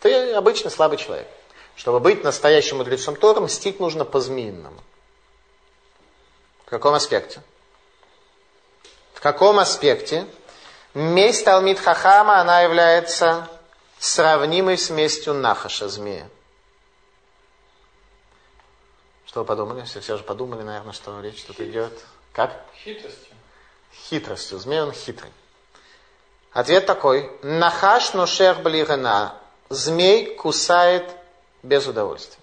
Ты 0.00 0.32
обычно 0.32 0.70
слабый 0.70 0.98
человек. 0.98 1.28
Чтобы 1.76 2.00
быть 2.00 2.22
настоящим 2.22 2.78
мудрецом 2.78 3.16
Тора, 3.16 3.40
мстить 3.40 3.80
нужно 3.80 4.04
по-змеиному. 4.04 4.80
В 6.66 6.70
каком 6.70 6.94
аспекте? 6.94 7.42
В 9.14 9.20
каком 9.20 9.58
аспекте 9.58 10.26
месть 10.92 11.44
Талмит 11.44 11.78
Хахама, 11.78 12.40
она 12.40 12.62
является 12.62 13.48
сравнимой 13.98 14.78
с 14.78 14.90
местью 14.90 15.34
Нахаша, 15.34 15.88
змея. 15.88 16.28
Что 19.26 19.40
вы 19.40 19.46
подумали? 19.46 19.84
Все, 19.84 20.00
все 20.00 20.16
же 20.16 20.22
подумали, 20.22 20.62
наверное, 20.62 20.92
что 20.92 21.20
речь 21.20 21.42
тут 21.42 21.58
идет. 21.60 21.92
Как? 22.32 22.64
Хитростью. 22.84 23.34
Хитростью. 23.92 24.58
Змей 24.58 24.80
он 24.80 24.92
хитрый. 24.92 25.32
Ответ 26.54 26.86
такой. 26.86 27.30
Нахаш 27.42 28.14
ношер 28.14 28.54
блигана. 28.62 29.36
Змей 29.70 30.36
кусает 30.36 31.10
без 31.64 31.86
удовольствия. 31.88 32.40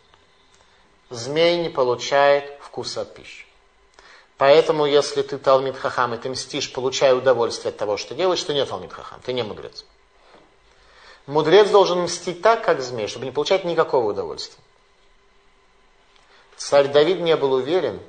Змей 1.09 1.57
не 1.63 1.69
получает 1.69 2.59
вкуса 2.61 3.01
от 3.01 3.15
пищи. 3.15 3.45
Поэтому, 4.37 4.85
если 4.85 5.21
ты 5.21 5.37
Талмит 5.37 5.77
Хахам, 5.77 6.13
и 6.13 6.17
ты 6.17 6.29
мстишь, 6.29 6.73
получая 6.73 7.15
удовольствие 7.15 7.69
от 7.69 7.77
того, 7.77 7.95
что 7.95 8.13
делаешь, 8.13 8.43
ты 8.43 8.53
не 8.53 8.65
Талмит 8.65 8.91
Хахам, 8.91 9.21
ты 9.21 9.31
не 9.31 9.43
мудрец. 9.43 9.85
Мудрец 11.25 11.69
должен 11.69 12.01
мстить 12.01 12.41
так, 12.41 12.65
как 12.65 12.81
змей, 12.81 13.07
чтобы 13.07 13.25
не 13.25 13.31
получать 13.31 13.63
никакого 13.63 14.09
удовольствия. 14.09 14.61
Царь 16.57 16.89
Давид 16.89 17.19
не 17.19 17.37
был 17.37 17.53
уверен, 17.53 18.01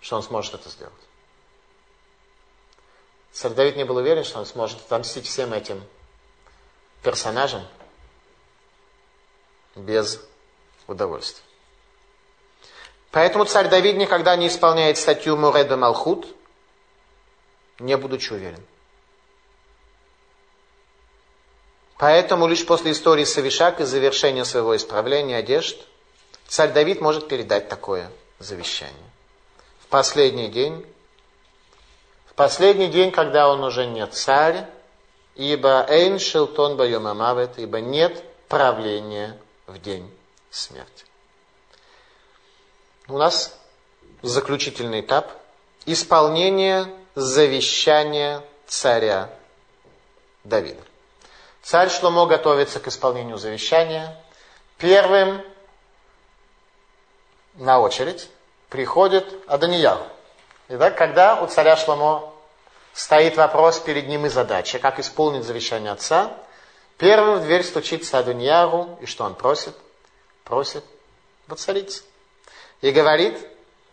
что 0.00 0.16
он 0.16 0.22
сможет 0.22 0.54
это 0.54 0.70
сделать. 0.70 0.94
Царь 3.32 3.52
Давид 3.52 3.76
не 3.76 3.84
был 3.84 3.96
уверен, 3.96 4.24
что 4.24 4.38
он 4.38 4.46
сможет 4.46 4.80
отомстить 4.80 5.26
всем 5.26 5.52
этим 5.52 5.82
персонажам 7.02 7.66
без 9.76 10.20
удовольствия. 10.86 11.44
Поэтому 13.10 13.44
царь 13.44 13.68
Давид 13.68 13.96
никогда 13.96 14.36
не 14.36 14.48
исполняет 14.48 14.98
статью 14.98 15.36
Муреда 15.36 15.76
Малхут, 15.76 16.26
не 17.78 17.96
будучи 17.96 18.32
уверен. 18.32 18.62
Поэтому 21.98 22.46
лишь 22.46 22.64
после 22.64 22.92
истории 22.92 23.24
с 23.24 23.36
и 23.36 23.84
завершения 23.84 24.44
своего 24.44 24.74
исправления 24.74 25.36
одежд 25.36 25.76
царь 26.46 26.72
Давид 26.72 27.00
может 27.00 27.28
передать 27.28 27.68
такое 27.68 28.10
завещание. 28.38 29.10
В 29.80 29.86
последний 29.88 30.48
день, 30.48 30.86
в 32.30 32.34
последний 32.34 32.88
день, 32.88 33.10
когда 33.10 33.48
он 33.48 33.64
уже 33.64 33.86
не 33.86 34.06
царь, 34.06 34.64
ибо 35.34 35.84
эйн 35.88 36.18
шилтон 36.18 36.76
байомамавет, 36.76 37.58
ибо 37.58 37.80
нет 37.80 38.22
правления 38.48 39.36
в 39.66 39.80
день 39.80 40.10
смерти. 40.50 41.04
У 43.08 43.18
нас 43.18 43.58
заключительный 44.22 45.00
этап 45.00 45.32
исполнение 45.86 46.86
завещания 47.16 48.42
царя 48.66 49.30
Давида. 50.44 50.82
Царь 51.62 51.90
Шломо 51.90 52.26
готовится 52.26 52.78
к 52.78 52.86
исполнению 52.86 53.38
завещания. 53.38 54.16
Первым 54.78 55.42
на 57.54 57.80
очередь 57.80 58.30
приходит 58.68 59.26
Аданияху. 59.48 60.06
Итак, 60.72 60.96
когда 60.96 61.42
у 61.42 61.48
царя 61.48 61.76
Шломо 61.76 62.32
стоит 62.92 63.36
вопрос 63.36 63.80
перед 63.80 64.06
ним 64.06 64.26
и 64.26 64.28
задача, 64.28 64.78
как 64.78 65.00
исполнить 65.00 65.42
завещание 65.42 65.90
отца, 65.90 66.32
первым 66.96 67.40
в 67.40 67.42
дверь 67.42 67.64
стучится 67.64 68.20
Адуньяру, 68.20 68.96
и 69.00 69.06
что 69.06 69.24
он 69.24 69.34
просит? 69.34 69.74
Просит 70.44 70.84
воцариться. 71.48 72.04
И 72.82 72.92
говорит 72.92 73.36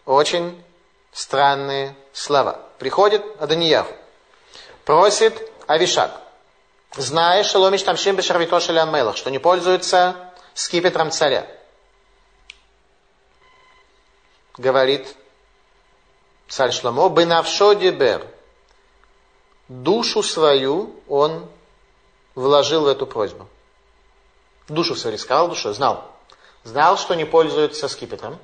очень 0.06 0.64
странные 1.14 1.96
слова. 2.14 2.62
Приходит 2.78 3.26
Аданияху, 3.42 3.96
просит 4.86 5.52
Авишак, 5.66 6.12
зная 6.96 7.42
Шаломиш 7.42 7.82
Тамшим 7.82 8.16
Бешарвито 8.16 8.60
Шалямелах, 8.60 9.18
что 9.18 9.32
не 9.32 9.40
пользуется 9.40 10.32
скипетром 10.54 11.10
царя. 11.10 11.48
Говорит 14.60 15.08
царь 16.48 16.72
Шламо, 16.72 17.10
Бенавшо 17.10 17.74
Дибер, 17.74 18.26
душу 19.68 20.24
свою 20.24 20.95
он 21.08 21.45
вложил 22.36 22.84
в 22.84 22.88
эту 22.88 23.06
просьбу. 23.06 23.48
Душу 24.68 24.95
свою 24.95 25.16
рисковал 25.16 25.48
душой, 25.48 25.74
знал. 25.74 26.06
Знал, 26.64 26.98
что 26.98 27.16
не 27.16 27.26
пользуется 27.26 27.88
скипетром. 27.88 28.38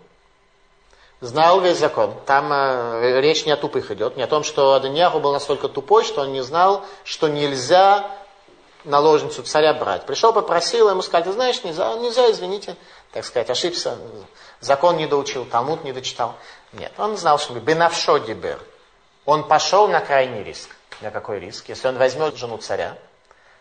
Знал 1.20 1.62
весь 1.62 1.78
закон. 1.78 2.14
Там 2.26 2.52
э, 2.52 3.22
речь 3.22 3.46
не 3.46 3.52
о 3.52 3.58
тупых 3.58 3.92
идет, 3.92 4.18
не 4.18 4.24
о 4.24 4.28
том, 4.28 4.44
что 4.44 4.74
Аданьяху 4.74 5.20
был 5.20 5.32
настолько 5.32 5.70
тупой, 5.70 6.04
что 6.04 6.22
он 6.22 6.34
не 6.34 6.42
знал, 6.42 6.86
что 7.06 7.30
нельзя 7.30 8.10
наложницу 8.84 9.44
царя 9.44 9.74
брать. 9.74 10.06
Пришел, 10.06 10.34
попросил, 10.34 10.90
ему 10.90 11.02
сказать, 11.02 11.26
ты 11.26 11.32
знаешь, 11.32 11.64
нельзя, 11.64 11.94
нельзя, 11.96 12.30
извините, 12.30 12.76
так 13.14 13.24
сказать, 13.24 13.50
ошибся, 13.50 13.98
закон 14.66 14.98
не 14.98 15.08
доучил, 15.08 15.46
Талмуд 15.46 15.84
не 15.84 15.94
дочитал. 15.94 16.36
Нет, 16.72 16.92
он 16.98 17.18
знал, 17.18 17.40
что 17.40 17.54
бенавшо 17.54 18.18
дибер. 18.18 18.60
Он 19.26 19.48
пошел 19.48 19.88
на 19.88 20.00
крайний 20.00 20.44
риск. 20.44 20.70
На 21.02 21.12
какой 21.12 21.40
риск? 21.40 21.70
Если 21.70 21.88
он 21.88 21.98
возьмет 21.98 22.36
жену 22.38 22.58
царя, 22.58 22.98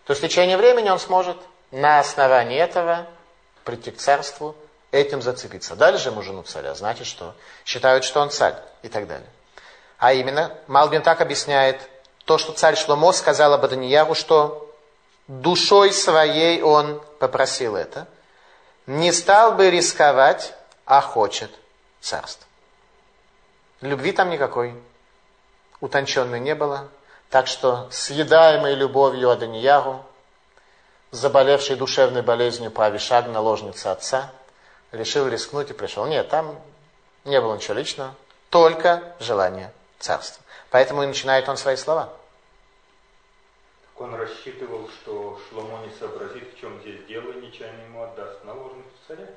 то 0.06 0.14
в 0.14 0.20
течение 0.20 0.56
времени 0.56 0.90
он 0.90 0.98
сможет 0.98 1.36
на 1.70 2.00
основании 2.00 2.58
этого 2.58 3.06
прийти 3.64 3.90
к 3.90 3.98
царству, 3.98 4.56
этим 4.90 5.22
зацепиться. 5.22 5.74
Дали 5.74 5.96
же 5.96 6.10
ему 6.10 6.22
жену 6.22 6.42
царя, 6.42 6.74
значит, 6.74 7.06
что 7.06 7.34
считают, 7.64 8.04
что 8.04 8.20
он 8.20 8.30
царь 8.30 8.54
и 8.82 8.88
так 8.88 9.08
далее. 9.08 9.28
А 9.98 10.12
именно, 10.12 10.52
Малбин 10.66 11.02
так 11.02 11.20
объясняет 11.20 11.80
то, 12.24 12.38
что 12.38 12.52
царь 12.52 12.76
Шломо 12.76 13.12
сказал 13.12 13.54
об 13.54 13.64
Аданияру, 13.64 14.14
что 14.14 14.70
душой 15.28 15.92
своей 15.92 16.60
он 16.60 17.00
попросил 17.18 17.76
это, 17.76 18.06
не 18.86 19.12
стал 19.12 19.52
бы 19.52 19.70
рисковать, 19.70 20.54
а 20.84 21.00
хочет 21.00 21.50
царство. 22.00 22.46
Любви 23.80 24.12
там 24.12 24.30
никакой 24.30 24.74
утонченной 25.80 26.40
не 26.40 26.54
было, 26.54 26.88
так 27.30 27.46
что 27.46 27.88
съедаемой 27.90 28.74
любовью 28.74 29.30
Аданьяру, 29.30 30.04
заболевшей 31.10 31.76
душевной 31.76 32.22
болезнью 32.22 32.70
по 32.70 32.86
Авишаг, 32.86 33.26
наложница 33.26 33.92
отца, 33.92 34.30
решил 34.92 35.28
рискнуть 35.28 35.70
и 35.70 35.74
пришел. 35.74 36.06
Нет, 36.06 36.28
там 36.28 36.58
не 37.24 37.40
было 37.40 37.56
ничего 37.56 37.74
личного, 37.74 38.14
только 38.50 39.14
желание 39.18 39.72
царства. 39.98 40.44
Поэтому 40.70 41.02
и 41.02 41.06
начинает 41.06 41.48
он 41.48 41.56
свои 41.56 41.76
слова– 41.76 42.12
он 44.02 44.14
рассчитывал, 44.14 44.88
что 44.88 45.38
Шломо 45.48 45.86
не 45.86 45.92
сообразит, 45.96 46.54
в 46.54 46.60
чем 46.60 46.80
здесь 46.80 47.04
дело, 47.04 47.30
и 47.32 47.46
нечаянно 47.46 47.82
ему 47.82 48.02
отдаст 48.02 48.42
наложницу 48.44 48.90
царя? 49.06 49.28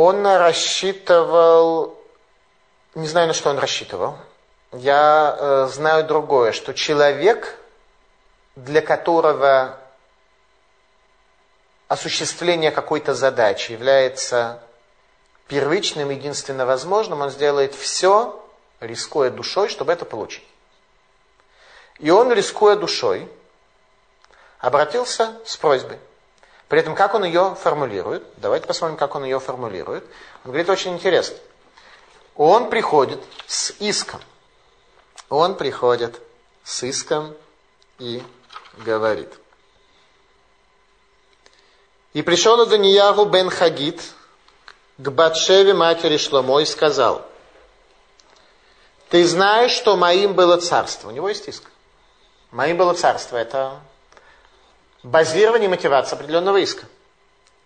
Он 0.00 0.24
рассчитывал, 0.24 1.98
не 2.94 3.08
знаю, 3.08 3.26
на 3.26 3.34
что 3.34 3.50
он 3.50 3.58
рассчитывал. 3.58 4.16
Я 4.70 5.36
э, 5.36 5.68
знаю 5.72 6.04
другое, 6.04 6.52
что 6.52 6.72
человек, 6.72 7.58
для 8.54 8.80
которого 8.80 9.76
осуществление 11.88 12.70
какой-то 12.70 13.12
задачи 13.12 13.72
является 13.72 14.62
первичным, 15.48 16.10
единственно 16.10 16.64
возможным, 16.64 17.22
он 17.22 17.30
сделает 17.30 17.74
все, 17.74 18.40
рискуя 18.78 19.30
душой, 19.30 19.68
чтобы 19.68 19.92
это 19.92 20.04
получить. 20.04 20.46
И 21.98 22.10
он, 22.10 22.32
рискуя 22.32 22.76
душой, 22.76 23.28
обратился 24.60 25.36
с 25.44 25.56
просьбой. 25.56 25.98
При 26.68 26.80
этом, 26.80 26.94
как 26.94 27.14
он 27.14 27.24
ее 27.24 27.54
формулирует, 27.54 28.22
давайте 28.36 28.66
посмотрим, 28.66 28.96
как 28.98 29.14
он 29.14 29.24
ее 29.24 29.40
формулирует. 29.40 30.04
Он 30.44 30.50
говорит 30.50 30.68
очень 30.68 30.92
интересно. 30.92 31.36
Он 32.36 32.68
приходит 32.68 33.20
с 33.46 33.70
иском. 33.80 34.20
Он 35.30 35.56
приходит 35.56 36.20
с 36.62 36.82
иском 36.82 37.34
и 37.98 38.22
говорит. 38.78 39.32
И 42.12 42.22
пришел 42.22 42.60
Аданияху 42.60 43.24
бен 43.24 43.50
Хагит 43.50 44.00
к 44.98 45.10
Батшеве 45.10 45.74
матери 45.74 46.16
Шломо 46.16 46.60
и 46.60 46.64
сказал, 46.64 47.24
ты 49.08 49.26
знаешь, 49.26 49.70
что 49.70 49.96
моим 49.96 50.34
было 50.34 50.58
царство. 50.58 51.08
У 51.08 51.12
него 51.12 51.28
есть 51.28 51.48
иск. 51.48 51.64
Моим 52.50 52.76
было 52.76 52.92
царство. 52.92 53.36
Это 53.36 53.80
базирование 55.10 55.68
мотивации 55.68 56.14
определенного 56.14 56.58
иска. 56.58 56.86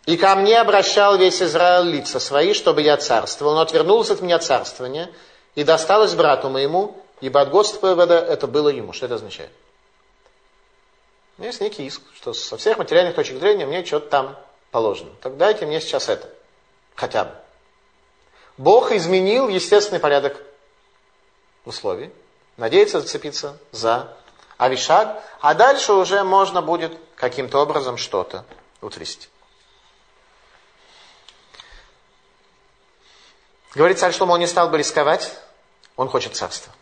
И 0.07 0.17
ко 0.17 0.35
мне 0.35 0.61
обращал 0.61 1.17
весь 1.17 1.43
Израиль 1.43 1.91
лица 1.91 2.19
свои, 2.19 2.55
чтобы 2.55 2.83
я 2.83 2.97
царствовал. 2.97 3.55
Но 3.55 3.61
отвернулся 3.61 4.15
от 4.15 4.21
меня 4.21 4.39
царствование, 4.39 5.13
и 5.55 5.65
досталось 5.65 6.15
брату 6.15 6.49
моему, 6.49 6.97
ибо 7.21 7.41
от 7.41 7.51
Господа 7.51 8.15
это 8.15 8.47
было 8.47 8.69
ему. 8.69 8.93
Что 8.93 9.07
это 9.07 9.17
означает? 9.17 9.51
Есть 11.39 11.61
некий 11.61 11.87
иск, 11.87 12.01
что 12.17 12.33
со 12.33 12.57
всех 12.57 12.79
материальных 12.79 13.15
точек 13.15 13.39
зрения 13.39 13.67
мне 13.67 13.85
что-то 13.85 14.09
там 14.09 14.39
положено. 14.71 15.11
Так 15.21 15.37
дайте 15.37 15.67
мне 15.67 15.81
сейчас 15.81 16.09
это. 16.09 16.29
Хотя 16.95 17.25
бы. 17.25 17.31
Бог 18.57 18.93
изменил 18.93 19.49
естественный 19.49 20.01
порядок 20.01 20.41
условий. 21.65 22.11
Надеется 22.57 23.01
зацепиться 23.01 23.57
за 23.73 24.17
Авишаг. 24.59 25.23
А 25.41 25.55
дальше 25.55 25.93
уже 25.93 26.23
можно 26.23 26.61
будет 26.61 26.93
каким-то 27.23 27.61
образом 27.61 27.99
что-то 27.99 28.45
утрясти. 28.81 29.29
Говорит 33.77 34.01
царь 34.01 34.13
Шломо, 34.13 34.33
он 34.33 34.41
не 34.41 34.49
стал 34.49 34.69
бы 34.69 34.77
рисковать, 34.77 35.33
он 35.95 36.09
хочет 36.09 36.35
царства. 36.35 36.73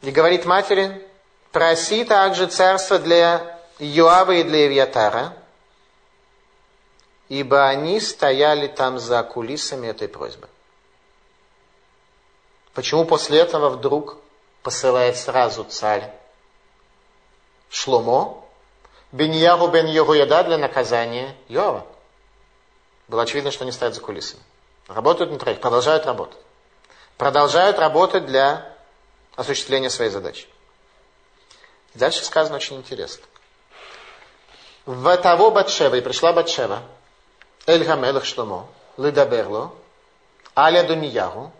И 0.00 0.10
говорит 0.10 0.46
матери, 0.46 1.06
проси 1.52 2.04
также 2.04 2.46
царство 2.46 2.98
для 2.98 3.60
Йоава 3.78 4.32
и 4.32 4.42
для 4.42 4.66
Ивьятара, 4.66 5.36
ибо 7.28 7.68
они 7.68 8.00
стояли 8.00 8.68
там 8.68 8.98
за 8.98 9.22
кулисами 9.22 9.88
этой 9.88 10.08
просьбы. 10.08 10.48
Почему 12.72 13.04
после 13.04 13.40
этого 13.40 13.68
вдруг 13.68 14.16
посылает 14.62 15.18
сразу 15.18 15.64
царь 15.64 16.10
Шломо, 17.68 18.46
Беньяру 19.12 19.68
бен 19.68 19.86
Йогуяда 19.86 20.44
для 20.44 20.58
наказания 20.58 21.34
Йова? 21.48 21.86
Было 23.08 23.22
очевидно, 23.22 23.50
что 23.50 23.64
они 23.64 23.72
стоят 23.72 23.94
за 23.94 24.00
кулисами. 24.00 24.42
Работают 24.86 25.30
на 25.32 25.38
троих, 25.38 25.60
продолжают 25.60 26.06
работать. 26.06 26.38
Продолжают 27.16 27.78
работать 27.78 28.26
для 28.26 28.76
осуществления 29.34 29.90
своей 29.90 30.10
задачи. 30.10 30.46
Дальше 31.94 32.24
сказано 32.24 32.56
очень 32.56 32.76
интересно. 32.76 33.24
В 34.86 35.16
того 35.18 35.50
Батшева, 35.50 35.96
и 35.96 36.00
пришла 36.00 36.32
Батшева, 36.32 36.82
Эль 37.66 37.84
Гамелах 37.84 38.24
Шломо, 38.24 38.68
Лидаберло, 38.96 39.72
Аля 40.56 40.84
Дуньягу, 40.84 41.52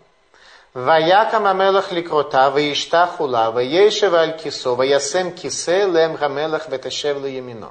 ויקם 0.76 1.46
המלך 1.46 1.92
לקרותה, 1.92 2.50
וישתה 2.54 3.06
חולה, 3.16 3.50
וישב 3.54 4.14
על 4.14 4.32
כיסו, 4.38 4.78
וישם 4.78 5.28
כיסא 5.36 5.86
להם 5.92 6.16
המלך 6.20 6.66
ותשב 6.70 7.16
לימינו. 7.22 7.68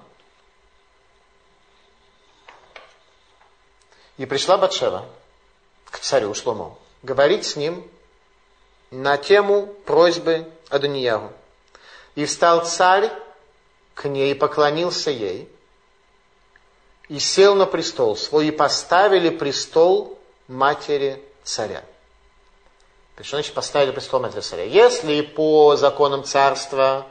И 4.18 4.26
пришла 4.26 4.58
Батшева, 4.58 5.06
к 5.92 6.00
царю 6.00 6.34
Шломо, 6.34 6.78
говорить 7.04 7.46
с 7.46 7.58
ним 7.58 7.86
на 8.90 9.18
тему 9.18 9.68
просьбы 9.86 10.50
Адониягу. 10.70 11.34
И 12.16 12.26
встал 12.26 12.66
царь 12.66 13.12
к 13.94 14.08
ней 14.08 14.32
и 14.32 14.36
поклонился 14.36 15.12
ей, 15.12 15.50
и 17.10 17.20
сел 17.20 17.56
на 17.56 17.66
престол 17.66 18.16
свой, 18.16 18.48
и 18.48 18.52
поставили 18.52 19.30
престол 19.30 20.18
матери 20.48 21.22
царя. 21.44 21.84
Что 23.23 23.37
значит 23.37 23.55
поставили 23.55 23.91
престол 23.93 24.21
матери 24.21 24.41
царя? 24.41 24.65
Если 24.65 25.21
по 25.21 25.77
законам 25.77 26.25
царства, 26.25 27.07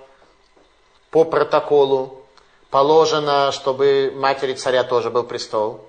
по 1.12 1.24
протоколу 1.24 2.24
положено, 2.70 3.52
чтобы 3.52 4.12
матери 4.16 4.54
царя 4.54 4.84
тоже 4.84 5.10
был 5.10 5.24
престол, 5.24 5.86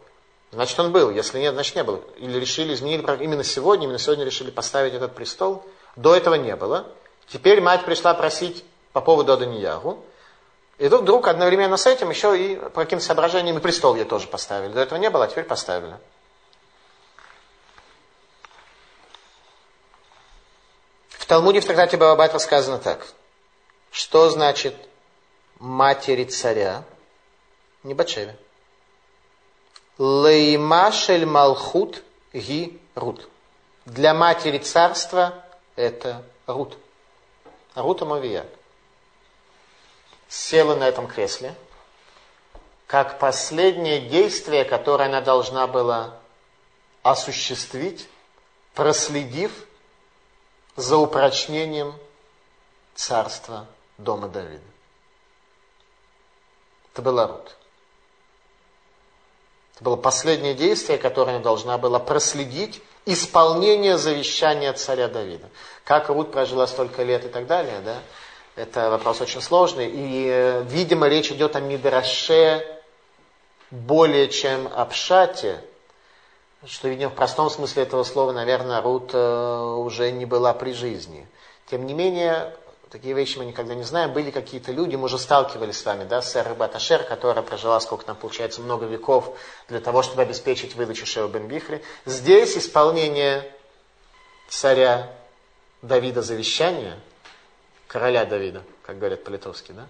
Значит, 0.53 0.81
он 0.81 0.91
был. 0.91 1.11
Если 1.11 1.39
нет, 1.39 1.55
значит, 1.55 1.77
не 1.77 1.85
было. 1.85 2.01
Или 2.17 2.39
решили 2.39 2.75
изменить 2.75 3.05
именно 3.21 3.45
сегодня, 3.45 3.85
именно 3.85 3.99
сегодня 3.99 4.25
решили 4.25 4.51
поставить 4.51 4.95
этот 4.95 5.15
престол. 5.15 5.65
До 5.97 6.15
этого 6.15 6.35
не 6.35 6.57
было. 6.57 6.87
Теперь 7.29 7.61
мать 7.61 7.85
пришла 7.85 8.15
просить 8.15 8.65
по 8.93 9.01
поводу 9.01 9.33
Аданьягу. 9.33 10.05
И 10.79 10.89
тут 10.89 11.03
вдруг 11.03 11.29
одновременно 11.29 11.77
с 11.77 11.87
этим 11.87 12.11
еще 12.11 12.37
и 12.37 12.57
по 12.57 12.83
каким-то 12.83 13.05
соображениям 13.05 13.59
и 13.59 13.61
престол 13.61 13.95
ей 13.95 14.05
тоже 14.05 14.27
поставили. 14.27 14.73
До 14.73 14.81
этого 14.81 14.99
не 14.99 15.11
было, 15.11 15.25
а 15.25 15.29
теперь 15.29 15.45
поставили. 15.45 15.95
Талмуде 21.31 21.61
в 21.61 21.65
трактате 21.65 21.97
Бабабайт 21.97 22.33
рассказано 22.33 22.79
так. 22.79 23.07
Что 23.93 24.31
значит 24.31 24.75
матери 25.61 26.25
царя? 26.25 26.83
Не 27.85 27.95
Батшеве. 27.95 28.37
Леймашель 29.97 31.27
Малхут 31.27 32.03
Ги 32.33 32.81
Рут. 32.97 33.29
Для 33.85 34.13
матери 34.13 34.59
царства 34.59 35.45
это 35.77 36.25
Рут. 36.49 36.77
Рута 37.77 38.05
Мавия. 38.05 38.45
Села 40.27 40.75
на 40.75 40.89
этом 40.89 41.07
кресле, 41.07 41.55
как 42.89 43.21
последнее 43.21 44.01
действие, 44.01 44.65
которое 44.65 45.05
она 45.05 45.21
должна 45.21 45.69
была 45.69 46.17
осуществить, 47.05 48.09
проследив 48.75 49.53
за 50.77 50.97
упрочнением 50.97 51.95
царства 52.95 53.67
дома 53.99 54.29
Давида. 54.29 54.63
Это 56.93 57.03
была 57.03 57.27
Рут. 57.27 57.57
Это 59.75 59.85
было 59.85 59.97
последнее 59.97 60.55
действие, 60.55 60.99
которое 60.99 61.39
должна 61.39 61.79
была 61.79 61.99
проследить 61.99 62.83
исполнение 63.07 63.97
завещания 63.97 64.73
царя 64.73 65.09
Давида. 65.09 65.49
Как 65.85 66.09
Рут 66.09 66.33
прожила 66.33 66.67
столько 66.67 67.03
лет 67.03 67.25
и 67.25 67.29
так 67.29 67.47
далее, 67.47 67.81
да? 67.81 67.99
Это 68.57 68.91
вопрос 68.91 69.21
очень 69.21 69.41
сложный. 69.41 69.89
И, 69.89 70.27
э, 70.29 70.63
видимо, 70.65 71.09
речь 71.09 71.31
идет 71.31 71.57
о 71.57 71.61
Мидраше 71.61 72.67
более 73.71 74.29
чем 74.29 74.69
о 74.75 74.85
Пшате, 74.85 75.65
что, 76.67 76.89
видимо, 76.89 77.11
в 77.11 77.15
простом 77.15 77.49
смысле 77.51 77.85
этого 77.85 78.05
слова, 78.05 78.33
наверное, 78.33 78.83
Рут 78.83 79.11
э, 79.15 79.75
уже 79.79 80.11
не 80.13 80.27
была 80.27 80.53
при 80.53 80.73
жизни. 80.73 81.27
Тем 81.71 81.87
не 81.87 81.95
менее, 81.95 82.55
такие 82.91 83.15
вещи 83.15 83.39
мы 83.39 83.47
никогда 83.47 83.75
не 83.75 83.85
знаем. 83.85 84.13
Были 84.13 84.31
какие-то 84.31 84.73
люди, 84.73 84.97
мы 84.97 85.05
уже 85.05 85.19
сталкивались 85.19 85.79
с 85.79 85.85
вами, 85.85 86.05
да, 86.05 86.21
Сэр 86.21 86.55
Баташер, 86.55 87.05
которая 87.05 87.43
прожила, 87.43 87.81
сколько 87.81 88.05
там 88.05 88.17
получается, 88.17 88.61
много 88.61 88.85
веков 88.87 89.39
для 89.69 89.81
того, 89.81 90.03
чтобы 90.03 90.23
обеспечить 90.23 90.75
выдачу 90.75 91.07
Шео 91.07 91.29
бен 91.29 91.49
Бихри. 91.49 91.83
Здесь 92.05 92.57
исполнение 92.59 93.51
царя 94.49 95.11
Давида 95.83 96.21
завещания, 96.21 96.99
короля 97.87 98.25
Давида, 98.27 98.63
как 98.83 98.99
говорят 98.99 99.25
по-литовски, 99.25 99.73
да, 99.73 99.87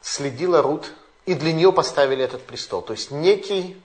следила 0.00 0.62
Рут, 0.62 0.90
и 1.26 1.34
для 1.34 1.52
нее 1.52 1.72
поставили 1.72 2.24
этот 2.24 2.42
престол. 2.42 2.82
То 2.82 2.94
есть 2.94 3.10
некий, 3.10 3.80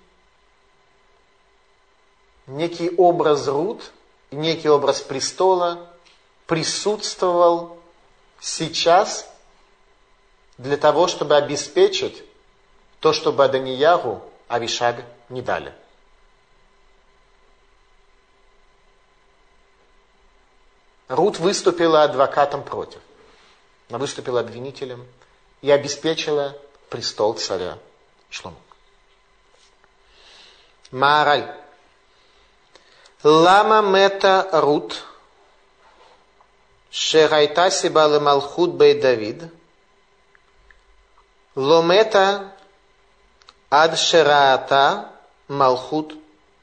некий 2.48 2.90
образ 2.96 3.48
Рут, 3.48 3.92
некий 4.32 4.70
образ 4.70 5.02
престола 5.02 5.90
присутствовал 6.46 7.78
сейчас 8.40 9.30
для 10.58 10.78
того, 10.78 11.08
чтобы 11.08 11.36
обеспечить 11.36 12.24
то, 13.00 13.14
чтобы 13.14 13.44
Аданиягу 13.44 14.24
Авишаг 14.48 15.04
не 15.30 15.42
дали. 15.42 15.74
Рут 21.08 21.40
выступила 21.40 22.04
адвокатом 22.04 22.64
против. 22.64 23.00
Она 23.90 23.98
выступила 23.98 24.42
обвинителем 24.42 25.06
и 25.62 25.72
обеспечила 25.72 26.58
престол 26.90 27.34
царя 27.36 27.78
Шлома. 28.30 28.58
Маараль. 30.92 31.67
Лама 33.30 33.82
мета 33.82 34.48
рут 34.54 35.04
шерайта 36.90 37.70
сиба 37.70 38.08
лемалхут 38.08 38.76
бей 38.76 39.02
Давид 39.02 39.44
ломета 41.54 42.54
ад 43.70 43.98
шераата 43.98 45.12
малхут 45.50 46.14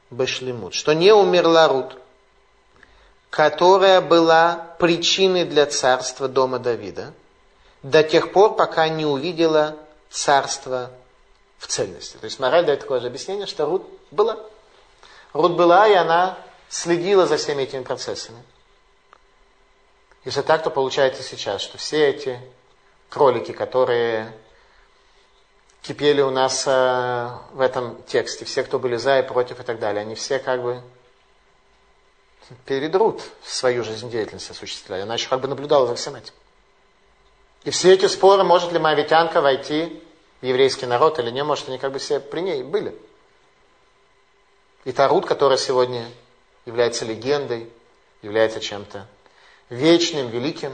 бешлимут, 0.09 0.73
что 0.73 0.93
не 0.93 1.13
умерла 1.13 1.67
Рут, 1.67 1.97
которая 3.29 4.01
была 4.01 4.75
причиной 4.79 5.45
для 5.45 5.67
царства 5.67 6.27
дома 6.27 6.57
Давида, 6.57 7.13
до 7.83 8.01
тех 8.01 8.33
пор, 8.33 8.55
пока 8.55 8.89
не 8.89 9.05
увидела 9.05 9.75
царство 10.09 10.89
в 11.59 11.67
цельности. 11.67 12.17
То 12.17 12.25
есть 12.25 12.39
мораль 12.39 12.65
дает 12.65 12.79
такое 12.79 13.01
же 13.01 13.07
объяснение, 13.07 13.45
что 13.45 13.65
Рут 13.67 13.85
была. 14.09 14.39
Рут 15.33 15.51
была, 15.51 15.87
и 15.87 15.93
она 15.93 16.39
следила 16.69 17.25
за 17.25 17.37
всеми 17.37 17.63
этими 17.63 17.83
процессами. 17.83 18.41
Если 20.23 20.41
так, 20.41 20.63
то 20.63 20.69
получается 20.69 21.23
сейчас, 21.23 21.61
что 21.61 21.77
все 21.77 22.09
эти 22.09 22.39
кролики, 23.09 23.51
которые 23.51 24.33
кипели 25.81 26.21
у 26.21 26.31
нас 26.31 26.63
э, 26.65 27.29
в 27.53 27.61
этом 27.61 28.01
тексте, 28.03 28.43
все, 28.43 28.63
кто 28.63 28.79
были 28.79 28.95
за 28.95 29.19
и 29.19 29.27
против 29.27 29.59
и 29.59 29.63
так 29.63 29.77
далее, 29.77 30.01
они 30.01 30.15
все 30.15 30.39
как 30.39 30.63
бы 30.63 30.81
перед 32.65 32.95
Рут 32.95 33.21
свою 33.43 33.83
жизнедеятельность 33.83 34.49
осуществляли. 34.49 35.01
Она 35.03 35.13
еще 35.13 35.29
как 35.29 35.41
бы 35.41 35.47
наблюдала 35.47 35.85
за 35.87 35.95
всем 35.95 36.15
этим. 36.15 36.33
И 37.63 37.69
все 37.69 37.93
эти 37.93 38.07
споры, 38.07 38.43
может 38.43 38.71
ли 38.71 38.79
моавитянка 38.79 39.41
войти 39.41 40.01
в 40.41 40.45
еврейский 40.45 40.85
народ 40.85 41.19
или 41.19 41.31
не, 41.31 41.43
может, 41.43 41.69
они 41.69 41.77
как 41.77 41.91
бы 41.91 41.99
все 41.99 42.19
при 42.19 42.41
ней 42.41 42.63
были. 42.63 42.95
И 44.85 44.91
та 44.91 45.07
Рут, 45.07 45.25
которая 45.25 45.57
сегодня 45.57 46.07
является 46.65 47.05
легендой, 47.05 47.69
является 48.21 48.59
чем-то 48.59 49.07
вечным, 49.69 50.29
великим, 50.29 50.73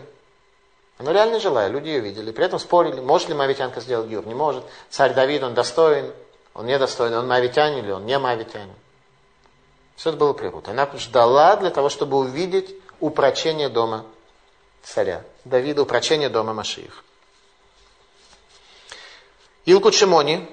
она 1.02 1.14
реально 1.14 1.40
жила, 1.40 1.68
люди 1.68 1.88
ее 1.88 2.00
видели. 2.00 2.32
При 2.32 2.46
этом 2.46 2.60
спорили, 2.60 3.00
может 3.00 3.28
ли 3.28 3.34
Моавитянка 3.34 3.82
сделать 3.82 4.08
гюр, 4.08 4.26
не 4.28 4.36
может. 4.36 4.64
Царь 4.92 5.16
Давид, 5.16 5.42
он 5.42 5.56
достоин, 5.56 6.14
он 6.54 6.68
недостоин, 6.68 7.16
он 7.16 7.28
Моавитянин 7.28 7.84
или 7.84 7.92
он 7.92 8.06
не 8.06 8.20
Моавитянин. 8.20 8.76
Все 9.96 10.10
это 10.10 10.20
было 10.20 10.34
при 10.34 10.52
Она 10.70 10.88
ждала 10.98 11.56
для 11.56 11.72
того, 11.72 11.90
чтобы 11.90 12.18
увидеть 12.18 12.76
упрочение 13.00 13.68
дома 13.68 14.06
царя. 14.84 15.24
Давида, 15.44 15.82
упрочение 15.82 16.30
дома 16.30 16.54
Машиих. 16.54 17.04
Илку 19.66 19.92
Шимони. 19.92 20.48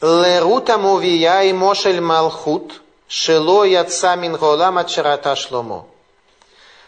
Лерута 0.00 0.78
мувия 0.78 1.42
и 1.42 1.52
мошель 1.52 2.00
малхут, 2.00 2.82
шело 3.12 3.64
яца 3.64 4.16
мин 4.16 4.36
голам 4.36 4.78
от 4.78 4.88
шломо. 4.90 5.86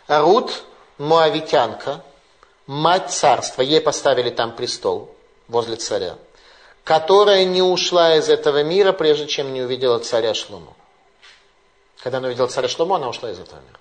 Рут, 0.09 0.65
муавитянка, 0.97 2.03
мать 2.67 3.11
царства, 3.11 3.61
ей 3.61 3.81
поставили 3.81 4.31
там 4.31 4.57
престол 4.57 5.15
возле 5.49 5.77
царя, 5.77 6.17
которая 6.83 7.45
не 7.45 7.61
ушла 7.61 8.17
из 8.17 8.31
этого 8.31 8.63
мира, 8.63 8.93
прежде 8.93 9.27
чем 9.27 9.53
не 9.53 9.61
увидела 9.61 9.99
царя 9.99 10.33
Шлому. 10.33 10.75
Когда 11.99 12.19
она 12.19 12.29
увидела 12.29 12.47
царя 12.47 12.69
Шлому, 12.69 12.95
она 12.95 13.09
ушла 13.09 13.31
из 13.31 13.39
этого 13.39 13.61
мира. 13.61 13.79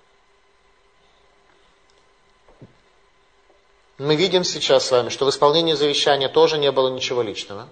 Мы 3.97 4.17
видим 4.17 4.43
сейчас 4.43 4.87
с 4.87 4.91
вами, 4.91 5.07
что 5.07 5.25
в 5.25 5.29
исполнении 5.29 5.73
завещания 5.73 6.27
тоже 6.27 6.57
не 6.57 6.71
было 6.73 6.89
ничего 6.89 7.21
личного, 7.21 7.69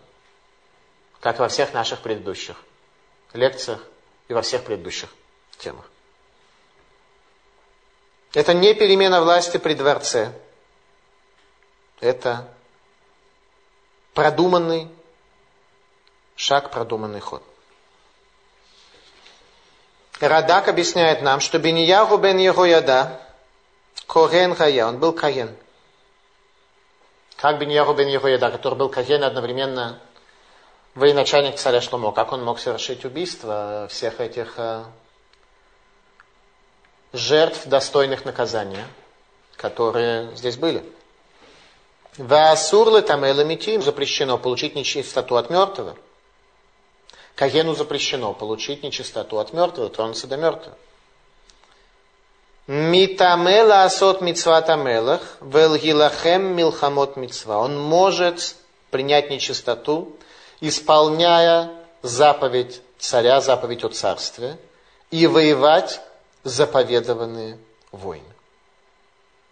как 1.19 1.39
во 1.39 1.49
всех 1.49 1.73
наших 1.73 1.99
предыдущих 1.99 2.55
лекциях 3.33 3.81
и 4.31 4.33
во 4.33 4.41
всех 4.41 4.63
предыдущих 4.63 5.09
темах. 5.57 5.83
Это 8.31 8.53
не 8.53 8.73
перемена 8.73 9.21
власти 9.21 9.57
при 9.57 9.73
дворце. 9.73 10.31
Это 11.99 12.47
продуманный 14.13 14.87
шаг, 16.37 16.71
продуманный 16.71 17.19
ход. 17.19 17.43
Радак 20.21 20.69
объясняет 20.69 21.21
нам, 21.21 21.41
что 21.41 21.59
Бенияху 21.59 22.15
бен 22.15 22.37
Егояда, 22.37 23.19
Корен 24.07 24.55
Хая, 24.55 24.85
он 24.85 24.97
был 24.97 25.11
Каен. 25.11 25.53
Как 27.35 27.59
Бенияху 27.59 27.93
бен 27.95 28.07
Егояда, 28.07 28.49
который 28.49 28.75
был 28.75 28.87
Каен 28.87 29.25
одновременно 29.25 29.99
военачальник 30.95 31.55
царя 31.55 31.81
Шломо, 31.81 32.11
как 32.11 32.31
он 32.31 32.43
мог 32.43 32.59
совершить 32.59 33.05
убийство 33.05 33.87
всех 33.89 34.19
этих 34.19 34.55
э, 34.57 34.83
жертв, 37.13 37.67
достойных 37.67 38.25
наказания, 38.25 38.87
которые 39.55 40.35
здесь 40.35 40.57
были. 40.57 40.83
Ваасурлы 42.17 43.01
там 43.01 43.21
митим 43.47 43.81
запрещено 43.81 44.37
получить 44.37 44.75
нечистоту 44.75 45.37
от 45.37 45.49
мертвого. 45.49 45.95
Кагену 47.35 47.73
запрещено 47.73 48.33
получить 48.33 48.83
нечистоту 48.83 49.39
от 49.39 49.53
мертвого, 49.53 49.89
тронуться 49.89 50.27
до 50.27 50.35
мертвого. 50.35 50.77
Митамела 52.67 53.83
асот 53.83 54.21
мицва 54.21 54.61
тамелах, 54.61 55.37
велгилахем 55.41 56.55
милхамот 56.55 57.15
мицва. 57.15 57.59
Он 57.59 57.79
может 57.79 58.55
принять 58.91 59.29
нечистоту, 59.29 60.15
исполняя 60.61 61.71
заповедь 62.01 62.81
царя, 62.97 63.41
заповедь 63.41 63.83
о 63.83 63.89
царстве, 63.89 64.57
и 65.09 65.27
воевать 65.27 65.99
заповедованные 66.43 67.57
войны. 67.91 68.33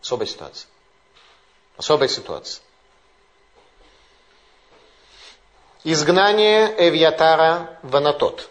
Особая 0.02 0.28
ситуация. 0.28 0.70
Особая 1.78 2.08
ситуация. 2.08 2.64
Изгнание 5.84 6.74
Эвьятара 6.78 7.78
в 7.84 7.96
Анатот. 7.96 8.50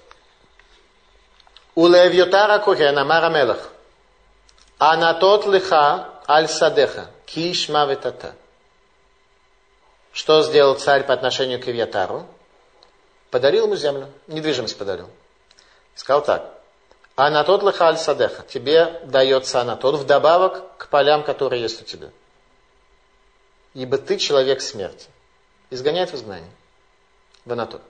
У 1.75 1.87
Левьютара 1.87 2.59
Кухена 2.59 3.05
Мара 3.05 3.29
Мелах. 3.29 3.71
Анатот 4.79 5.47
лиха 5.47 6.09
аль 6.27 6.49
садеха. 6.49 7.11
Киш 7.27 7.69
мавитата. 7.69 8.35
Что 10.13 10.43
сделал 10.43 10.75
царь 10.77 11.05
по 11.05 11.13
отношению 11.13 11.63
к 11.63 11.69
Эвьятару? 11.69 12.27
Подарил 13.31 13.65
ему 13.65 13.77
землю. 13.77 14.09
Недвижимость 14.27 14.79
подарил. 14.79 15.09
Сказал 15.95 16.25
так. 16.25 16.55
Анатот 17.17 17.63
лиха 17.63 17.89
аль 17.89 17.99
садеха. 17.99 18.43
Тебе 18.43 19.01
дается 19.05 19.61
анатот 19.61 19.97
вдобавок 19.97 20.77
к 20.77 20.89
полям, 20.89 21.25
которые 21.25 21.63
есть 21.63 21.83
у 21.83 21.85
тебя. 21.85 22.11
Ибо 23.75 23.99
ты 23.99 24.17
человек 24.17 24.61
смерти. 24.61 25.09
Изгоняет 25.71 26.11
в 26.11 26.15
изгнание 26.15 26.51
в 27.45 27.53
Анатоль. 27.53 27.81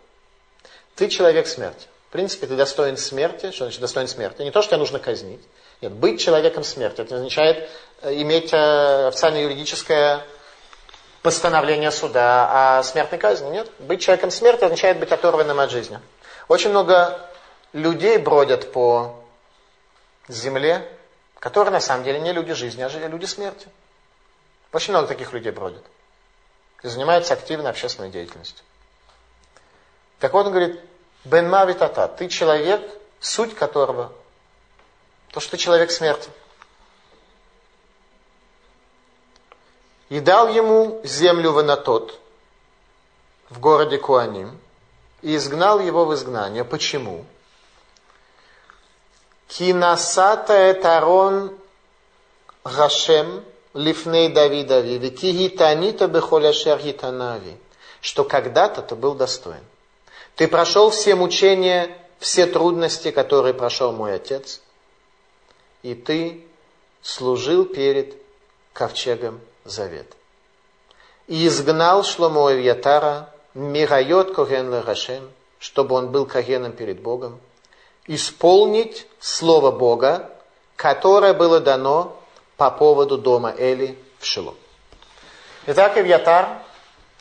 Ты 0.95 1.09
человек 1.09 1.47
смерти. 1.47 1.87
В 2.09 2.13
принципе, 2.13 2.47
ты 2.47 2.57
достоин 2.57 2.97
смерти. 2.97 3.51
Что 3.51 3.65
значит 3.65 3.81
достоин 3.81 4.09
смерти? 4.09 4.43
Не 4.43 4.51
то, 4.51 4.63
что 4.63 4.71
тебя 4.71 4.79
нужно 4.79 4.99
казнить. 4.99 5.43
Нет, 5.81 5.93
быть 5.93 6.21
человеком 6.21 6.65
смерти. 6.65 7.03
Это 7.03 7.17
означает 7.17 7.69
э, 8.03 8.15
иметь 8.23 8.53
э, 8.53 9.09
официальное 9.09 9.43
юридическое 9.43 10.25
постановление 11.23 11.91
суда 11.91 12.79
о 12.79 12.83
смертной 12.83 13.19
казни. 13.19 13.51
Нет. 13.51 13.71
Быть 13.79 14.01
человеком 14.01 14.31
смерти 14.31 14.65
означает 14.65 14.99
быть 14.99 15.13
оторванным 15.13 15.61
от 15.61 15.71
жизни. 15.71 16.01
Очень 16.49 16.71
много 16.71 17.19
людей 17.73 18.19
бродят 18.19 18.73
по 18.73 19.23
земле, 20.29 20.87
которые 21.39 21.73
на 21.73 21.81
самом 21.81 22.05
деле 22.05 22.21
не 22.21 22.33
люди 22.33 22.53
жизни, 22.53 22.83
а 22.83 22.89
люди 23.09 23.25
смерти. 23.25 23.69
Очень 24.73 24.93
много 24.93 25.09
таких 25.09 25.33
людей 25.33 25.53
бродят. 25.53 25.85
И 26.83 26.89
занимаются 26.89 27.35
активной 27.35 27.71
общественной 27.71 28.11
деятельностью. 28.11 28.65
Так 30.21 30.33
вот 30.33 30.47
он 30.47 30.53
говорит, 30.53 30.81
Бен 31.25 31.49
Мавитата, 31.49 32.09
ты 32.09 32.29
человек, 32.29 32.81
суть 33.21 33.55
которого, 33.55 34.13
то, 35.33 35.41
что 35.41 35.53
ты 35.53 35.57
человек 35.57 35.91
смерти. 35.91 36.31
И 40.09 40.21
дал 40.21 40.49
ему 40.49 41.01
землю 41.05 41.53
в 41.53 41.59
Анатот, 41.59 42.19
в 43.51 43.61
городе 43.61 43.99
Куаним, 43.99 44.59
и 45.21 45.37
изгнал 45.37 45.81
его 45.81 46.05
в 46.05 46.15
изгнание. 46.15 46.65
Почему? 46.65 47.25
Кинасата 49.49 50.71
этарон 50.71 51.53
Гашем 52.65 53.45
лифней 53.75 54.29
Давидави, 54.29 54.99
викигитанита 54.99 56.07
бехоляшер 56.07 56.79
гитанави, 56.79 57.57
что 58.01 58.25
когда-то 58.25 58.83
ты 58.83 58.95
был 58.95 59.15
достоин. 59.15 59.65
Ты 60.37 60.49
прошел 60.49 60.91
все 60.91 61.15
мучения, 61.15 61.97
все 62.19 62.47
трудности, 62.47 63.11
которые 63.11 63.55
прошел 63.55 63.93
мой 63.93 64.15
отец, 64.15 64.61
и 65.83 65.95
ты 65.95 66.47
служил 67.03 67.65
перед 67.65 68.17
ковчегом 68.73 69.41
завет. 69.71 70.13
И 71.27 71.47
изгнал 71.47 72.05
Шломо 72.05 72.51
Ятара 72.51 73.31
Мирайот 73.55 74.35
Коген 74.35 74.73
Лерашем, 74.73 75.31
чтобы 75.59 75.95
он 75.95 76.11
был 76.11 76.27
Когеном 76.27 76.73
перед 76.73 77.01
Богом, 77.01 77.41
исполнить 78.07 79.07
Слово 79.21 79.71
Бога, 79.71 80.31
которое 80.77 81.35
было 81.35 81.61
дано 81.61 82.17
по 82.57 82.71
поводу 82.71 83.19
дома 83.19 83.55
Эли 83.57 83.99
в 84.19 84.25
Шило. 84.25 84.55
Итак, 85.67 85.99
Ивьятар 85.99 86.63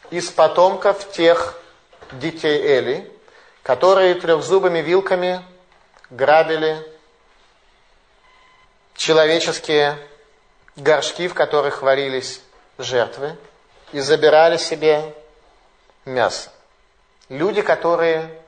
из 0.09 0.29
потомков 0.29 1.11
тех 1.11 1.59
детей 2.11 2.61
Эли, 2.61 3.11
которые 3.63 4.15
трехзубыми 4.15 4.79
вилками 4.79 5.43
грабили 6.09 6.85
человеческие 8.95 9.97
горшки, 10.77 11.27
в 11.27 11.33
которых 11.33 11.81
варились 11.81 12.41
жертвы, 12.77 13.35
и 13.91 13.99
забирали 13.99 14.57
себе 14.57 15.13
мясо. 16.05 16.51
люди, 17.29 17.61
которые 17.61 18.41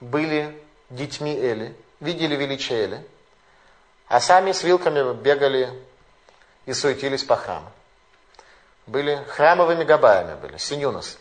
были 0.00 0.58
детьми 0.90 1.34
Эли, 1.34 1.76
видели 2.00 2.36
величие 2.36 2.84
Эли, 2.84 3.06
а 4.08 4.20
сами 4.20 4.52
с 4.52 4.62
вилками 4.62 5.14
бегали 5.14 5.70
и 6.66 6.72
суетились 6.72 7.24
по 7.24 7.36
храму. 7.36 7.70
Были 8.86 9.24
храмовыми 9.28 9.84
габаями, 9.84 10.34
были, 10.40 10.58
синюнос. 10.58 11.18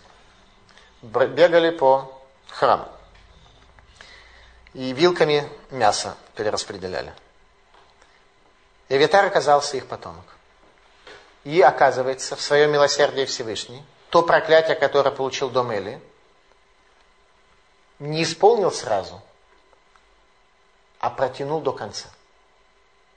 Бегали 1.01 1.69
по 1.71 2.21
храму. 2.49 2.87
И 4.73 4.91
вилками 4.93 5.49
мясо 5.71 6.15
перераспределяли. 6.35 7.13
Эвитар 8.93 9.25
оказался 9.25 9.75
их 9.75 9.87
потомок. 9.87 10.23
И 11.43 11.59
оказывается, 11.61 12.35
в 12.35 12.41
своем 12.41 12.71
милосердии 12.71 13.25
Всевышний, 13.25 13.83
то 14.09 14.21
проклятие, 14.21 14.75
которое 14.75 15.09
получил 15.09 15.49
дом 15.49 15.71
Эли, 15.71 15.99
не 17.97 18.21
исполнил 18.21 18.71
сразу, 18.71 19.19
а 20.99 21.09
протянул 21.09 21.59
до 21.59 21.71
конца. 21.71 22.07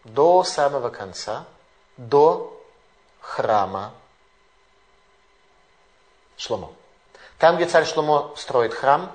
До 0.04 0.44
самого 0.44 0.88
конца, 0.88 1.44
до 1.98 2.58
храма 3.20 3.92
Шломо. 6.38 6.72
Там, 7.36 7.56
где 7.56 7.66
царь 7.66 7.84
Шломо 7.84 8.32
строит 8.38 8.72
храм, 8.72 9.12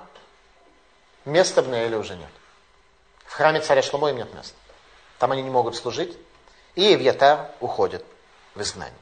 места 1.25 1.63
в 1.63 1.69
Неэле 1.69 1.97
уже 1.97 2.15
нет. 2.15 2.31
В 3.25 3.33
храме 3.33 3.61
царя 3.61 3.81
Шломо 3.81 4.11
им 4.11 4.17
нет 4.17 4.31
места. 4.35 4.55
Там 5.17 5.31
они 5.31 5.41
не 5.41 5.49
могут 5.49 5.75
служить. 5.75 6.15
И 6.75 6.83
Евьятар 6.83 7.51
уходит 7.59 8.03
в 8.55 8.61
изгнание. 8.61 8.95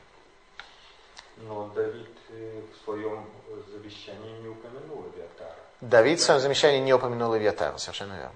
Но 1.37 1.69
Давид 1.75 2.09
э, 2.29 2.61
в 2.73 2.83
своем 2.83 3.25
завещании 3.71 4.41
не 4.41 4.47
упомянул 4.47 5.05
Авиатара. 5.13 5.55
Давид 5.81 6.19
в 6.19 6.23
своем 6.23 6.39
завещании 6.39 6.79
не 6.79 6.93
упомянул 6.93 7.31
Авиатара, 7.33 7.77
совершенно 7.77 8.13
верно. 8.13 8.35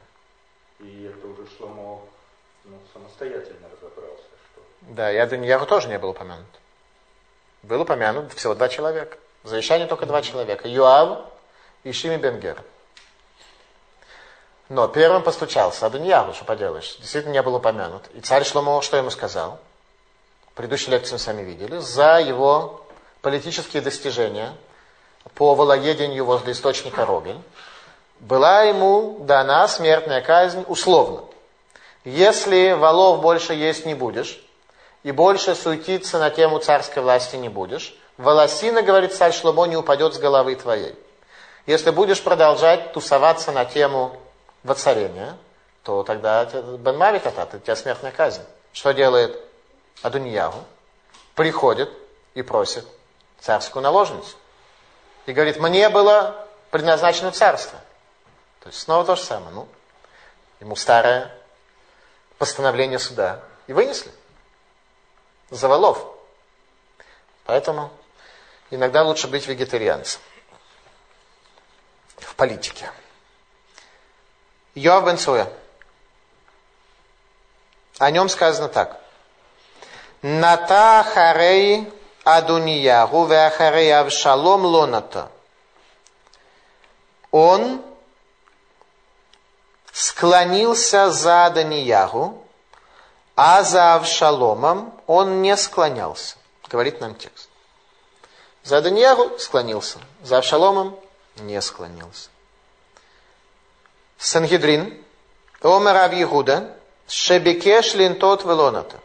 И 0.79 1.03
это 1.03 1.27
уже 1.27 1.47
Шломо 1.57 2.01
ну, 2.63 2.77
самостоятельно 2.93 3.67
разобрался. 3.69 4.23
Что... 4.51 4.61
Да, 4.81 5.11
и 5.11 5.17
Адоньяру 5.17 5.65
тоже 5.65 5.87
не 5.89 5.99
был 5.99 6.09
упомянут. 6.09 6.47
Был 7.63 7.81
упомянут 7.81 8.33
всего 8.33 8.55
два 8.55 8.69
человека. 8.69 9.17
В 9.43 9.47
завещании 9.47 9.85
только 9.85 10.05
два 10.05 10.21
человека. 10.21 10.67
Юав 10.67 11.25
и 11.83 11.91
Шими 11.91 12.17
Бенгер. 12.17 12.63
Но 14.69 14.87
первым 14.87 15.23
постучался 15.23 15.85
Адоньяру, 15.85 16.33
что 16.33 16.45
поделаешь. 16.45 16.97
Действительно 16.99 17.33
не 17.33 17.41
был 17.41 17.55
упомянут. 17.55 18.03
И 18.13 18.21
царь 18.21 18.43
Шломо 18.43 18.81
что 18.81 18.97
ему 18.97 19.09
сказал? 19.09 19.59
В 20.51 20.53
предыдущей 20.55 20.91
лекции 20.91 21.13
мы 21.13 21.19
сами 21.19 21.41
видели. 21.41 21.77
За 21.79 22.19
его 22.19 22.81
политические 23.21 23.81
достижения 23.81 24.53
по 25.35 25.55
волоедению 25.55 26.25
возле 26.25 26.51
источника 26.51 27.05
Рогель, 27.05 27.39
была 28.19 28.63
ему 28.63 29.17
дана 29.21 29.67
смертная 29.67 30.21
казнь 30.21 30.63
условно. 30.67 31.23
Если 32.03 32.73
волов 32.73 33.21
больше 33.21 33.53
есть 33.53 33.85
не 33.85 33.93
будешь, 33.93 34.43
и 35.03 35.11
больше 35.11 35.55
суетиться 35.55 36.19
на 36.19 36.29
тему 36.29 36.59
царской 36.59 37.01
власти 37.01 37.35
не 37.35 37.49
будешь, 37.49 37.95
волосина, 38.17 38.81
говорит 38.81 39.13
царь 39.13 39.33
Шломо, 39.33 39.65
не 39.65 39.75
упадет 39.75 40.13
с 40.13 40.19
головы 40.19 40.55
твоей. 40.55 40.95
Если 41.65 41.91
будешь 41.91 42.21
продолжать 42.21 42.93
тусоваться 42.93 43.51
на 43.51 43.65
тему 43.65 44.17
воцарения, 44.63 45.37
то 45.83 46.03
тогда 46.03 46.45
Бен 46.45 46.97
Мавик 46.97 47.25
это 47.25 47.59
тебя 47.59 47.75
смертная 47.75 48.11
казнь. 48.11 48.43
Что 48.71 48.91
делает 48.91 49.39
Адуньягу? 50.01 50.63
Приходит 51.35 51.89
и 52.33 52.41
просит 52.41 52.87
царскую 53.39 53.83
наложницу. 53.83 54.37
И 55.25 55.33
говорит, 55.33 55.57
мне 55.57 55.89
было 55.89 56.47
предназначено 56.71 57.31
царство. 57.31 57.79
То 58.61 58.69
есть 58.69 58.79
снова 58.79 59.05
то 59.05 59.15
же 59.15 59.23
самое. 59.23 59.53
Ну, 59.53 59.67
ему 60.59 60.75
старое 60.75 61.31
постановление 62.37 62.99
суда. 62.99 63.41
И 63.67 63.73
вынесли. 63.73 64.11
За 65.49 65.67
волов. 65.67 66.15
Поэтому 67.45 67.91
иногда 68.69 69.03
лучше 69.03 69.27
быть 69.27 69.47
вегетарианцем. 69.47 70.21
В 72.17 72.35
политике. 72.35 72.89
Йоав 74.75 75.05
бен 75.05 75.47
О 77.99 78.09
нем 78.09 78.29
сказано 78.29 78.67
так. 78.69 78.99
Ната 80.21 81.03
харей 81.03 81.91
Адунияху 82.23 83.25
веахарей 83.25 83.91
Авшалом 83.91 84.65
лоната. 84.65 85.29
Он 87.31 87.81
склонился 89.91 91.11
за 91.11 91.45
Аданияху, 91.45 92.41
а 93.35 93.63
за 93.63 93.95
Авшаломом 93.95 94.93
он 95.07 95.41
не 95.41 95.57
склонялся. 95.57 96.37
Говорит 96.69 97.01
нам 97.01 97.15
текст. 97.15 97.49
За 98.63 98.77
Аданияху 98.77 99.37
склонился, 99.37 99.99
за 100.23 100.37
Авшаломом 100.37 100.97
не 101.37 101.61
склонился. 101.61 102.29
Сангидрин, 104.23 105.03
Омер 105.61 105.97
Авьегуда, 105.97 106.77
Шебекеш 107.09 107.93
линтот 107.93 108.45
велоната. 108.45 108.97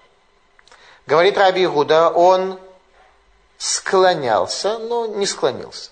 Говорит 1.06 1.36
Раби 1.36 1.64
Игуда, 1.64 2.08
он 2.10 2.60
склонялся, 3.56 4.78
но 4.78 5.06
не 5.06 5.26
склонился. 5.26 5.90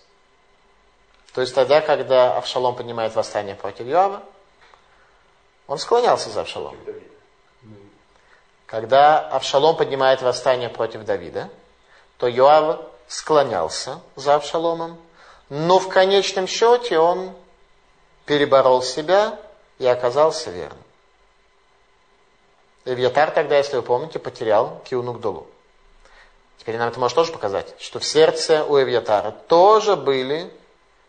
То 1.34 1.40
есть 1.40 1.56
тогда, 1.56 1.80
когда 1.80 2.36
Авшалом 2.36 2.76
поднимает 2.76 3.16
восстание 3.16 3.56
против 3.56 3.88
Иоава, 3.88 4.22
он 5.66 5.78
склонялся 5.78 6.30
за 6.30 6.42
Авшалом. 6.42 6.76
Когда 8.66 9.18
Авшалом 9.18 9.76
поднимает 9.76 10.22
восстание 10.22 10.68
против 10.68 11.04
Давида, 11.04 11.50
то 12.18 12.28
Йоав 12.28 12.80
склонялся 13.08 14.00
за 14.14 14.36
Авшаломом, 14.36 14.96
но 15.48 15.80
в 15.80 15.88
конечном 15.88 16.46
счете 16.46 17.00
он 17.00 17.34
переборол 18.26 18.82
себя 18.82 19.38
и 19.78 19.86
оказался 19.86 20.50
верным. 20.50 20.82
Эвьятар 22.84 23.30
тогда, 23.30 23.56
если 23.56 23.76
вы 23.76 23.82
помните, 23.82 24.18
потерял 24.18 24.80
Киунук 24.84 25.46
Теперь 26.58 26.76
нам 26.76 26.88
это 26.88 27.00
может 27.00 27.14
тоже 27.14 27.32
показать, 27.32 27.74
что 27.78 27.98
в 27.98 28.04
сердце 28.04 28.64
у 28.64 28.78
Эвьятара 28.78 29.30
тоже 29.30 29.96
были 29.96 30.52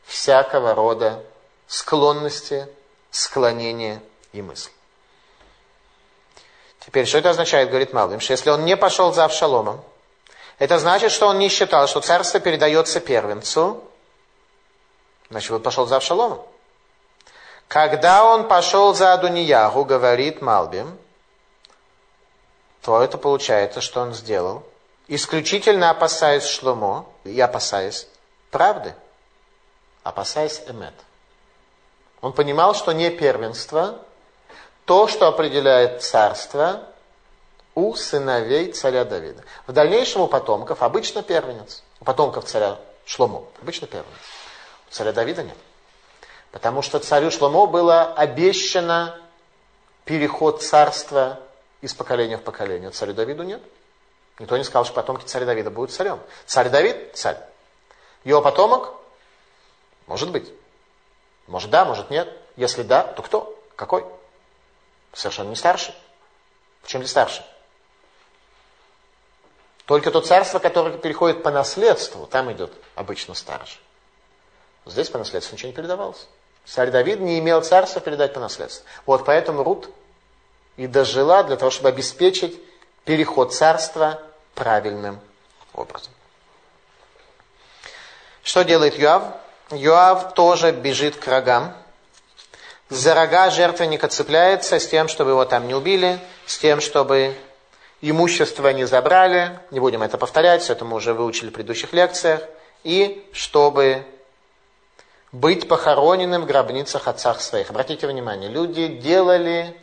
всякого 0.05 0.73
рода 0.73 1.23
склонности, 1.67 2.67
склонения 3.11 4.01
и 4.31 4.41
мысли. 4.41 4.71
Теперь, 6.79 7.05
что 7.05 7.17
это 7.17 7.31
означает, 7.31 7.69
говорит 7.69 7.91
Малвим, 7.91 8.19
что 8.19 8.31
если 8.31 8.49
он 8.49 8.65
не 8.65 8.77
пошел 8.77 9.13
за 9.13 9.25
Авшаломом, 9.25 9.83
это 10.57 10.79
значит, 10.79 11.11
что 11.11 11.27
он 11.27 11.37
не 11.37 11.49
считал, 11.49 11.87
что 11.87 12.01
царство 12.01 12.39
передается 12.39 12.99
первенцу, 12.99 13.83
значит, 15.29 15.51
он 15.51 15.61
пошел 15.61 15.85
за 15.85 15.97
Авшаломом. 15.97 16.41
Когда 17.67 18.23
он 18.23 18.47
пошел 18.47 18.93
за 18.93 19.13
Адунияху, 19.13 19.83
говорит 19.85 20.41
Малбим, 20.41 20.97
то 22.81 23.01
это 23.01 23.17
получается, 23.17 23.81
что 23.81 24.01
он 24.01 24.13
сделал– 24.13 24.63
исключительно 25.07 25.89
опасаясь 25.89 26.45
Шломо 26.45 27.05
и 27.23 27.39
опасаясь 27.39 28.07
правды, 28.51 28.93
опасаясь 30.03 30.61
Эмет. 30.67 30.93
Он 32.21 32.33
понимал, 32.33 32.75
что 32.75 32.91
не 32.91 33.09
первенство, 33.09 33.99
то, 34.85 35.07
что 35.07 35.27
определяет 35.27 36.03
царство 36.03 36.83
у 37.75 37.93
сыновей 37.93 38.71
царя 38.71 39.05
Давида. 39.05 39.43
В 39.67 39.71
дальнейшем 39.71 40.21
у 40.21 40.27
потомков 40.27 40.81
обычно 40.81 41.21
первенец. 41.21 41.83
У 41.99 42.05
потомков 42.05 42.45
царя 42.45 42.79
Шломо 43.05 43.43
обычно 43.61 43.87
первенец. 43.87 44.17
У 44.89 44.93
царя 44.93 45.13
Давида 45.13 45.43
нет. 45.43 45.57
Потому 46.51 46.81
что 46.81 46.99
царю 46.99 47.31
Шломо 47.31 47.67
было 47.67 48.13
обещано 48.13 49.19
переход 50.05 50.63
царства 50.63 51.39
из 51.81 51.93
поколения 51.93 52.37
в 52.37 52.43
поколение. 52.43 52.89
Царю 52.91 53.13
Давиду 53.13 53.43
нет. 53.43 53.61
Никто 54.39 54.57
не 54.57 54.63
сказал, 54.63 54.85
что 54.85 54.93
потомки 54.93 55.25
царя 55.25 55.45
Давида 55.45 55.71
будут 55.71 55.91
царем. 55.91 56.19
Царь 56.45 56.69
Давид– 56.69 57.11
царь. 57.15 57.37
Его 58.23 58.41
потомок? 58.41 58.93
Может 60.05 60.31
быть. 60.31 60.51
Может 61.47 61.69
да, 61.69 61.85
может 61.85 62.09
нет. 62.09 62.35
Если 62.55 62.83
да, 62.83 63.03
то 63.03 63.21
кто? 63.21 63.57
Какой? 63.75 64.05
Совершенно 65.13 65.49
не 65.49 65.55
старший. 65.55 65.95
Почему 66.81 67.01
не 67.01 67.07
старший? 67.07 67.43
Только 69.85 70.11
то 70.11 70.21
царство, 70.21 70.59
которое 70.59 70.97
переходит 70.97 71.43
по 71.43 71.49
наследству, 71.49 72.27
там 72.27 72.51
идет 72.51 72.73
обычно 72.95 73.33
старший. 73.33 73.79
Здесь 74.85 75.09
по 75.09 75.17
наследству 75.17 75.55
ничего 75.55 75.69
не 75.69 75.75
передавалось. 75.75 76.27
Царь 76.67 76.91
Давид 76.91 77.21
не 77.21 77.39
имел 77.39 77.61
царства 77.61 78.01
передать 78.01 78.33
по 78.33 78.41
наследству. 78.41 78.85
Вот 79.05 79.23
поэтому 79.23 79.63
Рут 79.63 79.89
и 80.75 80.85
дожила 80.85 81.43
для 81.43 81.55
того, 81.55 81.71
чтобы 81.71 81.89
обеспечить 81.89 82.59
переход 83.05 83.53
царства 83.53 84.21
правильным 84.53 85.19
образом. 85.73 86.11
Что 88.43 88.63
делает 88.63 88.99
Юав? 88.99 89.23
Юав 89.71 90.33
тоже 90.33 90.71
бежит 90.71 91.15
к 91.15 91.27
рогам. 91.27 91.73
За 92.89 93.13
рога 93.13 93.49
жертвенника 93.49 94.09
цепляется 94.09 94.79
с 94.79 94.87
тем, 94.87 95.07
чтобы 95.07 95.31
его 95.31 95.45
там 95.45 95.67
не 95.67 95.73
убили, 95.73 96.19
с 96.45 96.57
тем, 96.57 96.81
чтобы 96.81 97.33
имущество 98.01 98.69
не 98.73 98.85
забрали. 98.85 99.57
Не 99.71 99.79
будем 99.79 100.03
это 100.03 100.17
повторять, 100.17 100.63
все 100.63 100.73
это 100.73 100.83
мы 100.83 100.97
уже 100.97 101.13
выучили 101.13 101.49
в 101.49 101.53
предыдущих 101.53 101.93
лекциях. 101.93 102.41
И 102.83 103.25
чтобы 103.31 104.05
быть 105.39 105.67
похороненным 105.67 106.43
в 106.43 106.45
гробницах 106.45 107.07
отцах 107.07 107.41
своих. 107.41 107.69
Обратите 107.69 108.07
внимание, 108.07 108.49
люди 108.49 108.87
делали 108.87 109.75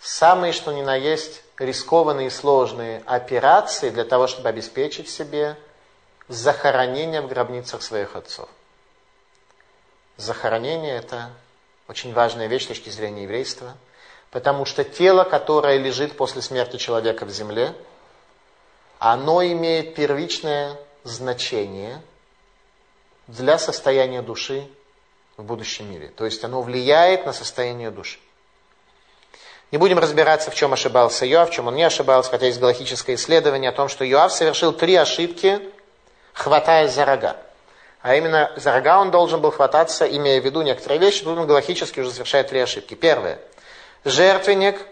самые, 0.00 0.52
что 0.52 0.72
ни 0.72 0.82
на 0.82 0.96
есть, 0.96 1.42
рискованные 1.58 2.26
и 2.26 2.30
сложные 2.30 3.02
операции 3.06 3.90
для 3.90 4.04
того, 4.04 4.26
чтобы 4.26 4.48
обеспечить 4.48 5.08
себе 5.08 5.56
захоронение 6.28 7.20
в 7.20 7.28
гробницах 7.28 7.82
своих 7.82 8.16
отцов. 8.16 8.48
Захоронение– 10.16 10.96
это 10.96 11.30
очень 11.88 12.12
важная 12.12 12.48
вещь 12.48 12.64
с 12.64 12.68
точки 12.68 12.90
зрения 12.90 13.24
еврейства, 13.24 13.74
потому 14.30 14.64
что 14.64 14.82
тело, 14.82 15.24
которое 15.24 15.78
лежит 15.78 16.16
после 16.16 16.42
смерти 16.42 16.76
человека 16.76 17.24
в 17.24 17.30
земле, 17.30 17.74
оно 18.98 19.44
имеет 19.44 19.94
первичное 19.94 20.76
значение 21.04 22.00
для 23.26 23.58
состояния 23.58 24.22
души 24.22 24.66
в 25.36 25.44
будущем 25.44 25.90
мире. 25.90 26.08
То 26.16 26.24
есть 26.24 26.42
оно 26.44 26.62
влияет 26.62 27.26
на 27.26 27.32
состояние 27.32 27.90
души. 27.90 28.18
Не 29.70 29.78
будем 29.78 29.98
разбираться, 29.98 30.50
в 30.50 30.54
чем 30.54 30.74
ошибался 30.74 31.24
Йоав, 31.24 31.48
в 31.48 31.52
чем 31.52 31.68
он 31.68 31.74
не 31.74 31.82
ошибался, 31.82 32.30
хотя 32.30 32.46
есть 32.46 32.60
галактическое 32.60 33.16
исследование 33.16 33.70
о 33.70 33.72
том, 33.72 33.88
что 33.88 34.04
Йоав 34.04 34.30
совершил 34.32 34.72
три 34.74 34.94
ошибки, 34.96 35.60
хватаясь 36.34 36.92
за 36.92 37.06
рога. 37.06 37.36
А 38.02 38.16
именно, 38.16 38.52
за 38.56 38.72
рога 38.72 39.00
он 39.00 39.10
должен 39.10 39.40
был 39.40 39.50
хвататься, 39.50 40.04
имея 40.04 40.40
в 40.40 40.44
виду 40.44 40.60
некоторые 40.60 40.98
вещи, 40.98 41.24
тут 41.24 41.38
он 41.38 41.46
галактически 41.46 42.00
уже 42.00 42.10
совершает 42.10 42.48
три 42.48 42.60
ошибки. 42.60 42.94
Первое. 42.94 43.38
Жертвенник, 44.04 44.84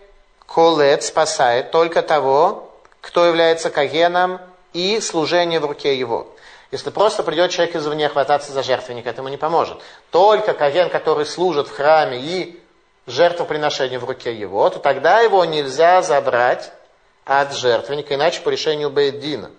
колет, 0.46 1.02
спасает 1.02 1.72
только 1.72 2.00
того, 2.00 2.72
кто 3.00 3.26
является 3.26 3.68
кагеном 3.68 4.40
и 4.72 5.00
служение 5.00 5.60
в 5.60 5.66
руке 5.66 5.98
его. 5.98 6.32
Если 6.70 6.90
просто 6.90 7.22
придет 7.22 7.50
человек 7.50 7.74
извне 7.74 8.08
хвататься 8.08 8.52
за 8.52 8.62
жертвенник, 8.62 9.06
этому 9.06 9.28
не 9.28 9.36
поможет. 9.36 9.78
Только 10.10 10.54
каген, 10.54 10.88
который 10.88 11.26
служит 11.26 11.66
в 11.66 11.74
храме 11.74 12.20
и 12.20 12.60
жертвоприношение 13.06 13.98
в 13.98 14.04
руке 14.04 14.32
его, 14.32 14.68
то 14.70 14.78
тогда 14.78 15.20
его 15.20 15.44
нельзя 15.44 16.00
забрать 16.02 16.72
от 17.24 17.52
жертвенника, 17.54 18.14
иначе 18.14 18.40
по 18.40 18.50
решению 18.50 18.90
Бейдина. 18.90 19.50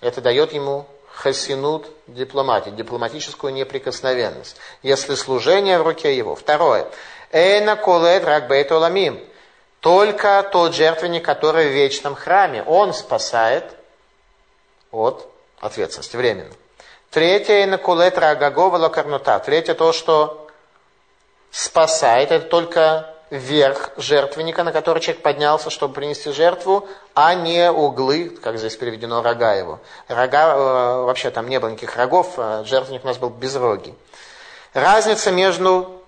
Это 0.00 0.20
дает 0.20 0.52
ему 0.52 0.86
хасинут 1.14 1.86
дипломатии, 2.08 2.70
дипломатическую 2.70 3.52
неприкосновенность, 3.52 4.56
если 4.82 5.14
служение 5.14 5.78
в 5.78 5.82
руке 5.82 6.14
его. 6.14 6.34
Второе. 6.34 6.90
Эйна 7.32 7.76
колет 7.76 8.24
ракбейт 8.24 8.70
оламим. 8.70 9.18
Только 9.80 10.46
тот 10.50 10.74
жертвенник, 10.74 11.24
который 11.24 11.68
в 11.68 11.72
вечном 11.72 12.14
храме, 12.14 12.62
он 12.64 12.92
спасает 12.92 13.64
от 14.90 15.28
ответственности 15.64 16.16
временно. 16.16 16.52
Третье, 17.10 17.60
эйна 17.60 17.78
колет 17.78 18.18
рагагова 18.18 18.76
лакарнута. 18.76 19.38
Третье, 19.38 19.74
то, 19.74 19.92
что 19.92 20.48
спасает, 21.50 22.30
это 22.32 22.46
только 22.46 23.14
верх 23.30 23.90
жертвенника, 23.96 24.64
на 24.64 24.72
который 24.72 25.00
человек 25.00 25.22
поднялся, 25.22 25.70
чтобы 25.70 25.94
принести 25.94 26.32
жертву, 26.32 26.88
а 27.14 27.34
не 27.34 27.70
углы, 27.70 28.28
как 28.28 28.58
здесь 28.58 28.76
переведено, 28.76 29.22
рога 29.22 29.54
его. 29.54 29.80
Рога, 30.08 30.54
э, 30.54 31.04
вообще 31.04 31.30
там 31.30 31.48
не 31.48 31.58
было 31.58 31.70
никаких 31.70 31.96
рогов, 31.96 32.34
а 32.36 32.64
жертвенник 32.64 33.04
у 33.04 33.06
нас 33.06 33.18
был 33.18 33.30
без 33.30 33.56
роги. 33.56 33.94
Разница 34.72 35.30
между 35.30 36.02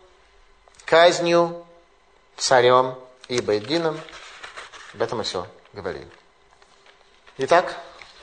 казнью, 0.85 1.65
царем 2.37 2.95
и 3.29 3.41
Байдином, 3.41 4.01
об 4.95 5.03
этом 5.03 5.19
мы 5.19 5.25
все 5.25 5.47
говорили. 5.73 6.09
Итак, 7.39 7.77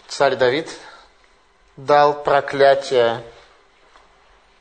царь 0.07 0.35
Давид 0.35 0.69
дал 1.77 2.23
проклятие 2.23 3.23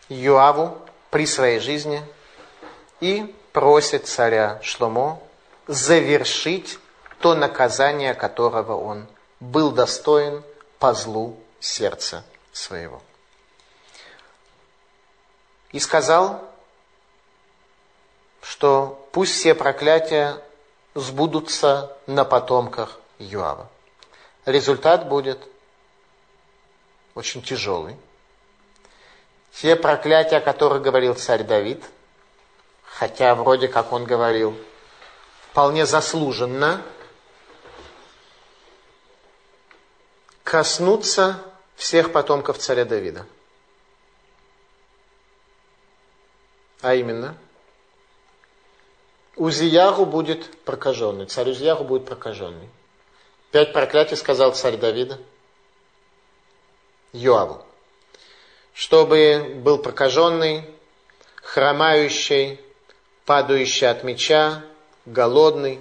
Юаву 0.08 0.78
при 1.10 1.26
своей 1.26 1.58
жизни 1.58 2.02
и 3.00 3.34
просит 3.52 4.06
царя 4.06 4.60
Шломо 4.62 5.20
завершить 5.66 6.78
то 7.20 7.34
наказание, 7.34 8.14
которого 8.14 8.76
он 8.76 9.06
был 9.40 9.70
достоин 9.70 10.42
по 10.78 10.94
злу 10.94 11.38
сердца 11.60 12.24
своего. 12.52 13.00
И 15.70 15.78
сказал, 15.78 16.42
что 18.42 19.08
пусть 19.12 19.34
все 19.34 19.54
проклятия 19.54 20.42
сбудутся 20.94 21.96
на 22.06 22.24
потомках 22.24 22.98
Юава. 23.18 23.68
Результат 24.44 25.08
будет 25.08 25.38
очень 27.14 27.42
тяжелый. 27.42 27.96
Те 29.52 29.76
проклятия, 29.76 30.36
о 30.36 30.40
которых 30.40 30.82
говорил 30.82 31.14
царь 31.14 31.44
Давид– 31.44 31.82
хотя 33.02 33.34
вроде 33.34 33.68
как 33.68 33.92
он 33.92 34.04
говорил, 34.04 34.54
вполне 35.50 35.86
заслуженно, 35.86 36.82
коснуться 40.44 41.42
всех 41.74 42.12
потомков 42.12 42.58
царя 42.58 42.84
Давида. 42.84 43.26
А 46.82 46.94
именно, 46.94 47.36
Узияру 49.36 50.04
будет 50.04 50.62
прокаженный, 50.64 51.26
царь 51.26 51.50
Узияру 51.50 51.84
будет 51.84 52.04
прокаженный. 52.04 52.68
Пять 53.50 53.72
проклятий 53.72 54.16
сказал 54.16 54.54
царь 54.54 54.76
Давида 54.76 55.18
Йоаву, 57.12 57.62
чтобы 58.72 59.60
был 59.62 59.78
прокаженный, 59.78 60.64
хромающий, 61.36 62.60
падающий 63.26 63.88
от 63.88 64.04
меча, 64.04 64.62
голодный. 65.04 65.80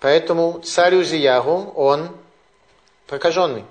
Поэтому 0.00 0.60
царь 0.60 0.96
Узиягу, 0.96 1.72
он 1.74 2.14
прокаженный. 3.06 3.64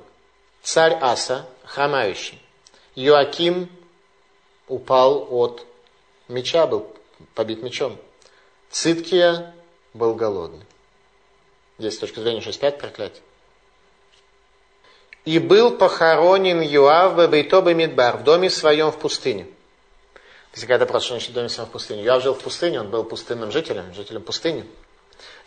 Царь 0.64 0.98
Аса, 1.02 1.48
хромающий. 1.65 2.41
Йоаким 2.95 3.69
упал 4.68 5.28
от 5.30 5.65
меча, 6.28 6.65
был 6.68 6.88
побит 7.36 7.61
мечом. 7.61 7.98
Циткия 8.69 9.53
был 9.94 10.15
голодный. 10.15 10.65
Здесь 11.78 11.95
с 11.95 11.99
точки 11.99 12.19
зрения 12.19 12.40
6-5 12.40 12.78
проклятий. 12.78 13.22
И 15.26 15.38
был 15.39 15.72
похоронен 15.77 16.61
Юав 16.61 17.15
Бабейтобе 17.15 17.73
Мидбар 17.73 18.18
в 18.18 18.23
доме 18.23 18.49
своем 18.49 18.91
в 18.91 18.98
пустыне. 18.98 19.48
Если 20.53 20.65
когда 20.65 20.85
просто 20.85 21.07
что 21.07 21.14
значит 21.15 21.34
домик 21.34 21.52
в 21.52 21.72
пустыне. 21.72 22.03
Я 22.03 22.19
жил 22.19 22.34
в 22.34 22.39
пустыне, 22.39 22.81
он 22.81 22.89
был 22.89 23.03
пустынным 23.03 23.52
жителем, 23.52 23.93
жителем 23.93 24.22
пустыни. 24.22 24.65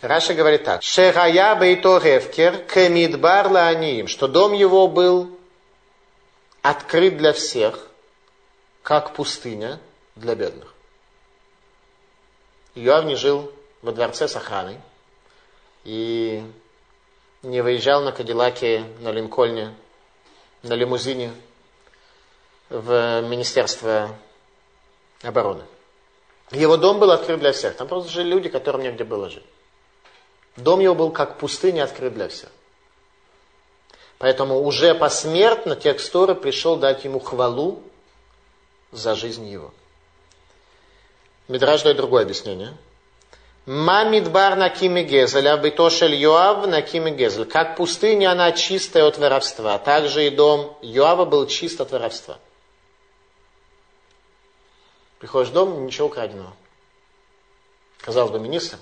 Раша 0.01 0.33
говорит 0.33 0.63
так. 0.63 0.81
Шерая 0.81 1.55
бейто 1.55 1.97
ревкер 1.97 2.57
кемидбар 2.65 3.51
лааним, 3.51 4.07
что 4.07 4.27
дом 4.27 4.53
его 4.53 4.87
был 4.87 5.37
открыт 6.61 7.17
для 7.17 7.33
всех, 7.33 7.87
как 8.81 9.13
пустыня 9.13 9.79
для 10.15 10.35
бедных. 10.35 10.73
Иоав 12.73 13.05
не 13.05 13.15
жил 13.15 13.51
во 13.81 13.91
дворце 13.91 14.27
с 14.27 14.35
охраной 14.35 14.79
и 15.83 16.43
не 17.45 17.61
выезжал 17.61 18.01
на 18.01 18.11
Кадиллаке, 18.11 18.83
на 18.99 19.11
Линкольне, 19.11 19.73
на 20.63 20.73
лимузине 20.73 21.31
в 22.69 23.21
Министерство 23.21 24.09
обороны. 25.21 25.63
Его 26.51 26.77
дом 26.77 26.99
был 26.99 27.11
открыт 27.11 27.39
для 27.39 27.51
всех. 27.51 27.75
Там 27.75 27.87
просто 27.87 28.11
жили 28.11 28.29
люди, 28.29 28.49
которым 28.49 28.81
негде 28.81 29.03
было 29.03 29.29
жить. 29.29 29.45
Дом 30.57 30.79
его 30.79 30.95
был 30.95 31.11
как 31.11 31.37
пустыня 31.37 31.83
открыт 31.83 32.13
для 32.13 32.29
всех. 32.29 32.49
Поэтому 34.17 34.61
уже 34.63 34.95
посмертно 34.95 35.75
текст 35.75 36.11
Торы 36.11 36.33
пришел 36.33 36.77
дать 36.77 37.03
ему 37.03 37.19
хвалу 37.19 37.83
за 38.91 39.13
жизнь 39.13 39.45
его. 39.47 39.71
Мидраж 41.47 41.83
дает 41.83 41.97
другое 41.97 42.23
объяснение. 42.23 42.75
Мамидбар 43.65 44.55
на 44.55 44.69
кимигезель, 44.69 45.47
абитошель 45.47 46.13
Йоав 46.13 46.67
на 46.67 46.83
кимигезель. 46.83 47.45
Как 47.45 47.75
пустыня, 47.75 48.31
она 48.31 48.51
чистая 48.51 49.05
от 49.05 49.17
воровства. 49.17 49.79
Также 49.79 50.27
и 50.27 50.29
дом 50.29 50.77
Йоава 50.83 51.25
был 51.25 51.47
чист 51.47 51.81
от 51.81 51.91
воровства. 51.91 52.37
Приходишь 55.17 55.49
в 55.49 55.53
дом, 55.53 55.87
ничего 55.87 56.07
украденного. 56.07 56.53
Казалось 58.01 58.31
бы, 58.31 58.39
министр. 58.39 58.77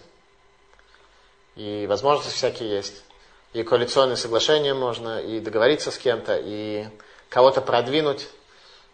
И 1.55 1.85
возможности 1.87 2.35
всякие 2.35 2.69
есть. 2.69 3.03
И 3.53 3.63
коалиционные 3.63 4.17
соглашения 4.17 4.73
можно, 4.73 5.21
и 5.21 5.39
договориться 5.39 5.91
с 5.91 5.97
кем-то, 5.97 6.37
и 6.43 6.87
кого-то 7.29 7.61
продвинуть 7.61 8.27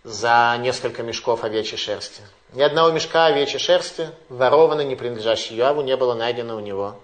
за 0.04 0.58
несколько 0.60 1.04
мешков 1.04 1.44
овечьей 1.44 1.78
шерсти. 1.78 2.22
Ни 2.54 2.62
одного 2.62 2.92
мешка 2.92 3.28
овечьей 3.28 3.60
шерсти, 3.60 4.10
ворованной, 4.30 4.86
не 4.86 4.96
принадлежащей 4.96 5.56
Йоаву, 5.56 5.82
не 5.82 5.96
было 5.98 6.14
найдено 6.14 6.56
у 6.56 6.60
него 6.60 7.00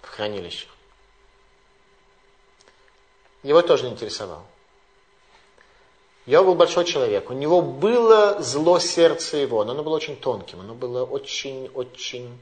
в 0.00 0.08
хранилищах. 0.08 0.70
Его 3.42 3.62
тоже 3.62 3.84
не 3.84 3.92
интересовало. 3.92 4.44
Йов 6.26 6.46
был 6.46 6.54
большой 6.54 6.84
человек. 6.84 7.30
У 7.30 7.32
него 7.32 7.62
было 7.62 8.40
зло 8.40 8.78
сердце 8.78 9.38
его, 9.38 9.64
но 9.64 9.72
оно 9.72 9.82
было 9.82 9.96
очень 9.96 10.16
тонким. 10.16 10.60
Оно 10.60 10.74
было 10.74 11.04
очень, 11.04 11.68
очень, 11.74 12.38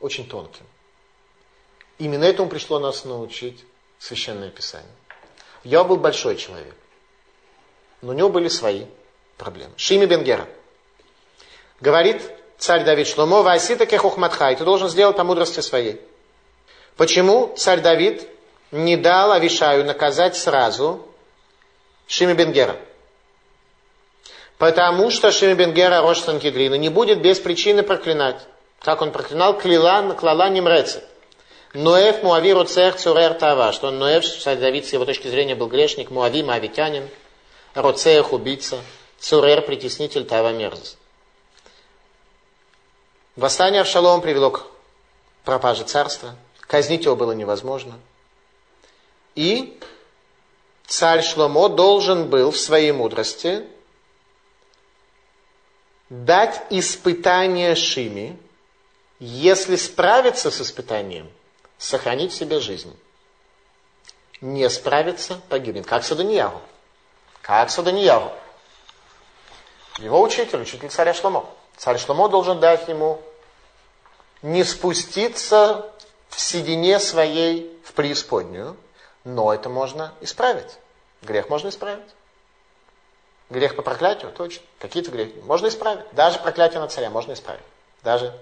очень 0.00 0.26
тонким. 0.26 0.64
Именно 1.98 2.24
этому 2.24 2.48
пришло 2.48 2.78
нас 2.78 3.04
научить 3.04 3.62
Священное 3.98 4.50
Писание. 4.50 4.90
Йов 5.64 5.88
был 5.88 5.96
большой 5.98 6.36
человек. 6.36 6.74
Но 8.02 8.12
у 8.12 8.14
него 8.14 8.28
были 8.28 8.48
свои 8.48 8.84
проблемы. 9.36 9.72
Шими 9.76 10.06
Бенгера. 10.06 10.46
Говорит 11.80 12.22
царь 12.58 12.84
Давид 12.84 13.06
Шломо, 13.06 13.42
Васита 13.42 13.86
кехухматхай, 13.86 14.56
ты 14.56 14.64
должен 14.64 14.88
сделать 14.88 15.16
по 15.16 15.24
мудрости 15.24 15.60
своей. 15.60 16.00
Почему 16.96 17.54
царь 17.56 17.80
Давид 17.80 18.28
не 18.72 18.96
дал 18.96 19.32
Авишаю 19.32 19.84
наказать 19.84 20.36
сразу 20.36 21.06
Шими 22.06 22.34
Бенгера? 22.34 22.76
Потому 24.58 25.10
что 25.10 25.30
Шими 25.30 25.54
Бенгера 25.54 26.00
Рош 26.00 26.18
Санкедрина 26.20 26.74
не 26.74 26.88
будет 26.88 27.22
без 27.22 27.38
причины 27.38 27.84
проклинать. 27.84 28.40
Как 28.80 29.02
он 29.02 29.12
проклинал, 29.12 29.58
клала, 29.58 30.14
клала 30.14 30.48
Немрецет. 30.48 31.04
Ноев 31.74 32.22
Муавиру 32.22 32.64
Цех 32.64 32.96
Цурер 32.96 33.34
Тава, 33.34 33.72
что 33.72 33.90
Ноев, 33.90 34.24
царь 34.24 34.56
Давид, 34.56 34.86
с 34.86 34.92
его 34.92 35.04
точки 35.04 35.28
зрения, 35.28 35.54
был 35.54 35.68
грешник, 35.68 36.10
Муави, 36.10 36.42
Моавитянин, 36.42 37.08
Роцех, 37.78 38.32
убийца, 38.32 38.82
Цурер, 39.20 39.62
притеснитель 39.62 40.24
Тава, 40.24 40.52
мерзость. 40.52 40.98
Восстание 43.36 43.82
Авшалом 43.82 44.20
привело 44.20 44.50
к 44.50 44.66
пропаже 45.44 45.84
царства. 45.84 46.34
Казнить 46.60 47.04
его 47.04 47.14
было 47.14 47.30
невозможно. 47.30 48.00
И 49.36 49.78
царь 50.88 51.22
Шломо 51.22 51.68
должен 51.68 52.28
был 52.28 52.50
в 52.50 52.58
своей 52.58 52.90
мудрости 52.90 53.64
дать 56.10 56.60
испытание 56.70 57.76
Шими, 57.76 58.36
если 59.20 59.76
справиться 59.76 60.50
с 60.50 60.60
испытанием, 60.60 61.30
сохранить 61.76 62.32
себе 62.32 62.58
жизнь. 62.58 62.98
Не 64.40 64.68
справиться, 64.68 65.40
погибнет. 65.48 65.86
Как 65.86 66.02
Садониягу. 66.02 66.60
Как 67.48 67.70
Садониягу. 67.70 68.30
Его 69.96 70.20
учитель, 70.20 70.60
учитель 70.60 70.90
царя 70.90 71.14
Шломо. 71.14 71.48
Царь 71.78 71.96
Шломо 71.96 72.28
должен 72.28 72.60
дать 72.60 72.86
ему 72.88 73.22
не 74.42 74.64
спуститься 74.64 75.90
в 76.28 76.38
седине 76.38 77.00
своей 77.00 77.74
в 77.86 77.94
преисподнюю, 77.94 78.76
но 79.24 79.54
это 79.54 79.70
можно 79.70 80.12
исправить. 80.20 80.76
Грех 81.22 81.48
можно 81.48 81.70
исправить. 81.70 82.10
Грех 83.48 83.76
по 83.76 83.80
проклятию, 83.80 84.30
точно. 84.30 84.62
Какие-то 84.78 85.10
грехи 85.10 85.40
можно 85.46 85.68
исправить. 85.68 86.04
Даже 86.12 86.38
проклятие 86.40 86.80
на 86.80 86.88
царя 86.88 87.08
можно 87.08 87.32
исправить. 87.32 87.64
Даже 88.02 88.38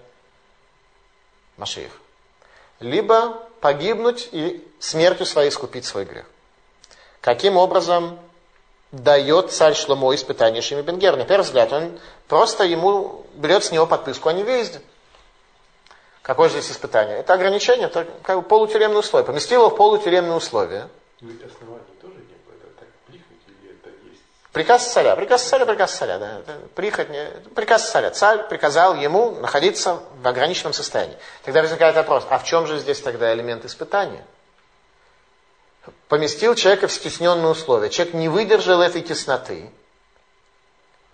Машиих 1.57 1.93
либо 2.81 3.41
погибнуть 3.61 4.29
и 4.33 4.67
смертью 4.81 5.27
своей 5.27 5.51
искупить 5.51 5.85
свой 5.85 6.07
грех. 6.07 6.27
Каким 7.21 7.57
образом 7.57 8.19
дает 8.93 9.53
царь 9.53 9.75
Шломо 9.75 10.15
испытание 10.15 10.63
Шими 10.63 10.83
Бенгер? 10.83 11.17
На 11.17 11.25
первый 11.25 11.43
взгляд, 11.43 11.73
он 11.73 11.99
просто 12.29 12.65
ему 12.65 13.27
берет 13.35 13.65
с 13.65 13.73
него 13.73 13.87
подписку 13.87 14.29
о 14.29 14.33
невеезде. 14.33 14.81
Какое 16.23 16.49
же 16.49 16.61
здесь 16.61 16.73
испытание? 16.73 17.19
Это 17.19 17.35
ограничение, 17.35 17.87
это 17.87 18.07
как 18.23 18.37
бы 18.37 18.43
полутюремные 18.43 18.99
условия. 18.99 19.25
Поместил 19.25 19.61
его 19.61 19.71
в 19.71 19.77
полутюремные 19.77 20.35
условия. 20.35 20.89
Ну, 21.21 21.31
Приказ 24.57 24.91
царя, 24.91 25.15
приказ 25.17 25.43
царя, 25.43 25.67
приказ 25.67 25.95
царя, 25.95 26.19
да. 26.19 26.41
Прихоть, 26.75 27.09
приказ 27.55 27.91
царя. 27.91 28.11
Царь 28.11 28.49
приказал 28.49 28.95
ему 28.95 29.33
находиться 29.33 30.01
в 30.23 30.27
ограниченном 30.27 30.73
состоянии. 30.73 31.15
Тогда 31.45 31.61
возникает 31.61 31.95
вопрос, 31.95 32.27
а 32.31 32.39
в 32.39 32.45
чем 32.45 32.67
же 32.67 32.79
здесь 32.79 33.01
тогда 33.03 33.35
элемент 33.35 33.67
испытания? 33.67 34.25
Поместил 36.09 36.55
человека 36.55 36.87
в 36.87 36.93
стесненные 36.93 37.49
условия. 37.49 37.91
Человек 37.91 38.15
не 38.15 38.29
выдержал 38.29 38.81
этой 38.81 39.03
тесноты. 39.03 39.71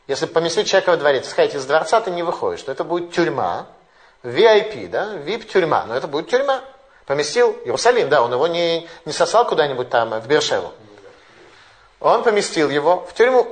Если 0.06 0.26
поместить 0.26 0.68
человека 0.68 0.90
во 0.90 0.96
дворец, 0.96 1.28
сказать, 1.28 1.54
из 1.54 1.64
дворца 1.64 2.00
ты 2.00 2.10
не 2.10 2.22
выходишь, 2.22 2.62
то 2.62 2.72
это 2.72 2.84
будет 2.84 3.12
тюрьма, 3.12 3.66
VIP, 4.22 4.88
да, 4.88 5.14
VIP-тюрьма, 5.14 5.86
но 5.86 5.96
это 5.96 6.08
будет 6.08 6.28
тюрьма. 6.28 6.62
Поместил 7.06 7.52
Иерусалим, 7.64 8.08
да, 8.08 8.22
он 8.22 8.32
его 8.32 8.46
не, 8.46 8.88
не 9.04 9.12
сослал 9.12 9.46
куда-нибудь 9.46 9.88
там, 9.88 10.10
в 10.20 10.26
Бершеву. 10.26 10.72
Он 12.00 12.22
поместил 12.22 12.68
его 12.68 13.06
в 13.06 13.14
тюрьму, 13.14 13.46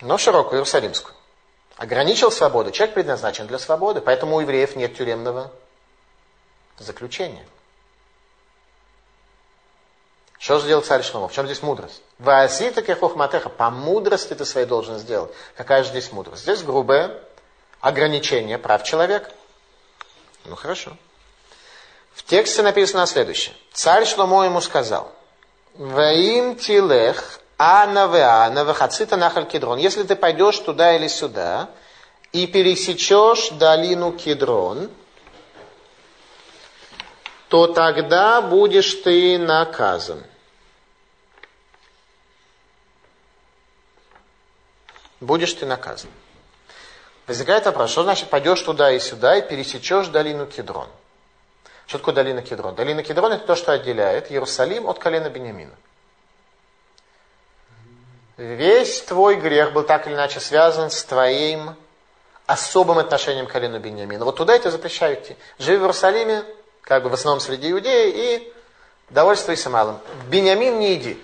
но 0.00 0.18
широкую, 0.18 0.56
Иерусалимскую. 0.56 1.14
Ограничил 1.76 2.30
свободу. 2.30 2.70
Человек 2.70 2.94
предназначен 2.94 3.46
для 3.46 3.58
свободы, 3.58 4.00
поэтому 4.00 4.36
у 4.36 4.40
евреев 4.40 4.76
нет 4.76 4.96
тюремного 4.96 5.50
заключения. 6.78 7.44
Что 10.40 10.58
же 10.58 10.80
царь 10.80 11.04
Шломо? 11.04 11.28
В 11.28 11.32
чем 11.32 11.46
здесь 11.46 11.62
мудрость? 11.62 12.02
Ваасита 12.18 12.82
кехохматеха. 12.82 13.48
По 13.48 13.70
мудрости 13.70 14.34
ты 14.34 14.44
своей 14.44 14.66
должен 14.66 14.98
сделать. 14.98 15.30
Какая 15.56 15.84
же 15.84 15.90
здесь 15.90 16.10
мудрость? 16.10 16.42
Здесь 16.42 16.62
грубое 16.62 17.16
ограничение 17.80 18.58
прав 18.58 18.82
человека. 18.82 19.30
Ну 20.46 20.56
хорошо. 20.56 20.96
В 22.14 22.24
тексте 22.24 22.62
написано 22.62 23.06
следующее. 23.06 23.54
Царь 23.72 24.04
Шломо 24.04 24.44
ему 24.44 24.60
сказал– 24.60 25.12
Ваим 25.74 26.56
тилех 26.56 27.40
ана 27.56 28.06
веана 28.06 28.64
вахацита 28.64 29.16
нахаль 29.16 29.46
кедрон. 29.46 29.78
Если 29.78 30.02
ты 30.02 30.16
пойдешь 30.16 30.58
туда 30.58 30.96
или 30.96 31.08
сюда 31.08 31.70
и 32.32 32.46
пересечешь 32.46 33.50
долину 33.50 34.12
кедрон, 34.12 34.90
то 37.48 37.68
тогда 37.68 38.42
будешь 38.42 38.94
ты 38.94 39.38
наказан. 39.38 40.22
Будешь 45.20 45.52
ты 45.52 45.66
наказан. 45.66 46.10
Возникает 47.26 47.66
вопрос, 47.66 47.90
что 47.90 48.02
значит 48.02 48.28
пойдешь 48.28 48.60
туда 48.62 48.90
и 48.90 48.98
сюда 48.98 49.36
и 49.36 49.48
пересечешь 49.48 50.08
долину 50.08 50.46
Кедрон? 50.46 50.88
Что 51.86 51.98
такое 51.98 52.14
долина 52.14 52.42
Кедрон? 52.42 52.74
Долина 52.74 53.02
Кедрон 53.02 53.32
это 53.32 53.46
то, 53.46 53.54
что 53.56 53.72
отделяет 53.72 54.32
Иерусалим 54.32 54.88
от 54.88 54.98
колена 54.98 55.28
Бениамина. 55.28 55.74
Весь 58.36 59.02
твой 59.02 59.36
грех 59.36 59.72
был 59.72 59.82
так 59.82 60.06
или 60.06 60.14
иначе 60.14 60.40
связан 60.40 60.90
с 60.90 61.04
твоим 61.04 61.76
особым 62.46 62.98
отношением 62.98 63.46
к 63.46 63.52
колену 63.52 63.78
Бениамина. 63.78 64.24
Вот 64.24 64.36
туда 64.36 64.54
я 64.54 64.58
тебе 64.58 64.70
запрещаю 64.70 65.20
идти. 65.20 65.36
Живи 65.58 65.76
в 65.76 65.82
Иерусалиме, 65.82 66.44
как 66.80 67.02
бы 67.02 67.10
в 67.10 67.14
основном 67.14 67.40
среди 67.40 67.70
иудеев, 67.70 68.14
и 68.14 68.52
довольствуйся 69.10 69.68
малым. 69.68 69.98
Бениамин 70.28 70.78
не 70.78 70.94
иди. 70.94 71.22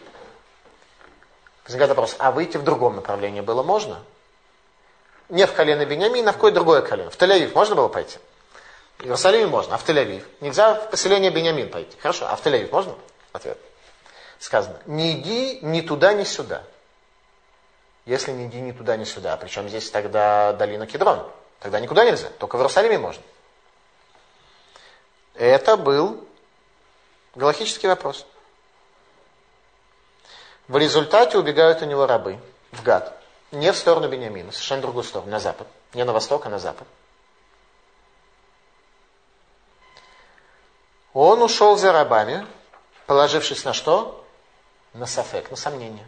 Возникает 1.66 1.88
вопрос, 1.90 2.14
а 2.18 2.30
выйти 2.30 2.56
в 2.56 2.62
другом 2.62 2.94
направлении 2.96 3.40
было 3.40 3.62
можно? 3.64 4.00
Не 5.28 5.46
в 5.46 5.52
колено 5.52 5.84
Бениамина, 5.84 6.30
а 6.30 6.32
в 6.32 6.36
какое 6.36 6.52
другое 6.52 6.80
колено. 6.80 7.10
В 7.10 7.18
Тель-Авив 7.18 7.52
можно 7.54 7.74
было 7.74 7.88
пойти? 7.88 8.18
В 8.98 9.02
Иерусалиме 9.02 9.48
можно, 9.48 9.74
а 9.74 9.78
в 9.78 9.84
Тель-Авив? 9.84 10.24
Нельзя 10.40 10.74
в 10.74 10.90
поселение 10.90 11.32
Бениамин 11.32 11.68
пойти. 11.68 11.96
Хорошо, 11.98 12.28
а 12.28 12.36
в 12.36 12.46
Тель-Авив 12.46 12.70
можно? 12.70 12.94
Ответ. 13.32 13.58
Сказано, 14.38 14.78
не 14.86 15.18
иди 15.18 15.58
ни 15.62 15.80
туда, 15.80 16.12
ни 16.12 16.22
сюда. 16.22 16.62
Если 18.04 18.30
не 18.30 18.46
иди 18.46 18.60
ни 18.60 18.70
туда, 18.70 18.96
ни 18.96 19.02
сюда, 19.02 19.36
причем 19.36 19.68
здесь 19.68 19.90
тогда 19.90 20.52
долина 20.52 20.86
Кедрон, 20.86 21.28
тогда 21.58 21.80
никуда 21.80 22.04
нельзя, 22.04 22.28
только 22.38 22.56
в 22.56 22.60
Иерусалиме 22.60 22.98
можно. 22.98 23.22
Это 25.34 25.76
был 25.76 26.24
галактический 27.34 27.88
вопрос. 27.88 28.24
В 30.68 30.76
результате 30.76 31.38
убегают 31.38 31.82
у 31.82 31.84
него 31.84 32.06
рабы 32.06 32.38
в 32.72 32.82
Гад. 32.82 33.16
Не 33.52 33.72
в 33.72 33.76
сторону 33.76 34.08
Бениамина, 34.08 34.50
совершенно 34.50 34.82
другую 34.82 35.04
сторону, 35.04 35.30
на 35.30 35.38
запад. 35.38 35.68
Не 35.94 36.04
на 36.04 36.12
восток, 36.12 36.46
а 36.46 36.48
на 36.48 36.58
запад. 36.58 36.86
Он 41.12 41.40
ушел 41.42 41.76
за 41.76 41.92
рабами, 41.92 42.46
положившись 43.06 43.64
на 43.64 43.72
что? 43.72 44.24
На 44.92 45.06
сафек, 45.06 45.50
на 45.50 45.56
сомнение. 45.56 46.06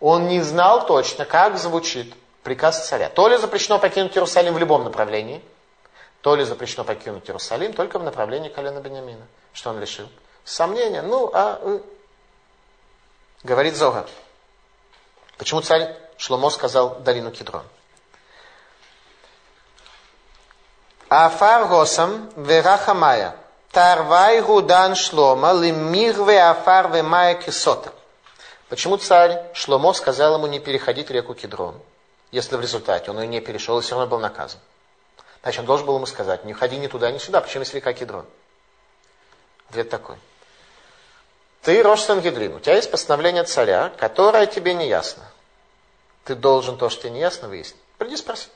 Он 0.00 0.28
не 0.28 0.40
знал 0.40 0.86
точно, 0.86 1.24
как 1.24 1.58
звучит 1.58 2.14
приказ 2.42 2.88
царя. 2.88 3.08
То 3.08 3.28
ли 3.28 3.36
запрещено 3.36 3.78
покинуть 3.78 4.16
Иерусалим 4.16 4.54
в 4.54 4.58
любом 4.58 4.84
направлении, 4.84 5.42
то 6.22 6.36
ли 6.36 6.44
запрещено 6.44 6.84
покинуть 6.84 7.28
Иерусалим 7.28 7.72
только 7.72 7.98
в 7.98 8.02
направлении 8.04 8.48
колена 8.48 8.78
Бениамина. 8.80 9.26
Что 9.52 9.70
он 9.70 9.80
решил? 9.80 10.08
Сомнение. 10.44 11.02
Ну, 11.02 11.30
а... 11.34 11.82
Говорит 13.42 13.76
Зога. 13.76 14.06
Почему 15.36 15.60
царь 15.60 15.96
Шломо 16.16 16.50
сказал 16.50 17.00
долину 17.00 17.30
Кедрон? 17.32 17.64
Афар 21.08 21.66
госам 21.66 22.30
верахамая. 22.36 23.36
Тарвай 23.72 24.42
гудан 24.42 24.94
шлома 24.94 25.52
лимирве 25.52 26.42
афар 26.42 26.90
вемая 26.90 27.34
кисота. 27.34 27.92
Почему 28.68 28.98
царь 28.98 29.42
Шломо 29.54 29.92
сказал 29.94 30.36
ему 30.36 30.46
не 30.46 30.60
переходить 30.60 31.10
реку 31.10 31.34
Кедрон, 31.34 31.80
если 32.30 32.56
в 32.56 32.60
результате 32.60 33.10
он 33.10 33.20
ее 33.20 33.26
не 33.26 33.40
перешел 33.40 33.78
и 33.78 33.82
все 33.82 33.94
равно 33.94 34.08
был 34.08 34.18
наказан? 34.18 34.60
Значит, 35.42 35.60
он 35.60 35.66
должен 35.66 35.86
был 35.86 35.96
ему 35.96 36.06
сказать, 36.06 36.44
не 36.44 36.52
ходи 36.52 36.76
ни 36.76 36.86
туда, 36.86 37.10
ни 37.10 37.18
сюда, 37.18 37.40
почему 37.40 37.62
есть 37.62 37.74
река 37.74 37.92
Кедрон? 37.92 38.26
Ответ 39.68 39.88
такой. 39.90 40.16
Ты 41.62 41.80
Рош 41.82 42.00
Сангедрин, 42.00 42.56
у 42.56 42.60
тебя 42.60 42.74
есть 42.74 42.90
постановление 42.90 43.44
царя, 43.44 43.92
которое 43.96 44.46
тебе 44.46 44.74
не 44.74 44.88
ясно. 44.88 45.22
Ты 46.24 46.34
должен 46.34 46.76
то, 46.76 46.88
что 46.88 47.02
тебе 47.02 47.12
не 47.12 47.20
ясно, 47.20 47.48
выяснить. 47.48 47.80
Приди 47.98 48.16
спроси. 48.16 48.48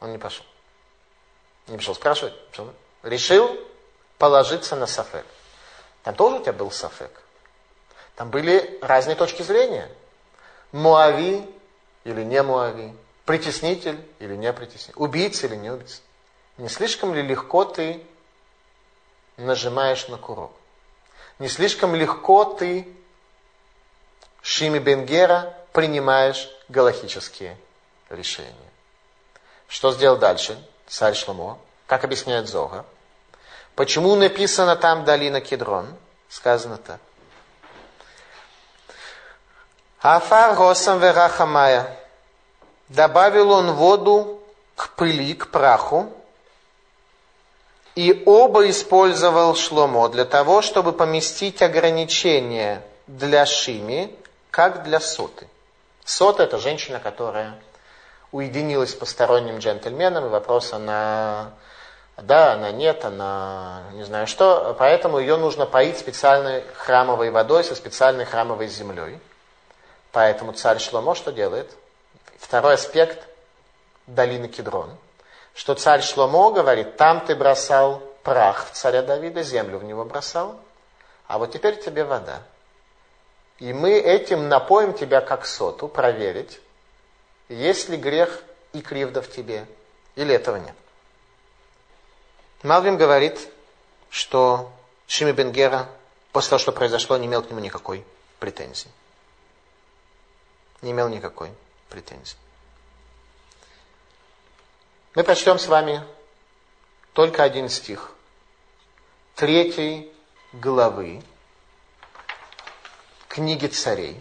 Он 0.00 0.12
не 0.12 0.18
пошел. 0.18 0.44
Не 1.66 1.76
пришел 1.76 1.94
спрашивать. 1.94 2.32
Решил 3.02 3.58
положиться 4.16 4.74
на 4.74 4.86
Сафек. 4.86 5.26
Там 6.02 6.14
тоже 6.14 6.36
у 6.36 6.40
тебя 6.40 6.54
был 6.54 6.70
Сафек. 6.70 7.22
Там 8.16 8.30
были 8.30 8.78
разные 8.80 9.14
точки 9.14 9.42
зрения. 9.42 9.90
Муави 10.72 11.44
или 12.04 12.22
не 12.22 12.42
Муави. 12.42 12.94
Притеснитель 13.26 14.00
или 14.18 14.34
не 14.34 14.50
притеснитель. 14.54 14.94
Убийца 14.96 15.46
или 15.46 15.56
не 15.56 15.70
убийца. 15.70 16.00
Не 16.56 16.70
слишком 16.70 17.12
ли 17.12 17.20
легко 17.20 17.66
ты 17.66 18.02
нажимаешь 19.36 20.08
на 20.08 20.16
курок? 20.16 20.52
Не 21.38 21.48
слишком 21.48 21.94
легко 21.94 22.44
ты, 22.44 22.88
Шими 24.42 24.78
Бенгера, 24.78 25.54
принимаешь 25.72 26.48
галахические 26.68 27.56
решения. 28.10 28.54
Что 29.68 29.92
сделал 29.92 30.16
дальше 30.16 30.58
царь 30.86 31.14
Шломо? 31.14 31.58
Как 31.86 32.04
объясняет 32.04 32.48
Зога? 32.48 32.84
Почему 33.74 34.14
написано 34.16 34.74
там 34.76 35.04
долина 35.04 35.40
Кедрон? 35.40 35.94
Сказано 36.28 36.78
так. 36.78 37.00
Афар 40.00 40.56
Росам 40.56 40.98
Верахамая. 40.98 41.96
Добавил 42.88 43.50
он 43.50 43.72
воду 43.72 44.40
к 44.76 44.90
пыли, 44.90 45.34
к 45.34 45.50
праху, 45.50 46.12
и 47.98 48.22
оба 48.26 48.70
использовал 48.70 49.56
Шломо 49.56 50.08
для 50.08 50.24
того, 50.24 50.62
чтобы 50.62 50.92
поместить 50.92 51.62
ограничения 51.62 52.80
для 53.08 53.44
Шими, 53.44 54.16
как 54.52 54.84
для 54.84 55.00
Соты. 55.00 55.48
Сота– 56.04 56.42
это 56.44 56.58
женщина, 56.58 57.00
которая 57.00 57.58
уединилась 58.30 58.92
с 58.92 58.94
посторонним 58.94 59.58
джентльменом, 59.58 60.26
и 60.26 60.28
вопрос 60.28 60.72
она 60.72 61.50
да, 62.16 62.52
она 62.52 62.70
нет, 62.70 63.04
она 63.04 63.82
не 63.94 64.04
знаю 64.04 64.28
что, 64.28 64.76
поэтому 64.78 65.18
ее 65.18 65.36
нужно 65.36 65.66
поить 65.66 65.98
специальной 65.98 66.62
храмовой 66.76 67.32
водой 67.32 67.64
со 67.64 67.74
специальной 67.74 68.26
храмовой 68.26 68.68
землей. 68.68 69.18
Поэтому 70.12 70.52
царь 70.52 70.78
Шломо 70.78 71.16
что 71.16 71.32
делает? 71.32 71.68
Второй 72.38 72.74
аспект 72.74 73.26
долины 74.06 74.46
Кедрон– 74.46 74.88
что 75.58 75.74
царь 75.74 76.02
Шломо 76.02 76.52
говорит, 76.52 76.96
там 76.96 77.20
ты 77.26 77.34
бросал 77.34 78.00
прах 78.22 78.70
в 78.70 78.76
царя 78.76 79.02
Давида, 79.02 79.42
землю 79.42 79.78
в 79.78 79.84
него 79.84 80.04
бросал, 80.04 80.56
а 81.26 81.38
вот 81.38 81.52
теперь 81.52 81.82
тебе 81.82 82.04
вода. 82.04 82.44
И 83.58 83.72
мы 83.72 83.98
этим 83.98 84.48
напоим 84.48 84.94
тебя 84.94 85.20
как 85.20 85.44
соту, 85.46 85.88
проверить, 85.88 86.60
есть 87.48 87.88
ли 87.88 87.96
грех 87.96 88.44
и 88.72 88.80
кривда 88.80 89.20
в 89.20 89.28
тебе, 89.32 89.66
или 90.14 90.32
этого 90.32 90.58
нет. 90.58 90.76
Малвин 92.62 92.96
говорит, 92.96 93.48
что 94.10 94.70
Шими 95.08 95.32
Бенгера 95.32 95.88
после 96.30 96.50
того, 96.50 96.60
что 96.60 96.70
произошло, 96.70 97.16
не 97.16 97.26
имел 97.26 97.42
к 97.42 97.50
нему 97.50 97.58
никакой 97.58 98.04
претензии. 98.38 98.90
Не 100.82 100.92
имел 100.92 101.08
никакой 101.08 101.50
претензии. 101.88 102.36
Мы 105.18 105.24
прочтем 105.24 105.58
с 105.58 105.66
вами 105.66 106.00
только 107.12 107.42
один 107.42 107.68
стих. 107.68 108.12
Третьей 109.34 110.12
главы 110.52 111.24
книги 113.26 113.66
царей. 113.66 114.16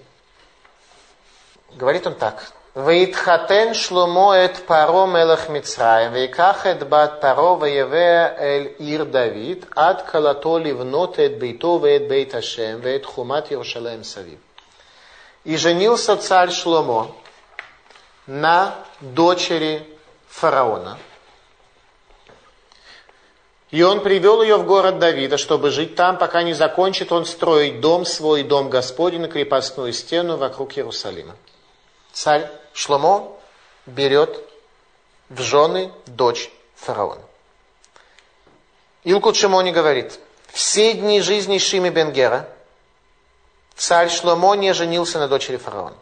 Говорит 1.73 2.07
он 2.07 2.15
так. 2.15 2.51
Ваидхатен 2.73 3.75
шлумо 3.75 4.37
эт 4.37 4.65
паро 4.65 5.05
мелах 5.05 5.49
Мицраем, 5.49 6.13
вейках 6.13 6.65
эт 6.65 6.87
бат 6.89 7.21
паро 7.21 7.53
ваеве 7.53 8.35
эль 8.39 8.75
ир 8.79 9.05
Давид, 9.05 9.67
ад 9.75 10.01
калато 10.01 10.57
ливнот 10.57 11.19
эт 11.19 11.37
бейто 11.37 11.77
веет 11.77 12.07
бейт 12.07 12.33
Ашем, 12.33 12.79
веет 12.79 13.05
хумат 13.05 13.51
Иерушалаем 13.51 14.03
Савив. 14.03 14.39
И 15.43 15.57
женился 15.57 16.17
царь 16.17 16.49
Шломо 16.49 17.15
на 18.25 18.73
дочери 18.99 19.96
фараона. 20.37 20.99
И 23.71 23.81
он 23.83 24.01
привел 24.01 24.41
ее 24.41 24.57
в 24.57 24.65
город 24.65 24.99
Давида, 24.99 25.37
чтобы 25.37 25.71
жить 25.71 25.95
там, 25.95 26.17
пока 26.17 26.43
не 26.43 26.53
закончит 26.53 27.11
он 27.11 27.25
строить 27.25 27.81
дом 27.81 28.05
свой, 28.05 28.43
дом 28.43 28.69
Господень, 28.69 29.27
крепостную 29.27 29.91
стену 29.93 30.37
вокруг 30.37 30.77
Иерусалима. 30.77 31.35
Царь 32.13 32.49
Шломо 32.73 33.33
берет 33.85 34.39
в 35.29 35.41
жены 35.41 35.91
дочь 36.05 36.49
фараона. 36.75 37.21
Илкут 39.03 39.35
Шимони 39.35 39.71
говорит, 39.71 40.19
все 40.47 40.93
дни 40.93 41.19
жизни 41.19 41.57
Шими 41.57 41.89
Бенгера 41.89 42.47
царь 43.75 44.09
Шломо 44.09 44.55
не 44.55 44.73
женился 44.73 45.19
на 45.19 45.27
дочери 45.27 45.57
фараона. 45.57 45.97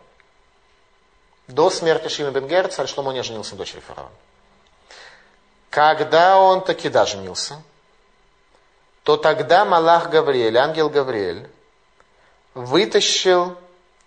До 1.47 1.69
смерти 1.69 2.07
Шими 2.07 2.31
Бенгера 2.31 2.67
царь 2.69 2.87
Шломо 2.87 3.13
не 3.13 3.23
женился 3.23 3.51
на 3.51 3.59
дочери 3.59 3.79
фараона. 3.79 4.11
Когда 5.69 6.39
он 6.39 6.63
таки 6.63 6.89
да 6.89 7.05
женился, 7.05 7.61
то 9.03 9.17
тогда 9.17 9.65
Малах 9.65 10.09
Гавриэль, 10.09 10.57
ангел 10.57 10.89
Гавриэль, 10.89 11.49
вытащил 12.55 13.55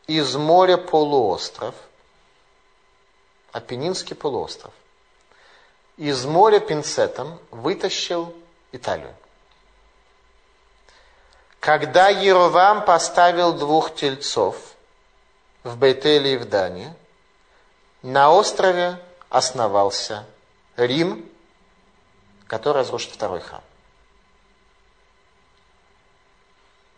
из 0.06 0.34
моря 0.34 0.76
полуостров, 0.76 1.74
Апеннинский 3.52 4.16
полуостров, 4.16 4.72
из 5.96 6.24
моря 6.24 6.58
пинцетом 6.58 7.38
вытащил 7.50 8.34
Италию. 8.72 9.14
Когда 11.60 12.08
Еровам 12.08 12.84
поставил 12.84 13.52
двух 13.52 13.94
тельцов 13.94 14.56
в 15.64 15.76
Бейтеле 15.76 16.34
и 16.34 16.36
в 16.36 16.48
Дане, 16.48 16.94
на 18.08 18.32
острове 18.32 18.98
основался 19.28 20.24
Рим, 20.76 21.30
который 22.46 22.78
разрушит 22.78 23.12
второй 23.12 23.40
храм. 23.40 23.62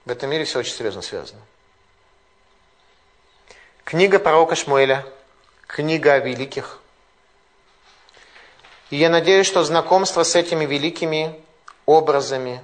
В 0.04 0.10
этом 0.10 0.30
мире 0.30 0.44
все 0.44 0.60
очень 0.60 0.72
серьезно 0.72 1.02
связано. 1.02 1.40
Книга 3.82 4.20
пророка 4.20 4.54
Шмуэля, 4.54 5.04
книга 5.66 6.14
о 6.14 6.18
великих. 6.20 6.80
И 8.90 8.96
я 8.96 9.10
надеюсь, 9.10 9.48
что 9.48 9.64
знакомство 9.64 10.22
с 10.22 10.36
этими 10.36 10.64
великими 10.64 11.44
образами 11.86 12.62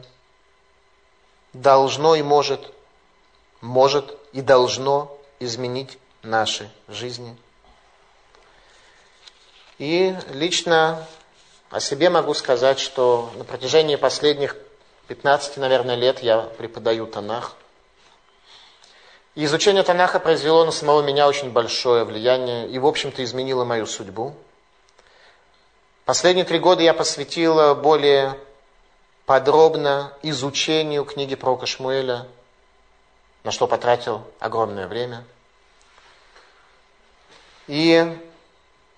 должно 1.53 2.15
и 2.15 2.23
может, 2.23 2.73
может 3.61 4.17
и 4.33 4.41
должно 4.41 5.19
изменить 5.41 5.99
наши 6.23 6.71
жизни. 6.87 7.37
И 9.79 10.17
лично 10.31 11.07
о 11.71 11.81
себе 11.81 12.09
могу 12.09 12.33
сказать, 12.33 12.79
что 12.79 13.31
на 13.37 13.45
протяжении 13.45 13.97
последних 13.97 14.57
15, 15.09 15.59
наверное, 15.59 15.97
лет 15.97 16.21
я 16.21 16.41
преподаю 16.41 17.07
Танах. 17.07 17.57
И 19.35 19.45
изучение 19.45 19.83
Танаха 19.83 20.19
произвело 20.19 20.65
на 20.65 20.73
самого 20.73 21.03
меня 21.03 21.29
очень 21.29 21.51
большое 21.51 22.05
влияние 22.05 22.69
и, 22.69 22.79
в 22.79 22.87
общем-то, 22.87 23.23
изменило 23.23 23.65
мою 23.65 23.87
судьбу. 23.87 24.35
Последние 26.07 26.47
три 26.47 26.59
года 26.59 26.83
я 26.83 26.95
посвятил 26.95 27.75
более 27.75 28.39
подробно 29.27 30.13
изучению 30.23 31.05
книги 31.05 31.35
про 31.35 31.55
Кашмуэля, 31.57 32.27
на 33.45 33.51
что 33.51 33.67
потратил 33.67 34.23
огромное 34.39 34.89
время. 34.89 35.25
И 37.67 38.17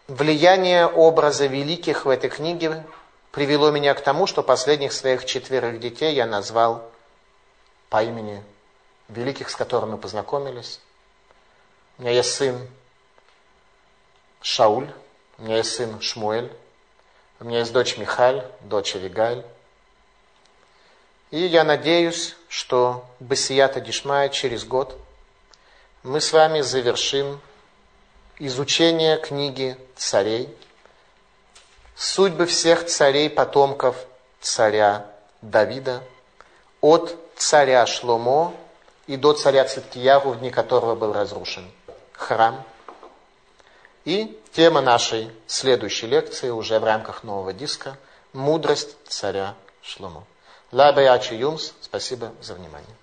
Влияние 0.08 0.86
образа 0.86 1.44
великих 1.44 2.06
в 2.06 2.08
этой 2.08 2.30
книге 2.30 2.82
привело 3.30 3.70
меня 3.70 3.92
к 3.92 4.00
тому, 4.00 4.26
что 4.26 4.42
последних 4.42 4.94
своих 4.94 5.26
четверых 5.26 5.80
детей 5.80 6.14
я 6.14 6.24
назвал 6.24 6.90
по 7.90 8.02
имени 8.02 8.42
великих, 9.08 9.50
с 9.50 9.54
которыми 9.54 9.92
мы 9.92 9.98
познакомились. 9.98 10.80
У 11.98 12.02
меня 12.02 12.12
есть 12.12 12.32
сын 12.32 12.58
Шауль, 14.40 14.90
у 15.36 15.42
меня 15.42 15.58
есть 15.58 15.74
сын 15.74 16.00
Шмуэль, 16.00 16.50
у 17.38 17.44
меня 17.44 17.58
есть 17.58 17.74
дочь 17.74 17.98
Михаль, 17.98 18.50
дочь 18.62 18.96
Авигаль. 18.96 19.44
И 21.30 21.38
я 21.38 21.64
надеюсь, 21.64 22.34
что 22.48 23.04
Басията 23.20 23.82
Дишмая 23.82 24.30
через 24.30 24.64
год 24.64 24.96
мы 26.02 26.22
с 26.22 26.32
вами 26.32 26.62
завершим 26.62 27.42
изучение 28.38 29.18
книги 29.18 29.76
царей, 29.96 30.54
судьбы 31.96 32.46
всех 32.46 32.86
царей, 32.86 33.28
потомков 33.28 33.96
царя 34.40 35.06
Давида, 35.42 36.02
от 36.80 37.16
царя 37.36 37.86
Шломо 37.86 38.54
и 39.06 39.16
до 39.16 39.32
царя 39.32 39.64
Циткиягу, 39.64 40.30
в 40.30 40.38
дни 40.40 40.50
которого 40.50 40.94
был 40.94 41.12
разрушен 41.12 41.70
храм. 42.12 42.64
И 44.04 44.40
тема 44.52 44.80
нашей 44.80 45.30
следующей 45.46 46.06
лекции 46.06 46.50
уже 46.50 46.78
в 46.78 46.84
рамках 46.84 47.24
нового 47.24 47.52
диска 47.52 47.96
«Мудрость 48.32 48.96
царя 49.06 49.54
Шломо». 49.82 50.24
Ла 50.70 50.90
Юмс. 51.30 51.72
Спасибо 51.80 52.32
за 52.40 52.54
внимание. 52.54 52.97